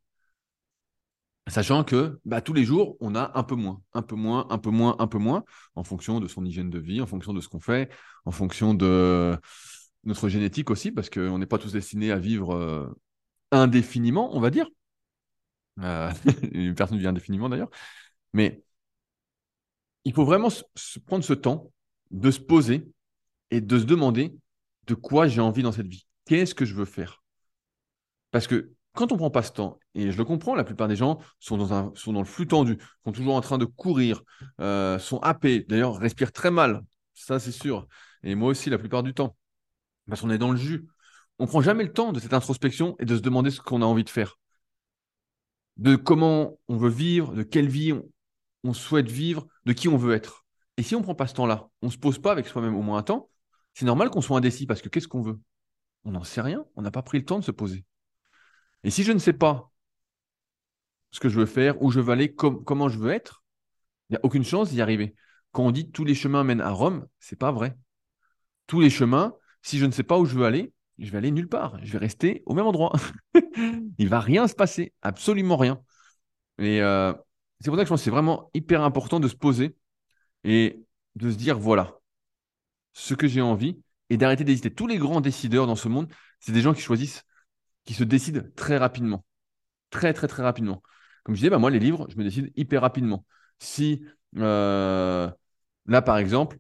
Sachant 1.49 1.83
que 1.85 2.21
bah, 2.25 2.41
tous 2.41 2.53
les 2.53 2.65
jours, 2.65 2.97
on 3.01 3.15
a 3.17 3.33
un 3.35 3.43
peu 3.43 3.57
moins, 3.57 3.83
un 3.93 4.03
peu 4.03 4.15
moins, 4.15 4.47
un 4.51 4.59
peu 4.59 4.71
moins, 4.71 4.95
un 5.01 5.07
peu 5.09 5.19
moins, 5.19 5.45
en 5.75 5.83
fonction 5.83 6.21
de 6.21 6.29
son 6.29 6.45
hygiène 6.45 6.71
de 6.71 6.79
vie, 6.79 7.01
en 7.01 7.07
fonction 7.07 7.33
de 7.33 7.41
ce 7.41 7.49
qu'on 7.49 7.61
fait, 7.61 7.91
en 8.25 8.31
fonction 8.31 8.75
de 8.75 9.37
notre 10.05 10.29
génétique 10.29 10.71
aussi, 10.71 10.93
parce 10.93 11.11
qu'on 11.11 11.39
n'est 11.39 11.47
pas 11.47 11.59
tous 11.59 11.73
destinés 11.73 12.13
à 12.13 12.19
vivre 12.19 12.55
euh, 12.55 12.87
indéfiniment, 13.51 14.37
on 14.37 14.41
va 14.41 14.51
dire. 14.51 14.69
Euh, 15.81 16.13
une 16.53 16.75
personne 16.75 16.99
vit 16.99 17.07
indéfiniment 17.07 17.49
d'ailleurs. 17.49 17.71
Mais 18.33 18.63
il 20.05 20.13
faut 20.15 20.25
vraiment 20.25 20.49
prendre 21.07 21.25
ce 21.25 21.33
temps 21.35 21.73
de 22.11 22.31
se 22.31 22.41
poser 22.41 22.87
et 23.51 23.61
de 23.61 23.79
se 23.79 23.85
demander 23.85 24.35
de 24.87 24.95
quoi 24.95 25.29
j'ai 25.29 25.41
envie 25.41 25.63
dans 25.63 25.73
cette 25.73 25.87
vie. 25.87 26.07
Qu'est-ce 26.25 26.55
que 26.55 26.65
je 26.65 26.75
veux 26.75 26.85
faire? 26.85 27.23
Parce 28.31 28.47
que 28.47 28.73
quand 28.95 29.13
on 29.13 29.17
prend 29.17 29.31
pas 29.31 29.43
ce 29.43 29.53
temps, 29.53 29.79
et 29.95 30.11
je 30.11 30.19
le 30.19 30.25
comprends, 30.25 30.55
la 30.55 30.65
plupart 30.65 30.89
des 30.89 30.97
gens 30.97 31.19
sont 31.39 31.57
dans, 31.57 31.93
le 32.21 32.25
flux 32.25 32.47
tendu, 32.47 32.79
sont 33.05 33.13
toujours 33.13 33.35
en 33.35 33.41
train 33.41 33.59
de 33.59 33.65
courir, 33.65 34.23
euh, 34.61 34.99
sont 34.99 35.19
happés, 35.19 35.65
d'ailleurs 35.69 35.97
respirent 35.97 36.33
très 36.33 36.51
mal, 36.51 36.83
ça 37.15 37.39
c'est 37.39 37.53
sûr. 37.53 37.87
Et 38.23 38.35
moi 38.35 38.49
aussi 38.51 38.71
la 38.71 38.79
plupart 38.79 39.03
du 39.03 39.15
temps, 39.15 39.37
parce 40.09 40.21
qu'on 40.21 40.31
est 40.31 40.39
dans 40.39 40.51
le 40.51 40.57
jus. 40.57 40.87
On 41.39 41.47
prend 41.47 41.63
jamais 41.63 41.85
le 41.85 41.93
temps 41.93 42.13
de 42.13 42.21
cette 42.21 42.35
introspection 42.35 42.97
et 42.99 43.05
de 43.05 43.17
se 43.17 43.23
demander 43.23 43.51
ce 43.51 43.61
qu'on 43.61 43.83
a 43.83 43.87
envie 43.87 44.05
de 44.05 44.11
faire 44.11 44.37
de 45.81 45.97
comment 45.97 46.59
on 46.69 46.77
veut 46.77 46.91
vivre, 46.91 47.33
de 47.35 47.43
quelle 47.43 47.69
vie 47.69 47.95
on, 48.65 48.75
souhaite 48.75 49.09
vivre, 49.11 49.47
de 49.65 49.73
qui 49.73 49.89
on 49.89 49.97
veut 49.97 50.15
être. 50.15 50.45
Et 50.77 50.83
si 50.83 50.95
on 50.95 51.03
prend 51.03 51.15
pas 51.15 51.27
ce 51.27 51.35
temps-là, 51.35 51.69
on 51.81 51.87
ne 51.87 51.91
se 51.91 51.97
pose 51.97 52.19
pas 52.19 52.33
avec 52.33 52.47
soi-même 52.47 52.77
au 52.77 52.83
moins 52.83 52.99
un 52.99 53.03
temps, 53.03 53.30
c'est 53.81 53.87
normal 53.87 54.11
qu'on 54.11 54.21
soit 54.21 54.37
indécis 54.37 54.67
parce 54.67 54.83
que 54.83 54.91
qu'est-ce 54.91 55.09
qu'on 55.09 55.23
veut? 55.23 55.41
On 56.05 56.11
n'en 56.11 56.23
sait 56.23 56.43
rien, 56.43 56.67
on 56.77 56.83
n'a 56.83 56.91
pas 56.91 57.01
pris 57.01 57.17
le 57.17 57.25
temps 57.25 57.39
de 57.39 57.45
se 57.45 57.51
poser. 57.51 57.87
Et 58.85 58.91
si 58.91 59.05
je 59.05 59.13
ne 59.13 59.19
sais 59.19 59.33
pas 59.33 59.73
ce 61.13 61.19
que 61.19 61.31
je 61.31 61.41
veux 61.41 61.47
faire, 61.47 61.81
où 61.81 61.91
je 61.91 61.99
veux 61.99 62.13
aller, 62.13 62.35
comment 62.35 62.91
je 62.91 62.99
veux 62.99 63.11
être, 63.11 63.43
il 64.11 64.13
n'y 64.13 64.17
a 64.19 64.21
aucune 64.23 64.45
chance 64.45 64.69
d'y 64.69 64.83
arriver. 64.83 65.15
Quand 65.53 65.65
on 65.65 65.71
dit 65.71 65.91
tous 65.91 66.05
les 66.05 66.15
chemins 66.15 66.45
mènent 66.45 66.61
à 66.61 66.73
Rome, 66.73 67.07
c'est 67.21 67.39
pas 67.39 67.53
vrai. 67.53 67.75
Tous 68.67 68.83
les 68.83 68.91
chemins, 68.91 69.35
si 69.63 69.79
je 69.79 69.87
ne 69.87 69.93
sais 69.93 70.03
pas 70.03 70.19
où 70.19 70.27
je 70.27 70.35
veux 70.35 70.45
aller, 70.45 70.75
je 70.99 71.11
vais 71.11 71.17
aller 71.17 71.31
nulle 71.31 71.49
part. 71.49 71.83
Je 71.83 71.91
vais 71.91 71.99
rester 71.99 72.43
au 72.45 72.53
même 72.53 72.67
endroit. 72.67 72.93
Il 73.97 74.11
va 74.11 74.21
rien 74.21 74.47
se 74.47 74.55
passer, 74.55 74.93
absolument 75.01 75.57
rien. 75.57 75.81
Et 76.59 76.83
euh, 76.83 77.15
c'est 77.63 77.71
pour 77.71 77.77
ça 77.79 77.85
que 77.85 77.87
je 77.87 77.89
pense 77.95 78.01
que 78.01 78.05
c'est 78.05 78.11
vraiment 78.11 78.51
hyper 78.53 78.83
important 78.83 79.21
de 79.21 79.29
se 79.29 79.37
poser 79.37 79.75
et 80.45 80.85
de 81.15 81.31
se 81.31 81.37
dire 81.39 81.59
voilà 81.59 82.00
ce 82.93 83.15
que 83.15 83.29
j'ai 83.29 83.41
envie 83.41 83.81
et 84.11 84.17
d'arrêter 84.17 84.45
d'hésiter. 84.45 84.73
Tous 84.73 84.87
les 84.87 84.99
grands 84.99 85.21
décideurs 85.21 85.67
dans 85.67 85.77
ce 85.77 85.89
monde, 85.89 86.13
c'est 86.41 86.53
des 86.53 86.63
gens 86.63 86.75
qui 86.75 86.83
choisissent, 86.83 87.25
qui 87.85 87.95
se 87.95 88.05
décident 88.05 88.43
très 88.57 88.77
rapidement. 88.77 89.25
Très, 89.91 90.13
très, 90.13 90.29
très 90.29 90.43
rapidement. 90.43 90.83
Comme 91.25 91.35
je 91.35 91.41
disais, 91.41 91.51
bah, 91.51 91.59
moi, 91.59 91.71
les 91.71 91.79
livres, 91.79 92.07
je 92.11 92.17
me 92.17 92.25
décide 92.25 92.53
hyper 92.57 92.83
rapidement. 92.83 93.25
Si 93.59 94.05
euh, 94.37 95.31
là, 95.87 96.03
par 96.03 96.19
exemple, 96.19 96.59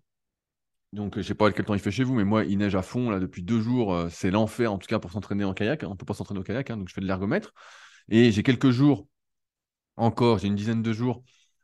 donc, 0.92 1.16
je 1.16 1.22
sais 1.22 1.34
pas 1.34 1.52
quel 1.52 1.64
temps 1.64 1.74
il 1.74 1.80
fait 1.80 1.92
chez 1.92 2.02
vous, 2.02 2.14
mais 2.14 2.24
moi, 2.24 2.44
il 2.44 2.58
neige 2.58 2.74
à 2.74 2.82
fond 2.82 3.10
là 3.10 3.20
depuis 3.20 3.42
deux 3.42 3.60
jours. 3.60 3.94
Euh, 3.94 4.08
c'est 4.10 4.30
l'enfer, 4.30 4.72
en 4.72 4.78
tout 4.78 4.88
cas, 4.88 4.98
pour 4.98 5.12
s'entraîner 5.12 5.44
en 5.44 5.54
kayak. 5.54 5.84
On 5.84 5.90
ne 5.90 5.94
peut 5.94 6.04
pas 6.06 6.14
s'entraîner 6.14 6.40
au 6.40 6.42
kayak, 6.42 6.70
hein, 6.70 6.76
donc 6.76 6.88
je 6.88 6.94
fais 6.94 7.00
de 7.00 7.06
l'ergomètre. 7.06 7.52
Et 8.08 8.32
j'ai 8.32 8.42
quelques 8.42 8.70
jours 8.70 9.06
encore, 9.96 10.38
j'ai 10.38 10.48
une 10.48 10.56
dizaine 10.56 10.82
de 10.82 10.92
jours 10.92 11.22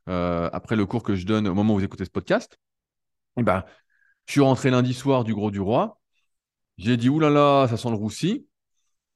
euh, 0.09 0.51
après 0.53 0.77
le 0.77 0.87
cours 0.87 1.03
que 1.03 1.17
je 1.17 1.27
donne 1.27 1.49
au 1.49 1.55
moment 1.55 1.75
où 1.75 1.79
vous 1.79 1.85
écoutez 1.85 2.05
ce 2.05 2.11
podcast. 2.11 2.59
Et 3.39 3.43
ben, 3.43 3.65
je 4.27 4.33
suis 4.33 4.41
rentré 4.41 4.71
lundi 4.71 4.93
soir 4.95 5.25
du 5.25 5.35
Gros 5.35 5.51
du 5.51 5.61
Roi. 5.61 6.01
J'ai 6.79 6.97
dit, 6.97 7.09
oulala, 7.09 7.67
ça 7.69 7.77
sent 7.77 7.91
le 7.91 7.95
roussi. 7.97 8.47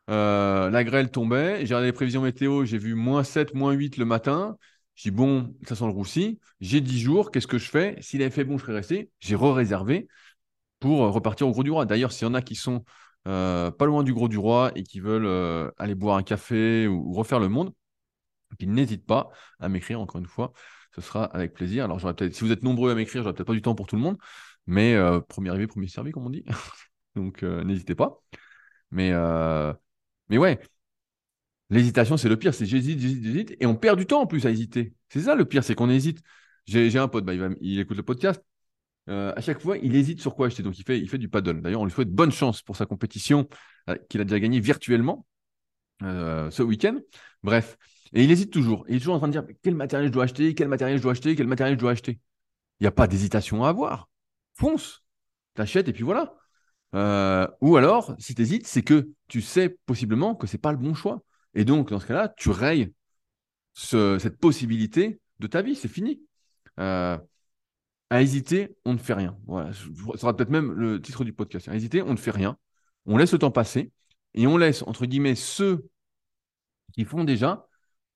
Euh, 0.08 0.70
la 0.70 0.84
grêle 0.84 1.10
tombait. 1.10 1.58
J'ai 1.58 1.74
regardé 1.74 1.86
les 1.86 1.92
prévisions 1.92 2.22
météo. 2.22 2.64
J'ai 2.64 2.78
vu 2.78 2.94
moins 2.94 3.24
7, 3.24 3.54
moins 3.54 3.72
8 3.72 3.96
le 3.96 4.04
matin. 4.04 4.56
J'ai 4.94 5.10
dit, 5.10 5.16
bon, 5.16 5.54
ça 5.66 5.74
sent 5.74 5.84
le 5.84 5.90
roussi. 5.90 6.40
J'ai 6.60 6.80
10 6.80 7.00
jours, 7.00 7.30
qu'est-ce 7.30 7.46
que 7.46 7.58
je 7.58 7.68
fais? 7.68 7.96
S'il 8.00 8.22
avait 8.22 8.30
fait 8.30 8.44
bon, 8.44 8.56
je 8.58 8.62
serais 8.62 8.74
resté. 8.74 9.10
J'ai 9.20 9.34
re-réservé 9.34 10.08
pour 10.80 11.04
euh, 11.04 11.10
repartir 11.10 11.48
au 11.48 11.52
Gros 11.52 11.64
du 11.64 11.70
Roi. 11.70 11.86
D'ailleurs, 11.86 12.12
s'il 12.12 12.26
y 12.26 12.30
en 12.30 12.34
a 12.34 12.42
qui 12.42 12.54
sont 12.54 12.84
euh, 13.28 13.70
pas 13.70 13.86
loin 13.86 14.04
du 14.04 14.14
Gros 14.14 14.28
du 14.28 14.38
Roi 14.38 14.72
et 14.76 14.82
qui 14.84 15.00
veulent 15.00 15.72
aller 15.78 15.94
boire 15.94 16.16
un 16.16 16.22
café 16.22 16.86
ou, 16.88 17.12
refaire 17.12 17.40
le 17.40 17.48
monde, 17.48 17.72
qu'ils 18.58 18.72
n'hésitent 18.72 19.06
pas 19.06 19.30
à 19.58 19.68
m'écrire 19.68 20.00
encore 20.00 20.20
une 20.20 20.26
fois. 20.26 20.52
Ce 20.94 21.00
sera 21.00 21.24
avec 21.24 21.54
plaisir. 21.54 21.84
Alors, 21.84 21.98
peut-être, 22.00 22.34
si 22.34 22.44
vous 22.44 22.52
êtes 22.52 22.62
nombreux 22.62 22.90
à 22.90 22.94
m'écrire, 22.94 23.22
j'aurai 23.22 23.34
peut-être 23.34 23.46
pas 23.46 23.52
du 23.52 23.62
temps 23.62 23.74
pour 23.74 23.86
tout 23.86 23.96
le 23.96 24.02
monde, 24.02 24.16
mais 24.66 24.96
premier 25.28 25.50
arrivé, 25.50 25.66
premier 25.66 25.88
servi, 25.88 26.12
comme 26.12 26.26
on 26.26 26.30
dit. 26.30 26.44
Donc, 27.14 27.42
n'hésitez 27.42 27.94
pas. 27.94 28.20
Mais, 28.90 29.12
mais 30.28 30.38
ouais, 30.38 30.60
L'hésitation, 31.70 32.16
c'est 32.16 32.28
le 32.28 32.36
pire. 32.36 32.52
C'est 32.52 32.66
j'hésite, 32.66 32.98
j'hésite, 33.00 33.24
j'hésite. 33.24 33.56
Et 33.60 33.66
on 33.66 33.76
perd 33.76 33.98
du 33.98 34.06
temps 34.06 34.20
en 34.20 34.26
plus 34.26 34.44
à 34.46 34.50
hésiter. 34.50 34.92
C'est 35.08 35.22
ça 35.22 35.34
le 35.36 35.44
pire, 35.44 35.64
c'est 35.64 35.74
qu'on 35.74 35.88
hésite. 35.88 36.20
J'ai 36.66 36.98
un 36.98 37.08
pote, 37.08 37.24
bah, 37.24 37.32
il, 37.60 37.80
écoute 37.80 37.96
le 37.96 38.02
podcast. 38.02 38.42
Euh, 39.08 39.32
à 39.34 39.40
chaque 39.40 39.60
fois, 39.60 39.76
il 39.78 39.94
hésite 39.96 40.20
sur 40.20 40.34
quoi 40.34 40.48
acheter. 40.48 40.62
Donc, 40.62 40.78
il 40.78 40.84
fait, 40.84 40.98
il 40.98 41.08
fait 41.08 41.18
du 41.18 41.28
paddle. 41.28 41.62
D'ailleurs, 41.62 41.80
on 41.80 41.84
lui 41.84 41.92
souhaite 41.92 42.10
bonne 42.10 42.32
chance 42.32 42.62
pour 42.62 42.76
sa 42.76 42.86
compétition 42.86 43.48
euh, 43.88 43.96
qu'il 44.08 44.20
a 44.20 44.24
déjà 44.24 44.38
gagnée 44.38 44.60
virtuellement 44.60 45.26
euh, 46.02 46.50
ce 46.50 46.62
week-end. 46.62 46.98
Bref. 47.42 47.78
Et 48.12 48.24
il 48.24 48.30
hésite 48.30 48.52
toujours. 48.52 48.84
Il 48.88 48.96
est 48.96 48.98
toujours 48.98 49.14
en 49.14 49.18
train 49.18 49.28
de 49.28 49.32
dire 49.32 49.44
quel 49.62 49.76
matériel 49.76 50.08
je 50.08 50.12
dois 50.12 50.24
acheter, 50.24 50.54
quel 50.54 50.68
matériel 50.68 50.98
je 50.98 51.02
dois 51.02 51.12
acheter, 51.12 51.36
quel 51.36 51.46
matériel 51.46 51.76
je 51.76 51.80
dois 51.80 51.92
acheter. 51.92 52.18
Il 52.80 52.84
n'y 52.84 52.88
a 52.88 52.92
pas 52.92 53.06
d'hésitation 53.06 53.64
à 53.64 53.68
avoir. 53.68 54.09
Fonce. 54.60 55.02
T'achètes 55.54 55.88
et 55.88 55.92
puis 55.92 56.04
voilà. 56.04 56.34
ou 57.60 57.76
alors, 57.76 58.14
si 58.18 58.34
tu 58.34 58.42
hésites, 58.42 58.66
c'est 58.66 58.82
que 58.82 59.10
tu 59.28 59.40
sais 59.40 59.78
possiblement 59.86 60.34
que 60.34 60.46
ce 60.46 60.56
n'est 60.56 60.60
pas 60.60 60.72
le 60.72 60.78
bon 60.78 60.94
choix. 60.94 61.22
Et 61.54 61.64
donc, 61.64 61.90
dans 61.90 61.98
ce 62.00 62.06
cas-là, 62.06 62.32
tu 62.36 62.50
rayes 62.50 62.92
cette 63.74 64.38
possibilité 64.38 65.20
de 65.38 65.46
ta 65.46 65.62
vie, 65.62 65.74
c'est 65.74 65.88
fini. 65.88 66.20
Euh, 66.78 67.18
à 68.10 68.22
hésiter, 68.22 68.76
on 68.84 68.92
ne 68.92 68.98
fait 68.98 69.14
rien. 69.14 69.36
Ce 69.72 70.18
sera 70.18 70.36
peut-être 70.36 70.50
même 70.50 70.72
le 70.72 71.00
titre 71.00 71.24
du 71.24 71.32
podcast. 71.32 71.68
À 71.68 71.74
hésiter, 71.74 72.02
on 72.02 72.12
ne 72.12 72.18
fait 72.18 72.30
rien. 72.30 72.56
On 73.06 73.16
laisse 73.16 73.32
le 73.32 73.38
temps 73.38 73.50
passer 73.50 73.92
et 74.34 74.46
on 74.46 74.56
laisse, 74.56 74.82
entre 74.82 75.06
guillemets, 75.06 75.36
ceux 75.36 75.88
qui 76.92 77.04
font 77.04 77.24
déjà 77.24 77.66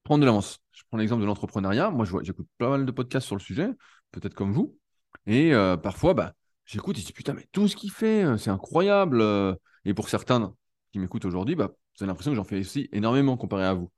prendre 0.02 0.20
de 0.20 0.26
l'avance. 0.26 0.58
Je 0.72 0.82
prends 0.88 0.98
l'exemple 0.98 1.22
de 1.22 1.26
l'entrepreneuriat. 1.26 1.90
Moi, 1.90 2.06
j'écoute 2.22 2.48
pas 2.58 2.68
mal 2.70 2.84
de 2.84 2.90
podcasts 2.90 3.26
sur 3.26 3.36
le 3.36 3.40
sujet, 3.40 3.68
peut-être 4.10 4.34
comme 4.34 4.52
vous. 4.52 4.76
Et 5.26 5.54
euh, 5.54 5.76
parfois, 5.76 6.14
bah, 6.14 6.34
j'écoute 6.66 6.96
et 6.98 7.00
je 7.00 7.06
dis 7.06 7.12
putain, 7.12 7.34
mais 7.34 7.46
tout 7.52 7.68
ce 7.68 7.76
qu'il 7.76 7.90
fait, 7.90 8.24
euh, 8.24 8.36
c'est 8.36 8.50
incroyable. 8.50 9.24
Et 9.84 9.94
pour 9.94 10.08
certains 10.08 10.54
qui 10.92 10.98
m'écoutent 10.98 11.24
aujourd'hui, 11.24 11.54
bah, 11.54 11.68
vous 11.68 12.04
avez 12.04 12.08
l'impression 12.08 12.32
que 12.32 12.36
j'en 12.36 12.44
fais 12.44 12.60
aussi 12.60 12.88
énormément 12.92 13.36
comparé 13.36 13.64
à 13.64 13.74
vous. 13.74 13.90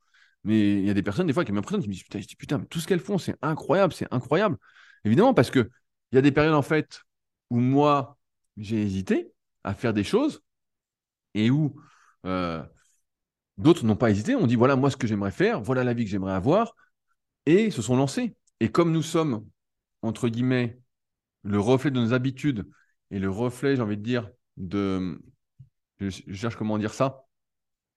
Mais 0.45 0.75
il 0.75 0.87
y 0.87 0.91
a 0.91 0.95
des 0.95 1.03
personnes, 1.03 1.27
des 1.27 1.33
fois, 1.33 1.45
qui 1.45 1.53
m'impressionnent, 1.53 1.83
qui 1.83 1.89
me 1.89 1.93
disent 1.95 2.05
Putain, 2.05 2.21
dis, 2.21 2.37
putain, 2.37 2.59
mais 2.59 2.67
tout 2.67 2.81
ce 2.81 2.87
qu'elles 2.87 3.01
font, 3.01 3.19
c'est 3.19 3.37
incroyable, 3.43 3.93
c'est 3.93 4.13
incroyable. 4.13 4.57
Évidemment, 5.05 5.35
parce 5.35 5.51
qu'il 5.51 5.69
y 6.13 6.19
a 6.19 6.23
des 6.23 6.33
périodes, 6.33 6.55
en 6.55 6.63
fait, 6.63 7.01
où 7.51 7.59
moi, 7.59 8.17
j'ai 8.57 8.83
hésité 8.83 9.33
à 9.65 9.75
faire 9.75 9.93
des 9.93 10.05
choses 10.05 10.43
et 11.35 11.51
où 11.51 11.81
euh, 12.27 12.63
d'autres 13.59 13.85
n'ont 13.85 13.97
pas 13.97 14.11
hésité. 14.11 14.35
On 14.37 14.47
dit 14.47 14.57
Voilà, 14.57 14.77
moi, 14.77 14.91
ce 14.91 14.97
que 14.97 15.07
j'aimerais 15.07 15.31
faire, 15.33 15.61
voilà 15.63 15.85
la 15.85 15.95
vie 15.95 16.05
que 16.05 16.11
j'aimerais 16.11 16.35
avoir, 16.35 16.75
et 17.47 17.71
se 17.71 17.83
sont 17.83 17.97
lancés. 17.97 18.37
Et 18.61 18.71
comme 18.71 18.93
nous 18.93 19.03
sommes, 19.03 19.47
entre 20.03 20.29
guillemets, 20.29 20.79
le 21.47 21.61
reflet 21.61 21.91
de 21.91 22.01
nos 22.01 22.13
habitudes 22.13 22.67
et 23.11 23.19
le 23.19 23.31
reflet, 23.31 23.77
j'ai 23.77 23.83
envie 23.83 23.97
de 23.97 24.03
dire, 24.03 24.29
de. 24.57 25.21
Je, 26.01 26.11
cherche 26.35 26.57
comment 26.57 26.77
dire 26.77 26.93
ça 26.93 27.23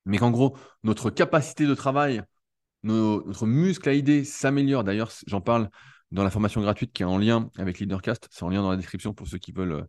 mais 0.05 0.17
qu'en 0.17 0.31
gros, 0.31 0.57
notre 0.83 1.09
capacité 1.11 1.67
de 1.67 1.75
travail, 1.75 2.23
notre 2.83 3.45
muscle 3.45 3.87
à 3.89 3.93
idée 3.93 4.23
s'améliore. 4.23 4.83
D'ailleurs, 4.83 5.11
j'en 5.27 5.41
parle 5.41 5.69
dans 6.11 6.23
la 6.23 6.31
formation 6.31 6.61
gratuite 6.61 6.93
qui 6.93 7.03
est 7.03 7.05
en 7.05 7.17
lien 7.17 7.51
avec 7.57 7.79
Leadercast. 7.79 8.27
C'est 8.31 8.43
en 8.43 8.49
lien 8.49 8.61
dans 8.61 8.71
la 8.71 8.77
description 8.77 9.13
pour 9.13 9.27
ceux 9.27 9.37
qui 9.37 9.51
veulent 9.51 9.73
euh, 9.73 9.83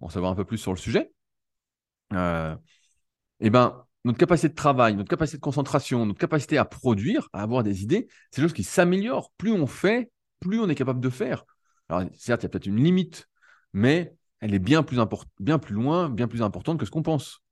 en 0.00 0.08
savoir 0.08 0.32
un 0.32 0.34
peu 0.34 0.44
plus 0.44 0.58
sur 0.58 0.72
le 0.72 0.78
sujet. 0.78 1.12
Euh, 2.12 2.56
et 3.38 3.50
ben, 3.50 3.84
notre 4.04 4.18
capacité 4.18 4.48
de 4.48 4.54
travail, 4.54 4.96
notre 4.96 5.10
capacité 5.10 5.36
de 5.36 5.42
concentration, 5.42 6.06
notre 6.06 6.18
capacité 6.18 6.58
à 6.58 6.64
produire, 6.64 7.28
à 7.32 7.42
avoir 7.42 7.62
des 7.62 7.82
idées, 7.82 8.08
c'est 8.30 8.40
des 8.40 8.48
choses 8.48 8.56
qui 8.56 8.64
s'améliorent. 8.64 9.30
Plus 9.36 9.52
on 9.52 9.66
fait, 9.66 10.10
plus 10.40 10.58
on 10.58 10.68
est 10.68 10.74
capable 10.74 11.00
de 11.00 11.10
faire. 11.10 11.44
Alors, 11.92 12.08
certes, 12.16 12.42
il 12.42 12.44
y 12.44 12.46
a 12.46 12.48
peut-être 12.48 12.66
une 12.66 12.82
limite, 12.82 13.28
mais 13.72 14.16
elle 14.40 14.54
est 14.54 14.58
bien 14.58 14.82
plus, 14.82 14.96
loin, 15.70 16.08
bien 16.08 16.26
plus 16.26 16.42
importante 16.42 16.78
que 16.78 16.86
ce 16.86 16.90
qu'on 16.90 17.02
pense 17.02 17.42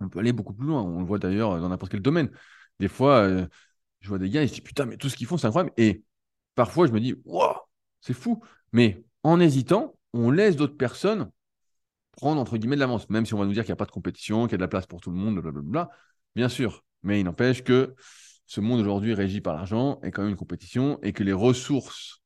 on 0.00 0.08
peut 0.08 0.18
aller 0.18 0.32
beaucoup 0.32 0.52
plus 0.52 0.66
loin. 0.66 0.82
On 0.82 1.00
le 1.00 1.06
voit 1.06 1.18
d'ailleurs 1.18 1.60
dans 1.60 1.68
n'importe 1.68 1.92
quel 1.92 2.02
domaine. 2.02 2.30
Des 2.78 2.88
fois, 2.88 3.20
euh, 3.20 3.46
je 4.00 4.08
vois 4.08 4.18
des 4.18 4.28
gars 4.28 4.42
et 4.42 4.48
je 4.48 4.52
dis 4.52 4.60
putain, 4.60 4.86
mais 4.86 4.96
tout 4.96 5.08
ce 5.08 5.16
qu'ils 5.16 5.26
font, 5.26 5.38
c'est 5.38 5.46
incroyable. 5.46 5.72
Et 5.76 6.04
parfois, 6.54 6.86
je 6.86 6.92
me 6.92 7.00
dis, 7.00 7.14
waouh, 7.24 7.56
c'est 8.00 8.14
fou. 8.14 8.42
Mais 8.72 9.04
en 9.22 9.40
hésitant, 9.40 9.96
on 10.12 10.30
laisse 10.30 10.56
d'autres 10.56 10.76
personnes 10.76 11.30
prendre 12.12 12.40
entre 12.40 12.56
guillemets 12.56 12.76
de 12.76 12.80
l'avance, 12.80 13.08
même 13.10 13.26
si 13.26 13.34
on 13.34 13.38
va 13.38 13.44
nous 13.44 13.52
dire 13.52 13.64
qu'il 13.64 13.70
n'y 13.70 13.76
a 13.76 13.76
pas 13.76 13.84
de 13.84 13.90
compétition, 13.90 14.44
qu'il 14.44 14.52
y 14.52 14.54
a 14.54 14.58
de 14.58 14.62
la 14.62 14.68
place 14.68 14.86
pour 14.86 15.00
tout 15.00 15.10
le 15.10 15.16
monde, 15.16 15.38
blablabla. 15.40 15.90
Bien 16.34 16.48
sûr. 16.48 16.84
Mais 17.02 17.20
il 17.20 17.24
n'empêche 17.24 17.62
que 17.62 17.94
ce 18.46 18.60
monde 18.60 18.80
aujourd'hui 18.80 19.14
régi 19.14 19.40
par 19.40 19.54
l'argent 19.54 19.98
est 20.02 20.10
quand 20.12 20.22
même 20.22 20.30
une 20.30 20.36
compétition 20.36 20.98
et 21.02 21.12
que 21.12 21.22
les 21.22 21.32
ressources 21.32 22.22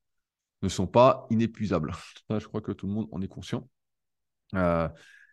ne 0.63 0.69
sont 0.69 0.87
pas 0.87 1.27
inépuisables. 1.31 1.93
Je 2.31 2.47
crois 2.47 2.61
que 2.61 2.73
tout 2.73 2.87
le 2.87 2.93
monde 2.93 3.09
en 3.13 3.21
est 3.23 3.29
conscient. 3.29 3.69
Euh, 4.55 4.89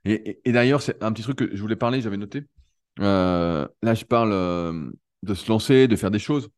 et, 0.06 0.40
d'ailleurs, 0.46 0.82
c'est 0.82 1.04
un 1.04 1.12
petit 1.12 1.24
truc 1.24 1.38
que 1.38 1.56
je 1.56 1.62
voulais 1.62 1.76
parler, 1.76 2.02
j'avais 2.02 2.18
noté. 2.18 2.46
Euh, 3.00 3.68
là, 3.82 3.94
je 3.94 4.06
parle 4.06 4.32
euh, 4.32 4.90
de 5.24 5.34
se 5.34 5.50
lancer, 5.50 5.88
de 5.88 5.96
faire 5.96 6.12
des 6.12 6.20
choses. 6.20 6.50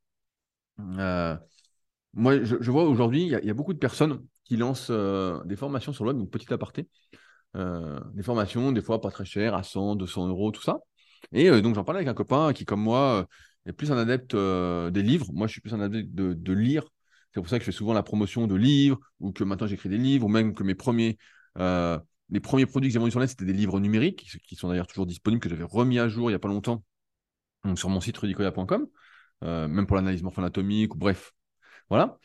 moi, 0.77 2.43
je, 2.43 2.71
vois 2.71 2.83
aujourd'hui, 2.83 3.23
il 3.23 3.45
y, 3.45 3.49
a 3.49 3.53
beaucoup 3.53 3.73
de 3.73 3.79
personnes 3.79 4.23
qui 4.43 4.57
lancent 4.57 4.91
des 4.91 5.55
formations 5.55 5.93
sur 5.93 6.03
le 6.03 6.11
web, 6.11 6.19
donc 6.19 6.29
petit 6.29 6.51
aparté. 6.53 6.87
des 7.55 8.23
formations, 8.23 8.71
des 8.71 8.81
fois 8.81 9.01
pas 9.01 9.11
très 9.11 9.25
chères, 9.25 9.55
à 9.55 9.63
100, 9.63 9.95
200 9.95 10.27
euros, 10.27 10.51
tout 10.51 10.61
ça. 10.61 10.79
Et 11.31 11.49
donc, 11.61 11.75
j'en 11.75 11.83
parlais 11.83 11.99
avec 11.99 12.09
un 12.09 12.13
copain 12.13 12.53
qui, 12.53 12.65
comme 12.65 12.81
moi, 12.81 13.27
est 13.65 13.73
plus 13.73 13.91
un 13.91 13.97
adepte 13.97 14.35
des 14.35 15.03
livres. 15.03 15.27
Moi, 15.33 15.47
je 15.47 15.53
suis 15.53 15.61
plus 15.61 15.73
un 15.73 15.81
adepte 15.81 16.13
de 16.13 16.53
lire 16.53 16.83
c'est 17.33 17.39
pour 17.39 17.49
ça 17.49 17.57
que 17.57 17.65
je 17.65 17.71
fais 17.71 17.77
souvent 17.77 17.93
la 17.93 18.03
promotion 18.03 18.47
de 18.47 18.55
livres, 18.55 18.99
ou 19.19 19.31
que 19.31 19.43
maintenant 19.43 19.67
j'écris 19.67 19.89
des 19.89 19.97
livres, 19.97 20.25
ou 20.25 20.29
même 20.29 20.53
que 20.53 20.63
mes 20.63 20.75
premiers, 20.75 21.17
euh, 21.57 21.99
les 22.29 22.39
premiers 22.39 22.65
produits 22.65 22.89
que 22.89 22.93
j'ai 22.93 22.99
vendus 22.99 23.11
sur 23.11 23.19
net, 23.19 23.29
c'était 23.29 23.45
des 23.45 23.53
livres 23.53 23.79
numériques, 23.79 24.39
qui 24.47 24.55
sont 24.55 24.69
d'ailleurs 24.69 24.87
toujours 24.87 25.05
disponibles, 25.05 25.41
que 25.41 25.49
j'avais 25.49 25.63
remis 25.63 25.99
à 25.99 26.07
jour 26.07 26.29
il 26.29 26.33
n'y 26.33 26.35
a 26.35 26.39
pas 26.39 26.47
longtemps, 26.47 26.83
donc 27.65 27.77
sur 27.79 27.89
mon 27.89 28.01
site 28.01 28.17
rudicoya.com, 28.17 28.87
euh, 29.43 29.67
même 29.67 29.85
pour 29.87 29.95
l'analyse 29.95 30.23
morpho-anatomique, 30.23 30.95
ou 30.95 30.97
bref. 30.97 31.33
Voilà. 31.89 32.17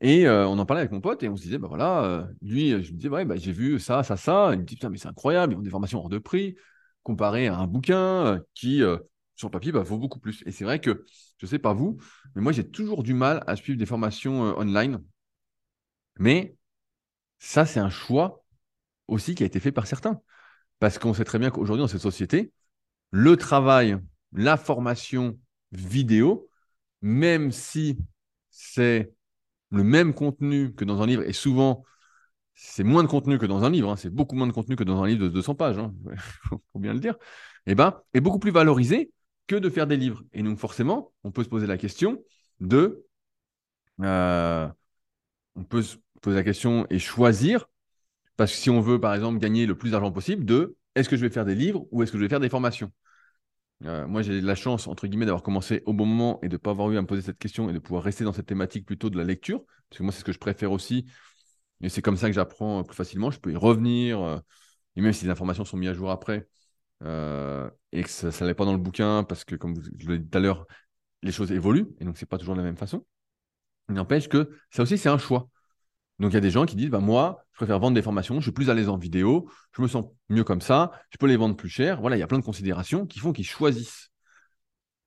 Et 0.00 0.26
euh, 0.26 0.46
on 0.48 0.58
en 0.58 0.66
parlait 0.66 0.80
avec 0.80 0.92
mon 0.92 1.00
pote 1.00 1.22
et 1.22 1.28
on 1.28 1.36
se 1.36 1.42
disait, 1.42 1.58
bah 1.58 1.68
voilà, 1.68 2.28
lui, 2.42 2.70
je 2.70 2.92
me 2.92 2.96
disais, 2.96 3.08
ouais, 3.08 3.24
bah, 3.24 3.36
j'ai 3.36 3.52
vu 3.52 3.78
ça, 3.78 4.02
ça, 4.02 4.16
ça. 4.16 4.50
Il 4.54 4.60
me 4.60 4.64
dit, 4.64 4.76
putain, 4.76 4.88
mais 4.90 4.98
c'est 4.98 5.08
incroyable, 5.08 5.54
ils 5.54 5.56
ont 5.56 5.62
des 5.62 5.70
formations 5.70 6.00
hors 6.00 6.08
de 6.08 6.18
prix, 6.18 6.56
comparé 7.02 7.48
à 7.48 7.58
un 7.58 7.66
bouquin 7.66 8.40
qui, 8.54 8.82
sur 9.40 9.50
papier, 9.50 9.72
bah, 9.72 9.82
vaut 9.82 9.98
beaucoup 9.98 10.20
plus. 10.20 10.42
Et 10.46 10.52
c'est 10.52 10.64
vrai 10.64 10.80
que, 10.80 11.04
je 11.38 11.46
ne 11.46 11.48
sais 11.48 11.58
pas 11.58 11.72
vous, 11.72 11.98
mais 12.34 12.42
moi, 12.42 12.52
j'ai 12.52 12.68
toujours 12.68 13.02
du 13.02 13.14
mal 13.14 13.42
à 13.46 13.56
suivre 13.56 13.78
des 13.78 13.86
formations 13.86 14.46
euh, 14.46 14.52
online. 14.60 15.02
Mais 16.18 16.56
ça, 17.38 17.66
c'est 17.66 17.80
un 17.80 17.90
choix 17.90 18.44
aussi 19.08 19.34
qui 19.34 19.42
a 19.42 19.46
été 19.46 19.58
fait 19.58 19.72
par 19.72 19.86
certains. 19.86 20.20
Parce 20.78 20.98
qu'on 20.98 21.14
sait 21.14 21.24
très 21.24 21.38
bien 21.38 21.50
qu'aujourd'hui, 21.50 21.82
dans 21.82 21.88
cette 21.88 22.00
société, 22.00 22.52
le 23.10 23.36
travail, 23.36 23.98
la 24.32 24.56
formation 24.56 25.38
vidéo, 25.72 26.48
même 27.02 27.50
si 27.50 27.98
c'est 28.50 29.12
le 29.70 29.82
même 29.84 30.14
contenu 30.14 30.74
que 30.74 30.84
dans 30.84 31.02
un 31.02 31.06
livre, 31.06 31.22
et 31.22 31.32
souvent, 31.32 31.84
c'est 32.54 32.84
moins 32.84 33.02
de 33.02 33.08
contenu 33.08 33.38
que 33.38 33.46
dans 33.46 33.64
un 33.64 33.70
livre, 33.70 33.90
hein, 33.90 33.96
c'est 33.96 34.10
beaucoup 34.10 34.36
moins 34.36 34.46
de 34.46 34.52
contenu 34.52 34.76
que 34.76 34.84
dans 34.84 35.02
un 35.02 35.06
livre 35.06 35.22
de 35.22 35.28
200 35.28 35.54
pages, 35.54 35.76
il 35.76 35.80
hein, 35.80 35.94
faut 36.72 36.78
bien 36.78 36.92
le 36.92 37.00
dire, 37.00 37.14
et 37.66 37.72
eh 37.72 37.74
ben, 37.74 38.00
est 38.14 38.20
beaucoup 38.20 38.38
plus 38.38 38.50
valorisé 38.50 39.12
que 39.50 39.56
de 39.56 39.68
faire 39.68 39.88
des 39.88 39.96
livres. 39.96 40.22
Et 40.32 40.44
donc 40.44 40.58
forcément, 40.58 41.12
on 41.24 41.32
peut 41.32 41.42
se 41.42 41.48
poser 41.48 41.66
la 41.66 41.76
question 41.76 42.22
de... 42.60 43.04
Euh, 44.00 44.68
on 45.56 45.64
peut 45.64 45.82
se 45.82 45.96
poser 46.22 46.36
la 46.36 46.44
question 46.44 46.86
et 46.88 47.00
choisir, 47.00 47.68
parce 48.36 48.52
que 48.52 48.58
si 48.58 48.70
on 48.70 48.80
veut, 48.80 49.00
par 49.00 49.12
exemple, 49.12 49.40
gagner 49.40 49.66
le 49.66 49.76
plus 49.76 49.90
d'argent 49.90 50.12
possible, 50.12 50.44
de 50.44 50.76
est-ce 50.94 51.08
que 51.08 51.16
je 51.16 51.22
vais 51.22 51.30
faire 51.30 51.44
des 51.44 51.56
livres 51.56 51.84
ou 51.90 52.04
est-ce 52.04 52.12
que 52.12 52.18
je 52.18 52.22
vais 52.22 52.28
faire 52.28 52.38
des 52.38 52.48
formations? 52.48 52.92
Euh, 53.86 54.06
moi, 54.06 54.22
j'ai 54.22 54.40
la 54.40 54.54
chance, 54.54 54.86
entre 54.86 55.08
guillemets, 55.08 55.26
d'avoir 55.26 55.42
commencé 55.42 55.82
au 55.84 55.94
bon 55.94 56.06
moment 56.06 56.38
et 56.42 56.48
de 56.48 56.54
ne 56.54 56.58
pas 56.58 56.70
avoir 56.70 56.88
eu 56.92 56.96
à 56.96 57.02
me 57.02 57.08
poser 57.08 57.22
cette 57.22 57.38
question 57.38 57.68
et 57.68 57.72
de 57.72 57.80
pouvoir 57.80 58.04
rester 58.04 58.22
dans 58.22 58.32
cette 58.32 58.46
thématique 58.46 58.86
plutôt 58.86 59.10
de 59.10 59.18
la 59.18 59.24
lecture, 59.24 59.64
parce 59.88 59.98
que 59.98 60.04
moi, 60.04 60.12
c'est 60.12 60.20
ce 60.20 60.24
que 60.24 60.32
je 60.32 60.38
préfère 60.38 60.70
aussi. 60.70 61.06
Et 61.80 61.88
c'est 61.88 62.02
comme 62.02 62.16
ça 62.16 62.28
que 62.28 62.34
j'apprends 62.34 62.84
plus 62.84 62.94
facilement. 62.94 63.32
Je 63.32 63.40
peux 63.40 63.50
y 63.50 63.56
revenir, 63.56 64.20
euh, 64.22 64.38
et 64.94 65.00
même 65.00 65.12
si 65.12 65.24
les 65.24 65.30
informations 65.32 65.64
sont 65.64 65.76
mises 65.76 65.88
à 65.88 65.94
jour 65.94 66.12
après, 66.12 66.46
euh, 67.04 67.70
et 67.92 68.02
que 68.02 68.08
ça 68.08 68.30
n'allait 68.40 68.54
pas 68.54 68.64
dans 68.64 68.72
le 68.72 68.78
bouquin 68.78 69.24
parce 69.24 69.44
que, 69.44 69.54
comme 69.54 69.74
je 69.98 70.08
l'ai 70.08 70.18
dit 70.18 70.28
tout 70.28 70.38
à 70.38 70.40
l'heure, 70.40 70.66
les 71.22 71.32
choses 71.32 71.52
évoluent 71.52 71.88
et 72.00 72.04
donc 72.04 72.18
c'est 72.18 72.26
pas 72.26 72.38
toujours 72.38 72.54
de 72.54 72.60
la 72.60 72.64
même 72.64 72.76
façon. 72.76 73.04
N'empêche 73.88 74.28
que 74.28 74.50
ça 74.70 74.82
aussi, 74.82 74.98
c'est 74.98 75.08
un 75.08 75.18
choix. 75.18 75.48
Donc 76.18 76.32
il 76.32 76.34
y 76.34 76.38
a 76.38 76.40
des 76.40 76.50
gens 76.50 76.66
qui 76.66 76.76
disent 76.76 76.90
bah, 76.90 77.00
Moi, 77.00 77.44
je 77.52 77.58
préfère 77.58 77.78
vendre 77.78 77.94
des 77.94 78.02
formations, 78.02 78.36
je 78.36 78.42
suis 78.42 78.52
plus 78.52 78.70
à 78.70 78.74
l'aise 78.74 78.88
en 78.88 78.98
vidéo, 78.98 79.50
je 79.72 79.82
me 79.82 79.88
sens 79.88 80.06
mieux 80.28 80.44
comme 80.44 80.60
ça, 80.60 80.92
je 81.10 81.18
peux 81.18 81.26
les 81.26 81.36
vendre 81.36 81.56
plus 81.56 81.68
cher. 81.68 82.00
Voilà, 82.00 82.16
il 82.16 82.20
y 82.20 82.22
a 82.22 82.26
plein 82.26 82.38
de 82.38 82.44
considérations 82.44 83.06
qui 83.06 83.18
font 83.18 83.32
qu'ils 83.32 83.46
choisissent. 83.46 84.10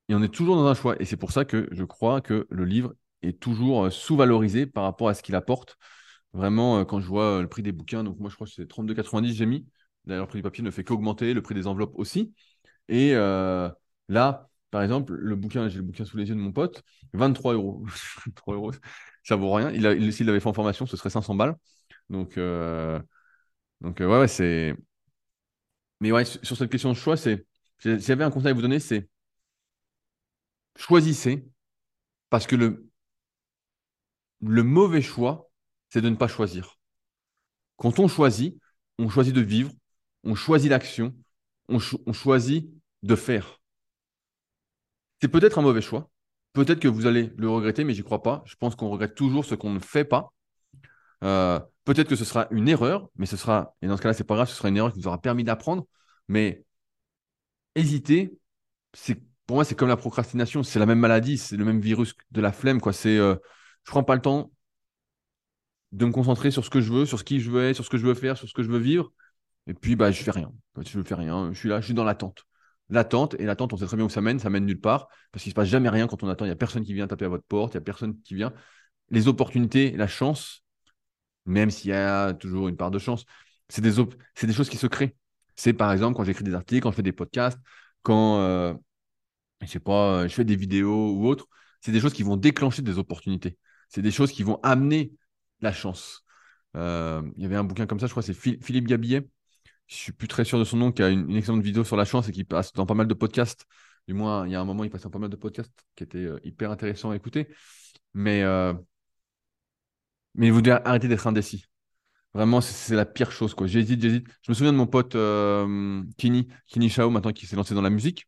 Et 0.08 0.14
on 0.14 0.22
est 0.22 0.28
toujours 0.28 0.56
dans 0.56 0.66
un 0.66 0.74
choix. 0.74 0.96
Et 1.00 1.04
c'est 1.04 1.16
pour 1.16 1.32
ça 1.32 1.44
que 1.44 1.68
je 1.72 1.84
crois 1.84 2.20
que 2.20 2.46
le 2.50 2.64
livre 2.64 2.94
est 3.22 3.40
toujours 3.40 3.86
euh, 3.86 3.90
sous-valorisé 3.90 4.66
par 4.66 4.84
rapport 4.84 5.08
à 5.08 5.14
ce 5.14 5.22
qu'il 5.22 5.34
apporte. 5.34 5.76
Vraiment, 6.32 6.80
euh, 6.80 6.84
quand 6.84 7.00
je 7.00 7.06
vois 7.06 7.40
le 7.40 7.48
prix 7.48 7.62
des 7.62 7.72
bouquins, 7.72 8.04
donc 8.04 8.18
moi 8.18 8.28
je 8.28 8.34
crois 8.34 8.46
que 8.46 8.52
c'est 8.52 8.66
32,90 8.66 9.34
j'ai 9.34 9.46
mis. 9.46 9.66
D'ailleurs, 10.06 10.24
le 10.24 10.28
prix 10.28 10.38
du 10.38 10.42
papier 10.42 10.62
ne 10.64 10.70
fait 10.70 10.84
qu'augmenter, 10.84 11.34
le 11.34 11.42
prix 11.42 11.54
des 11.54 11.66
enveloppes 11.66 11.94
aussi. 11.96 12.34
Et 12.88 13.12
euh, 13.14 13.70
là, 14.08 14.50
par 14.70 14.82
exemple, 14.82 15.14
le 15.14 15.36
bouquin, 15.36 15.68
j'ai 15.68 15.78
le 15.78 15.84
bouquin 15.84 16.04
sous 16.04 16.16
les 16.18 16.28
yeux 16.28 16.34
de 16.36 16.40
mon 16.40 16.52
pote, 16.52 16.82
23 17.14 17.54
euros. 17.54 17.84
3 18.36 18.54
euros, 18.56 18.72
ça 19.24 19.36
vaut 19.36 19.52
rien. 19.52 19.70
Il 19.72 20.12
s'il 20.12 20.26
l'avait 20.26 20.40
fait 20.40 20.48
en 20.48 20.54
formation, 20.54 20.86
ce 20.86 20.96
serait 20.96 21.10
500 21.10 21.34
balles. 21.34 21.56
Donc, 22.10 22.38
euh, 22.38 23.00
donc 23.80 24.00
euh, 24.00 24.06
ouais, 24.08 24.20
ouais 24.20 24.28
c'est. 24.28 24.74
Mais 26.00 26.12
ouais, 26.12 26.24
sur 26.24 26.56
cette 26.56 26.70
question 26.70 26.90
de 26.90 26.96
choix, 26.96 27.16
c'est. 27.16 27.46
J'avais 27.80 28.24
un 28.24 28.30
conseil 28.30 28.50
à 28.50 28.54
vous 28.54 28.62
donner, 28.62 28.78
c'est 28.80 29.08
choisissez, 30.76 31.44
parce 32.30 32.46
que 32.48 32.56
le, 32.56 32.90
le 34.42 34.62
mauvais 34.62 35.02
choix, 35.02 35.50
c'est 35.88 36.00
de 36.00 36.08
ne 36.08 36.14
pas 36.14 36.28
choisir. 36.28 36.78
Quand 37.76 37.98
on 38.00 38.08
choisit, 38.08 38.58
on 38.98 39.08
choisit 39.08 39.34
de 39.34 39.40
vivre, 39.40 39.70
on 40.24 40.34
choisit 40.34 40.70
l'action, 40.70 41.14
on, 41.68 41.78
choisit 41.78 42.70
de 43.02 43.16
faire. 43.16 43.60
C'est 45.20 45.28
peut-être 45.28 45.58
un 45.58 45.62
mauvais 45.62 45.82
choix. 45.82 46.10
Peut-être 46.52 46.80
que 46.80 46.88
vous 46.88 47.06
allez 47.06 47.32
le 47.36 47.48
regretter, 47.50 47.84
mais 47.84 47.94
j'y 47.94 48.02
crois 48.02 48.22
pas. 48.22 48.42
Je 48.46 48.54
pense 48.56 48.76
qu'on 48.76 48.88
regrette 48.88 49.14
toujours 49.14 49.44
ce 49.44 49.54
qu'on 49.54 49.70
ne 49.70 49.78
fait 49.78 50.04
pas. 50.04 50.32
Euh, 51.24 51.58
peut-être 51.84 52.08
que 52.08 52.16
ce 52.16 52.24
sera 52.24 52.46
une 52.50 52.68
erreur, 52.68 53.08
mais 53.16 53.26
ce 53.26 53.36
sera, 53.36 53.74
et 53.82 53.86
dans 53.86 53.96
ce 53.96 54.02
cas-là, 54.02 54.14
c'est 54.14 54.24
pas 54.24 54.34
grave, 54.34 54.48
ce 54.48 54.54
sera 54.54 54.68
une 54.68 54.76
erreur 54.76 54.92
qui 54.92 55.00
vous 55.00 55.08
aura 55.08 55.20
permis 55.20 55.44
d'apprendre. 55.44 55.86
Mais 56.28 56.64
hésiter, 57.74 58.38
c'est 58.92 59.20
pour 59.46 59.56
moi, 59.56 59.64
c'est 59.64 59.74
comme 59.74 59.88
la 59.88 59.96
procrastination, 59.96 60.62
c'est 60.62 60.78
la 60.78 60.86
même 60.86 61.00
maladie, 61.00 61.38
c'est 61.38 61.56
le 61.56 61.64
même 61.64 61.80
virus 61.80 62.14
de 62.30 62.40
la 62.40 62.52
flemme. 62.52 62.80
Quoi. 62.80 62.92
C'est, 62.92 63.18
euh, 63.18 63.36
je 63.84 63.90
prends 63.90 64.04
pas 64.04 64.14
le 64.14 64.22
temps 64.22 64.50
de 65.92 66.06
me 66.06 66.12
concentrer 66.12 66.50
sur 66.50 66.64
ce 66.64 66.70
que 66.70 66.80
je 66.80 66.92
veux, 66.92 67.06
sur 67.06 67.18
ce 67.18 67.24
qui 67.24 67.40
je 67.40 67.50
veux 67.50 67.72
sur 67.74 67.84
ce 67.84 67.90
que 67.90 67.98
je 67.98 68.06
veux 68.06 68.14
faire, 68.14 68.36
sur 68.36 68.48
ce 68.48 68.54
que 68.54 68.62
je 68.62 68.70
veux 68.70 68.78
vivre. 68.78 69.12
Et 69.66 69.74
puis, 69.74 69.96
bah, 69.96 70.10
je 70.10 70.22
fais 70.22 70.30
rien. 70.30 70.52
Je 70.78 71.02
fais 71.02 71.14
rien. 71.14 71.52
Je 71.52 71.58
suis 71.58 71.68
là, 71.68 71.80
je 71.80 71.86
suis 71.86 71.94
dans 71.94 72.04
l'attente. 72.04 72.44
L'attente, 72.90 73.34
et 73.38 73.44
l'attente, 73.44 73.72
on 73.72 73.76
sait 73.76 73.86
très 73.86 73.96
bien 73.96 74.06
où 74.06 74.10
ça 74.10 74.20
mène, 74.20 74.38
ça 74.38 74.50
mène 74.50 74.66
nulle 74.66 74.80
part, 74.80 75.08
parce 75.32 75.42
qu'il 75.42 75.50
ne 75.50 75.52
se 75.52 75.56
passe 75.56 75.68
jamais 75.68 75.88
rien 75.88 76.06
quand 76.06 76.22
on 76.22 76.28
attend. 76.28 76.44
Il 76.44 76.48
n'y 76.48 76.52
a 76.52 76.56
personne 76.56 76.84
qui 76.84 76.92
vient 76.92 77.06
taper 77.06 77.24
à 77.24 77.28
votre 77.28 77.44
porte, 77.44 77.74
il 77.74 77.78
n'y 77.78 77.82
a 77.82 77.84
personne 77.84 78.20
qui 78.22 78.34
vient. 78.34 78.52
Les 79.10 79.26
opportunités, 79.28 79.92
la 79.92 80.06
chance, 80.06 80.64
même 81.46 81.70
s'il 81.70 81.90
y 81.90 81.94
a 81.94 82.34
toujours 82.34 82.68
une 82.68 82.76
part 82.76 82.90
de 82.90 82.98
chance, 82.98 83.24
c'est 83.68 83.82
des, 83.82 83.92
des 83.92 84.52
choses 84.52 84.68
qui 84.68 84.76
se 84.76 84.86
créent. 84.86 85.16
C'est 85.56 85.72
par 85.72 85.92
exemple 85.92 86.16
quand 86.16 86.24
j'écris 86.24 86.44
des 86.44 86.54
articles, 86.54 86.82
quand 86.82 86.90
je 86.90 86.96
fais 86.96 87.02
des 87.02 87.12
podcasts, 87.12 87.58
quand 88.02 88.38
euh, 88.40 88.74
je 89.62 89.66
sais 89.66 89.80
pas, 89.80 90.22
euh, 90.22 90.28
je 90.28 90.34
fais 90.34 90.44
des 90.44 90.56
vidéos 90.56 91.12
ou 91.12 91.26
autres, 91.26 91.46
c'est 91.80 91.92
des 91.92 92.00
choses 92.00 92.12
qui 92.12 92.22
vont 92.22 92.36
déclencher 92.36 92.82
des 92.82 92.98
opportunités. 92.98 93.58
C'est 93.88 94.02
des 94.02 94.10
choses 94.10 94.32
qui 94.32 94.42
vont 94.42 94.60
amener 94.62 95.12
la 95.60 95.72
chance. 95.72 96.24
Euh, 96.76 97.22
il 97.36 97.42
y 97.42 97.46
avait 97.46 97.56
un 97.56 97.64
bouquin 97.64 97.86
comme 97.86 98.00
ça, 98.00 98.06
je 98.06 98.12
crois, 98.12 98.22
c'est 98.22 98.34
Philippe 98.34 98.86
Gabillet, 98.86 99.28
je 99.86 99.96
suis 99.96 100.12
plus 100.12 100.28
très 100.28 100.44
sûr 100.44 100.58
de 100.58 100.64
son 100.64 100.76
nom, 100.76 100.92
qui 100.92 101.02
a 101.02 101.08
une, 101.08 101.36
excellente 101.36 101.62
vidéo 101.62 101.84
sur 101.84 101.96
la 101.96 102.04
chance 102.04 102.28
et 102.28 102.32
qui 102.32 102.44
passe 102.44 102.72
dans 102.72 102.86
pas 102.86 102.94
mal 102.94 103.06
de 103.06 103.14
podcasts. 103.14 103.66
Du 104.08 104.14
moins, 104.14 104.46
il 104.46 104.52
y 104.52 104.54
a 104.54 104.60
un 104.60 104.64
moment, 104.64 104.84
il 104.84 104.90
passe 104.90 105.02
dans 105.02 105.10
pas 105.10 105.18
mal 105.18 105.30
de 105.30 105.36
podcasts 105.36 105.72
qui 105.96 106.04
étaient 106.04 106.18
euh, 106.18 106.38
hyper 106.44 106.70
intéressants 106.70 107.10
à 107.10 107.16
écouter. 107.16 107.48
Mais, 108.14 108.42
euh, 108.42 108.74
mais 110.34 110.50
arrêter 110.84 111.08
d'être 111.08 111.26
indécis. 111.26 111.66
Vraiment, 112.34 112.60
c'est 112.60 112.96
la 112.96 113.06
pire 113.06 113.30
chose. 113.30 113.54
J'hésite, 113.66 114.00
j'hésite. 114.02 114.26
Je 114.42 114.50
me 114.50 114.54
souviens 114.54 114.72
de 114.72 114.78
mon 114.78 114.86
pote 114.86 115.14
euh, 115.14 116.02
Kini, 116.18 116.48
Kini 116.66 116.90
Chao, 116.90 117.10
maintenant 117.10 117.32
qui 117.32 117.46
s'est 117.46 117.56
lancé 117.56 117.74
dans 117.74 117.82
la 117.82 117.90
musique. 117.90 118.26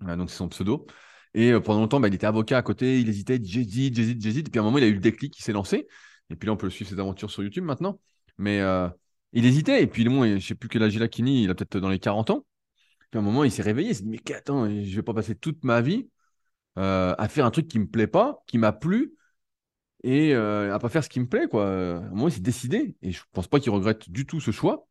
donc, 0.00 0.30
c'est 0.30 0.36
son 0.36 0.48
pseudo. 0.48 0.86
Et 1.34 1.52
pendant 1.60 1.80
longtemps, 1.80 2.00
bah, 2.00 2.08
il 2.08 2.14
était 2.14 2.26
avocat 2.26 2.58
à 2.58 2.62
côté, 2.62 3.00
il 3.00 3.08
hésitait, 3.08 3.40
j'hésite, 3.42 3.94
j'hésite, 3.96 4.22
j'hésite. 4.22 4.48
Et 4.48 4.50
puis 4.50 4.58
à 4.58 4.62
un 4.62 4.64
moment, 4.64 4.78
il 4.78 4.84
a 4.84 4.88
eu 4.88 4.94
le 4.94 5.00
déclic, 5.00 5.38
il 5.38 5.42
s'est 5.42 5.52
lancé. 5.52 5.88
Et 6.30 6.36
puis 6.36 6.46
là, 6.46 6.52
on 6.52 6.56
peut 6.56 6.70
suivre 6.70 6.90
ses 6.90 6.98
aventures 7.00 7.30
sur 7.30 7.42
YouTube 7.42 7.64
maintenant. 7.64 8.00
Mais 8.38 8.60
il 9.32 9.46
hésitait. 9.46 9.82
Et 9.82 9.86
puis, 9.86 10.04
bon, 10.04 10.38
je 10.38 10.44
sais 10.44 10.54
plus 10.54 10.68
quel 10.68 10.82
âge 10.82 10.94
il 10.94 11.02
a, 11.02 11.08
Kini, 11.08 11.44
il 11.44 11.50
a 11.50 11.54
peut-être 11.54 11.78
dans 11.78 11.88
les 11.88 11.98
40 11.98 12.30
ans. 12.30 12.46
Puis 13.10 13.18
à 13.18 13.20
un 13.20 13.24
moment, 13.24 13.44
il 13.44 13.50
s'est 13.52 13.62
réveillé. 13.62 13.90
Il 13.90 13.94
s'est 13.94 14.02
dit, 14.04 14.10
mais 14.10 14.34
attends, 14.34 14.68
je 14.68 14.96
vais 14.96 15.02
pas 15.02 15.14
passer 15.14 15.34
toute 15.34 15.64
ma 15.64 15.80
vie 15.80 16.08
euh, 16.78 17.14
à 17.18 17.28
faire 17.28 17.46
un 17.46 17.50
truc 17.50 17.68
qui 17.68 17.78
ne 17.78 17.84
me 17.84 17.88
plaît 17.88 18.06
pas, 18.06 18.42
qui 18.46 18.58
m'a 18.58 18.72
plu, 18.72 19.14
et 20.04 20.34
euh, 20.34 20.74
à 20.74 20.78
pas 20.78 20.88
faire 20.88 21.04
ce 21.04 21.08
qui 21.08 21.20
me 21.20 21.28
plaît. 21.28 21.48
Quoi. 21.48 21.66
À 21.66 21.96
un 21.98 22.10
moment, 22.10 22.28
il 22.28 22.32
s'est 22.32 22.40
décidé. 22.40 22.96
Et 23.02 23.12
je 23.12 23.22
pense 23.32 23.48
pas 23.48 23.60
qu'il 23.60 23.70
regrette 23.72 24.10
du 24.10 24.26
tout 24.26 24.40
ce 24.40 24.50
choix. 24.50 24.88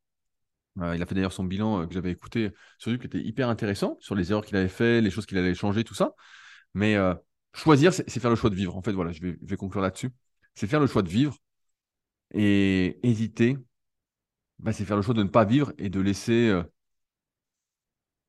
Euh, 0.82 0.96
il 0.96 1.02
a 1.02 1.06
fait 1.06 1.16
d'ailleurs 1.16 1.34
son 1.34 1.44
bilan 1.44 1.88
que 1.88 1.94
j'avais 1.94 2.12
écouté 2.12 2.52
sur 2.78 2.92
YouTube 2.92 3.10
qui 3.10 3.18
était 3.18 3.28
hyper 3.28 3.50
intéressant, 3.50 3.98
sur 4.00 4.16
les 4.16 4.32
erreurs 4.32 4.46
qu'il 4.46 4.56
avait 4.58 4.70
fait, 4.70 5.02
les 5.02 5.10
choses 5.12 5.26
qu'il 5.26 5.38
allait 5.38 5.56
changer, 5.56 5.84
tout 5.84 5.96
ça. 5.96 6.14
Mais 6.74 6.98
choisir, 7.54 7.94
c'est 7.94 8.20
faire 8.20 8.30
le 8.30 8.36
choix 8.36 8.50
de 8.50 8.56
vivre. 8.56 8.76
En 8.78 8.82
fait, 8.82 8.94
voilà, 8.94 9.12
je 9.12 9.22
vais 9.42 9.58
conclure 9.58 9.82
là-dessus. 9.82 10.12
C'est 10.56 10.68
faire 10.68 10.80
le 10.80 10.88
choix 10.88 11.02
de 11.02 11.10
vivre 11.10 11.38
et 12.34 13.00
hésiter 13.04 13.58
bah, 14.60 14.74
c'est 14.74 14.86
faire 14.86 14.98
le 14.98 15.02
choix 15.02 15.14
de 15.14 15.24
ne 15.24 15.30
pas 15.30 15.46
vivre 15.46 15.74
et 15.78 15.90
de 15.90 16.00
laisser, 16.02 16.50
euh, 16.50 16.64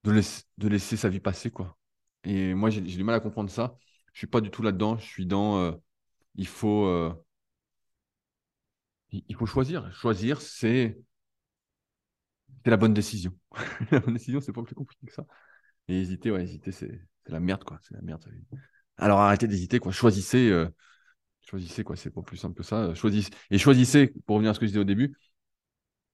de, 0.05 0.68
laisser, 0.68 0.97
sa 0.97 1.09
vie 1.09 1.20
passer. 1.20 1.51
quoi. 1.51 1.76
Et 2.24 2.55
moi, 2.55 2.70
j'ai 2.70 2.81
du 2.81 3.03
mal 3.05 3.14
à 3.14 3.20
comprendre 3.20 3.51
ça. 3.51 3.76
Je 4.12 4.18
suis 4.18 4.26
pas 4.26 4.41
du 4.41 4.51
tout 4.51 4.62
là-dedans. 4.62 4.97
Je 4.99 5.05
suis 5.07 5.26
dans. 5.26 5.59
euh, 5.59 5.72
il 6.37 6.47
faut. 6.47 6.87
euh, 6.87 7.12
il 9.12 9.35
faut 9.35 9.47
choisir. 9.47 9.93
Choisir, 9.93 10.41
c'est 10.41 10.97
c'est 12.64 12.70
la 12.70 12.76
bonne 12.76 12.95
décision. 12.95 13.33
la 13.91 14.01
bonne 14.01 14.14
décision, 14.14 14.41
c'est 14.41 14.53
pas 14.53 14.62
plus 14.62 14.74
compliqué 14.74 15.07
que 15.07 15.12
ça. 15.12 15.24
Et 15.89 16.01
hésiter, 16.01 16.31
ouais, 16.31 16.43
hésiter, 16.43 16.72
c'est 16.72 17.01
la 17.26 17.41
merde, 17.41 17.64
quoi. 17.64 17.78
C'est 17.83 17.95
la 17.95 18.03
merde. 18.03 18.24
Alors 18.99 19.20
arrêtez 19.20 19.49
d'hésiter, 19.49 19.81
quoi. 19.81 19.93
Choisissez. 19.93 20.66
choisissez, 21.43 21.83
quoi. 21.85 21.97
C'est 21.97 22.11
pas 22.11 22.22
plus 22.22 22.37
simple 22.37 22.57
que 22.57 22.62
ça. 22.62 22.95
Choisissez. 22.95 23.31
Et 23.51 23.59
choisissez, 23.59 24.12
pour 24.26 24.37
revenir 24.37 24.51
à 24.51 24.55
ce 24.55 24.61
que 24.61 24.66
je 24.66 24.70
disais 24.70 24.81
au 24.81 24.85
début, 24.85 25.16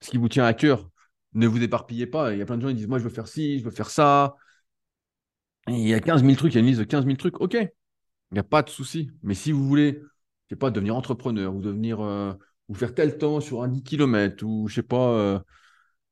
ce 0.01 0.11
qui 0.11 0.19
vous 0.19 0.29
tient 0.29 0.45
à 0.47 0.55
cœur. 0.55 0.89
Ne 1.35 1.47
vous 1.47 1.63
éparpillez 1.63 2.07
pas. 2.07 2.33
Il 2.33 2.39
y 2.39 2.43
a 2.43 2.47
plein 2.47 2.57
de 2.57 2.63
gens 2.63 2.69
qui 2.69 2.75
disent 2.77 2.89
Moi, 2.89 2.99
je 2.99 3.05
veux 3.05 3.11
faire 3.11 3.29
ci, 3.29 3.59
je 3.59 3.65
veux 3.65 3.71
faire 3.71 3.91
ça. 3.91 4.37
Il 5.69 5.79
y 5.89 5.95
a 5.95 6.01
15 6.01 6.23
000 6.23 6.37
trucs, 6.37 6.53
il 6.55 6.57
y 6.57 6.59
a 6.59 6.61
une 6.61 6.67
liste 6.67 6.79
de 6.81 6.85
15 6.85 7.05
000 7.05 7.17
trucs. 7.17 7.41
OK, 7.41 7.55
il 7.55 7.71
n'y 8.33 8.39
a 8.39 8.45
pas 8.45 8.63
de 8.63 8.71
souci. 8.71 9.11
Mais 9.23 9.35
si 9.35 9.53
vous 9.53 9.67
voulez, 9.67 10.01
je 10.49 10.55
sais 10.55 10.57
pas, 10.57 10.71
devenir 10.71 10.97
entrepreneur 10.97 11.55
ou 11.55 11.61
devenir. 11.63 12.01
euh, 12.03 12.35
ou 12.69 12.75
faire 12.75 12.95
tel 12.95 13.19
temps 13.19 13.41
sur 13.41 13.63
un 13.63 13.69
10 13.69 13.83
km 13.85 14.45
ou 14.47 14.69
je 14.69 14.77
sais 14.77 14.83
pas. 14.83 15.11
euh, 15.13 15.41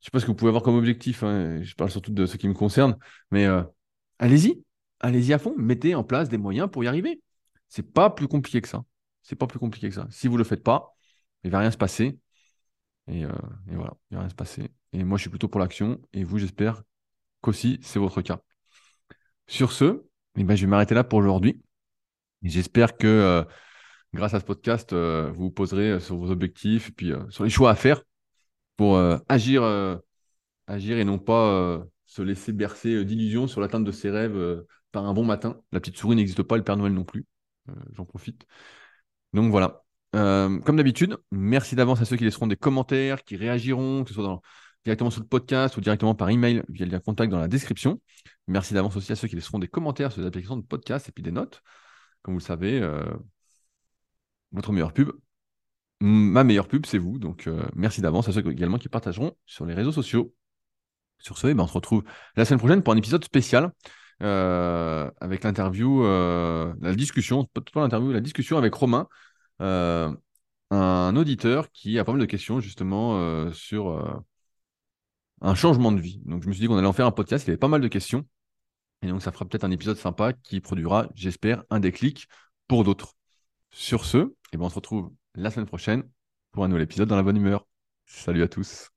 je 0.01 0.07
sais 0.07 0.11
pas 0.13 0.21
ce 0.21 0.27
que 0.27 0.31
vous 0.33 0.37
pouvez 0.37 0.51
avoir 0.51 0.63
comme 0.65 0.77
objectif. 0.77 1.23
hein, 1.25 1.63
Je 1.63 1.75
parle 1.77 1.91
surtout 1.91 2.13
de 2.13 2.27
ce 2.27 2.37
qui 2.39 2.49
me 2.49 2.55
concerne. 2.55 2.99
Mais 3.31 3.47
euh, 3.47 3.63
allez-y. 4.21 4.65
Allez-y 5.01 5.33
à 5.35 5.39
fond. 5.39 5.55
Mettez 5.59 5.95
en 5.97 6.05
place 6.05 6.29
des 6.31 6.39
moyens 6.39 6.71
pour 6.71 6.85
y 6.85 6.89
arriver. 6.89 7.23
C'est 7.69 7.83
pas 7.95 8.11
plus 8.11 8.29
compliqué 8.29 8.61
que 8.63 8.69
ça. 8.69 8.85
C'est 9.23 9.37
pas 9.37 9.47
plus 9.49 9.59
compliqué 9.61 9.89
que 9.91 9.95
ça. 9.97 10.07
Si 10.11 10.29
vous 10.29 10.37
le 10.39 10.45
faites 10.45 10.63
pas, 10.65 10.97
il 11.45 11.51
va 11.53 11.61
rien 11.61 11.71
se 11.73 11.79
passer. 11.79 12.19
Et, 13.09 13.25
euh, 13.25 13.33
et 13.71 13.75
voilà, 13.75 13.95
il 14.11 14.15
va 14.15 14.21
rien 14.21 14.29
se 14.29 14.35
passer. 14.35 14.71
Et 14.93 15.05
moi, 15.05 15.19
je 15.19 15.23
suis 15.23 15.31
plutôt 15.31 15.49
pour 15.49 15.61
l'action. 15.61 16.01
Et 16.13 16.25
vous, 16.25 16.39
j'espère 16.39 16.83
qu'aussi, 17.41 17.79
c'est 17.83 17.99
votre 17.99 18.23
cas. 18.23 18.41
Sur 19.47 19.73
ce, 19.73 20.05
eh 20.37 20.45
ben, 20.45 20.57
je 20.57 20.63
vais 20.63 20.71
m'arrêter 20.71 20.95
là 20.95 21.05
pour 21.05 21.19
aujourd'hui. 21.19 21.63
J'espère 22.43 22.97
que 22.97 23.07
euh, 23.07 23.45
grâce 24.15 24.35
à 24.35 24.41
ce 24.41 24.45
podcast, 24.45 24.93
euh, 24.93 25.31
vous 25.33 25.45
vous 25.45 25.51
poserez 25.51 26.01
sur 26.01 26.17
vos 26.17 26.31
objectifs 26.31 26.89
et 26.91 26.93
puis 26.93 27.13
sur 27.31 27.45
les 27.45 27.51
choix 27.51 27.71
à 27.71 27.75
faire 27.75 28.03
pour 28.77 28.99
agir, 29.29 29.63
agir 30.67 30.99
et 30.99 31.05
non 31.05 31.19
pas 31.19 31.85
se 32.07 32.23
laisser 32.23 32.53
bercer 32.53 33.05
d'illusions 33.05 33.47
sur 33.47 33.61
l'atteinte 33.61 33.85
de 33.85 33.93
ses 33.93 34.11
rêves 34.11 34.65
par 34.91 35.07
un 35.07 35.15
bon 35.15 35.25
matin. 35.25 35.61
La 35.71 35.79
petite 35.79 35.97
souris 35.97 36.17
n'existe 36.17 36.43
pas, 36.43 36.57
le 36.57 36.65
Père 36.65 36.77
Noël 36.77 36.93
non 36.93 37.05
plus. 37.05 37.25
J'en 37.93 38.05
profite. 38.05 38.47
Donc 39.33 39.53
voilà. 39.53 39.84
Euh, 40.15 40.61
comme 40.61 40.77
d'habitude, 40.77 41.17
merci 41.33 41.75
d'avance 41.75 42.01
à 42.01 42.05
ceux 42.05 42.17
qui 42.17 42.25
laisseront 42.25 42.47
des 42.47 42.57
commentaires, 42.57 43.25
qui 43.25 43.37
réagiront, 43.37 44.05
que 44.05 44.11
ce 44.11 44.15
soit 44.15 44.41
directement 44.85 45.11
sur 45.11 45.21
le 45.21 45.27
podcast 45.27 45.77
ou 45.77 45.81
directement 45.81 46.15
par 46.15 46.31
email 46.31 46.63
via 46.69 46.87
le 46.87 46.93
lien 46.93 47.01
contact 47.01 47.33
dans 47.33 47.41
la 47.41 47.49
description. 47.49 48.01
Merci 48.47 48.75
d'avance 48.75 48.97
aussi 48.97 49.11
à 49.11 49.17
ceux 49.17 49.27
qui 49.27 49.35
laisseront 49.35 49.59
des 49.59 49.67
commentaires 49.67 50.13
sur 50.13 50.21
les 50.21 50.27
applications 50.29 50.57
de 50.57 50.63
podcast 50.63 51.09
et 51.09 51.13
puis 51.13 51.23
des 51.23 51.33
notes. 51.33 51.63
Comme 52.23 52.35
vous 52.35 52.41
le 52.41 52.45
savez, 52.45 52.81
euh, 52.81 53.03
votre 54.53 54.73
meilleure 54.73 54.93
pub, 54.93 55.11
ma 56.01 56.45
meilleure 56.45 56.69
pub, 56.69 56.87
c'est 56.87 56.99
vous. 56.99 57.19
Donc 57.19 57.49
euh, 57.49 57.65
merci 57.75 58.01
d'avance 58.01 58.29
à 58.29 58.33
ceux 58.33 58.47
également 58.49 58.79
qui 58.79 58.89
partageront 58.89 59.37
sur 59.47 59.67
les 59.67 59.75
réseaux 59.75 59.93
sociaux. 59.93 60.33
Sur 61.19 61.39
ce, 61.39 61.49
eh 61.49 61.55
ben, 61.55 61.65
on 61.65 61.67
se 61.67 61.73
retrouve 61.73 62.05
la 62.37 62.45
semaine 62.45 62.59
prochaine 62.59 62.83
pour 62.83 62.93
un 62.93 62.97
épisode 62.97 63.25
spécial 63.25 63.73
avec 64.21 65.45
l'interview, 65.45 66.03
la 66.03 66.95
discussion, 66.95 67.45
pas 67.47 67.63
l'interview, 67.83 68.13
la 68.13 68.21
discussion 68.21 68.57
avec 68.57 68.73
Romain, 68.73 69.09
un 69.61 71.17
auditeur 71.17 71.71
qui 71.71 71.99
a 71.99 72.05
pas 72.05 72.13
mal 72.13 72.21
de 72.21 72.27
questions 72.27 72.61
justement 72.61 73.19
euh, 73.19 73.53
sur 73.53 73.89
euh, 73.89 74.13
un 75.41 75.55
changement 75.55 75.93
de 75.93 76.01
vie. 76.01 76.21
Donc 76.25 76.43
je 76.43 76.49
me 76.49 76.53
suis 76.53 76.61
dit 76.61 76.67
qu'on 76.69 76.77
allait 76.77 76.87
en 76.87 76.93
faire 76.93 77.07
un 77.07 77.13
podcast, 77.13 77.45
il 77.45 77.49
y 77.49 77.51
avait 77.51 77.59
pas 77.59 77.69
mal 77.69 77.81
de 77.81 77.89
questions. 77.89 78.27
Et 79.03 79.09
donc 79.09 79.23
ça 79.23 79.33
fera 79.33 79.45
peut-être 79.45 79.65
un 79.65 79.71
épisode 79.71 79.99
sympa 79.99 80.33
qui 80.33 80.61
produira, 80.61 81.09
j'espère, 81.15 81.65
un 81.71 81.81
déclic 81.81 82.29
pour 82.69 82.85
d'autres. 82.85 83.15
Sur 83.71 84.05
ce, 84.05 84.35
eh 84.53 84.57
ben, 84.57 84.65
on 84.65 84.71
se 84.71 84.77
retrouve 84.77 85.13
la 85.35 85.51
semaine 85.51 85.67
prochaine 85.67 86.05
pour 86.53 86.65
un 86.65 86.69
nouvel 86.69 86.85
épisode 86.85 87.09
dans 87.09 87.17
la 87.17 87.23
bonne 87.23 87.37
humeur. 87.37 87.67
Salut 88.07 88.43
à 88.43 88.49
tous. 88.49 88.94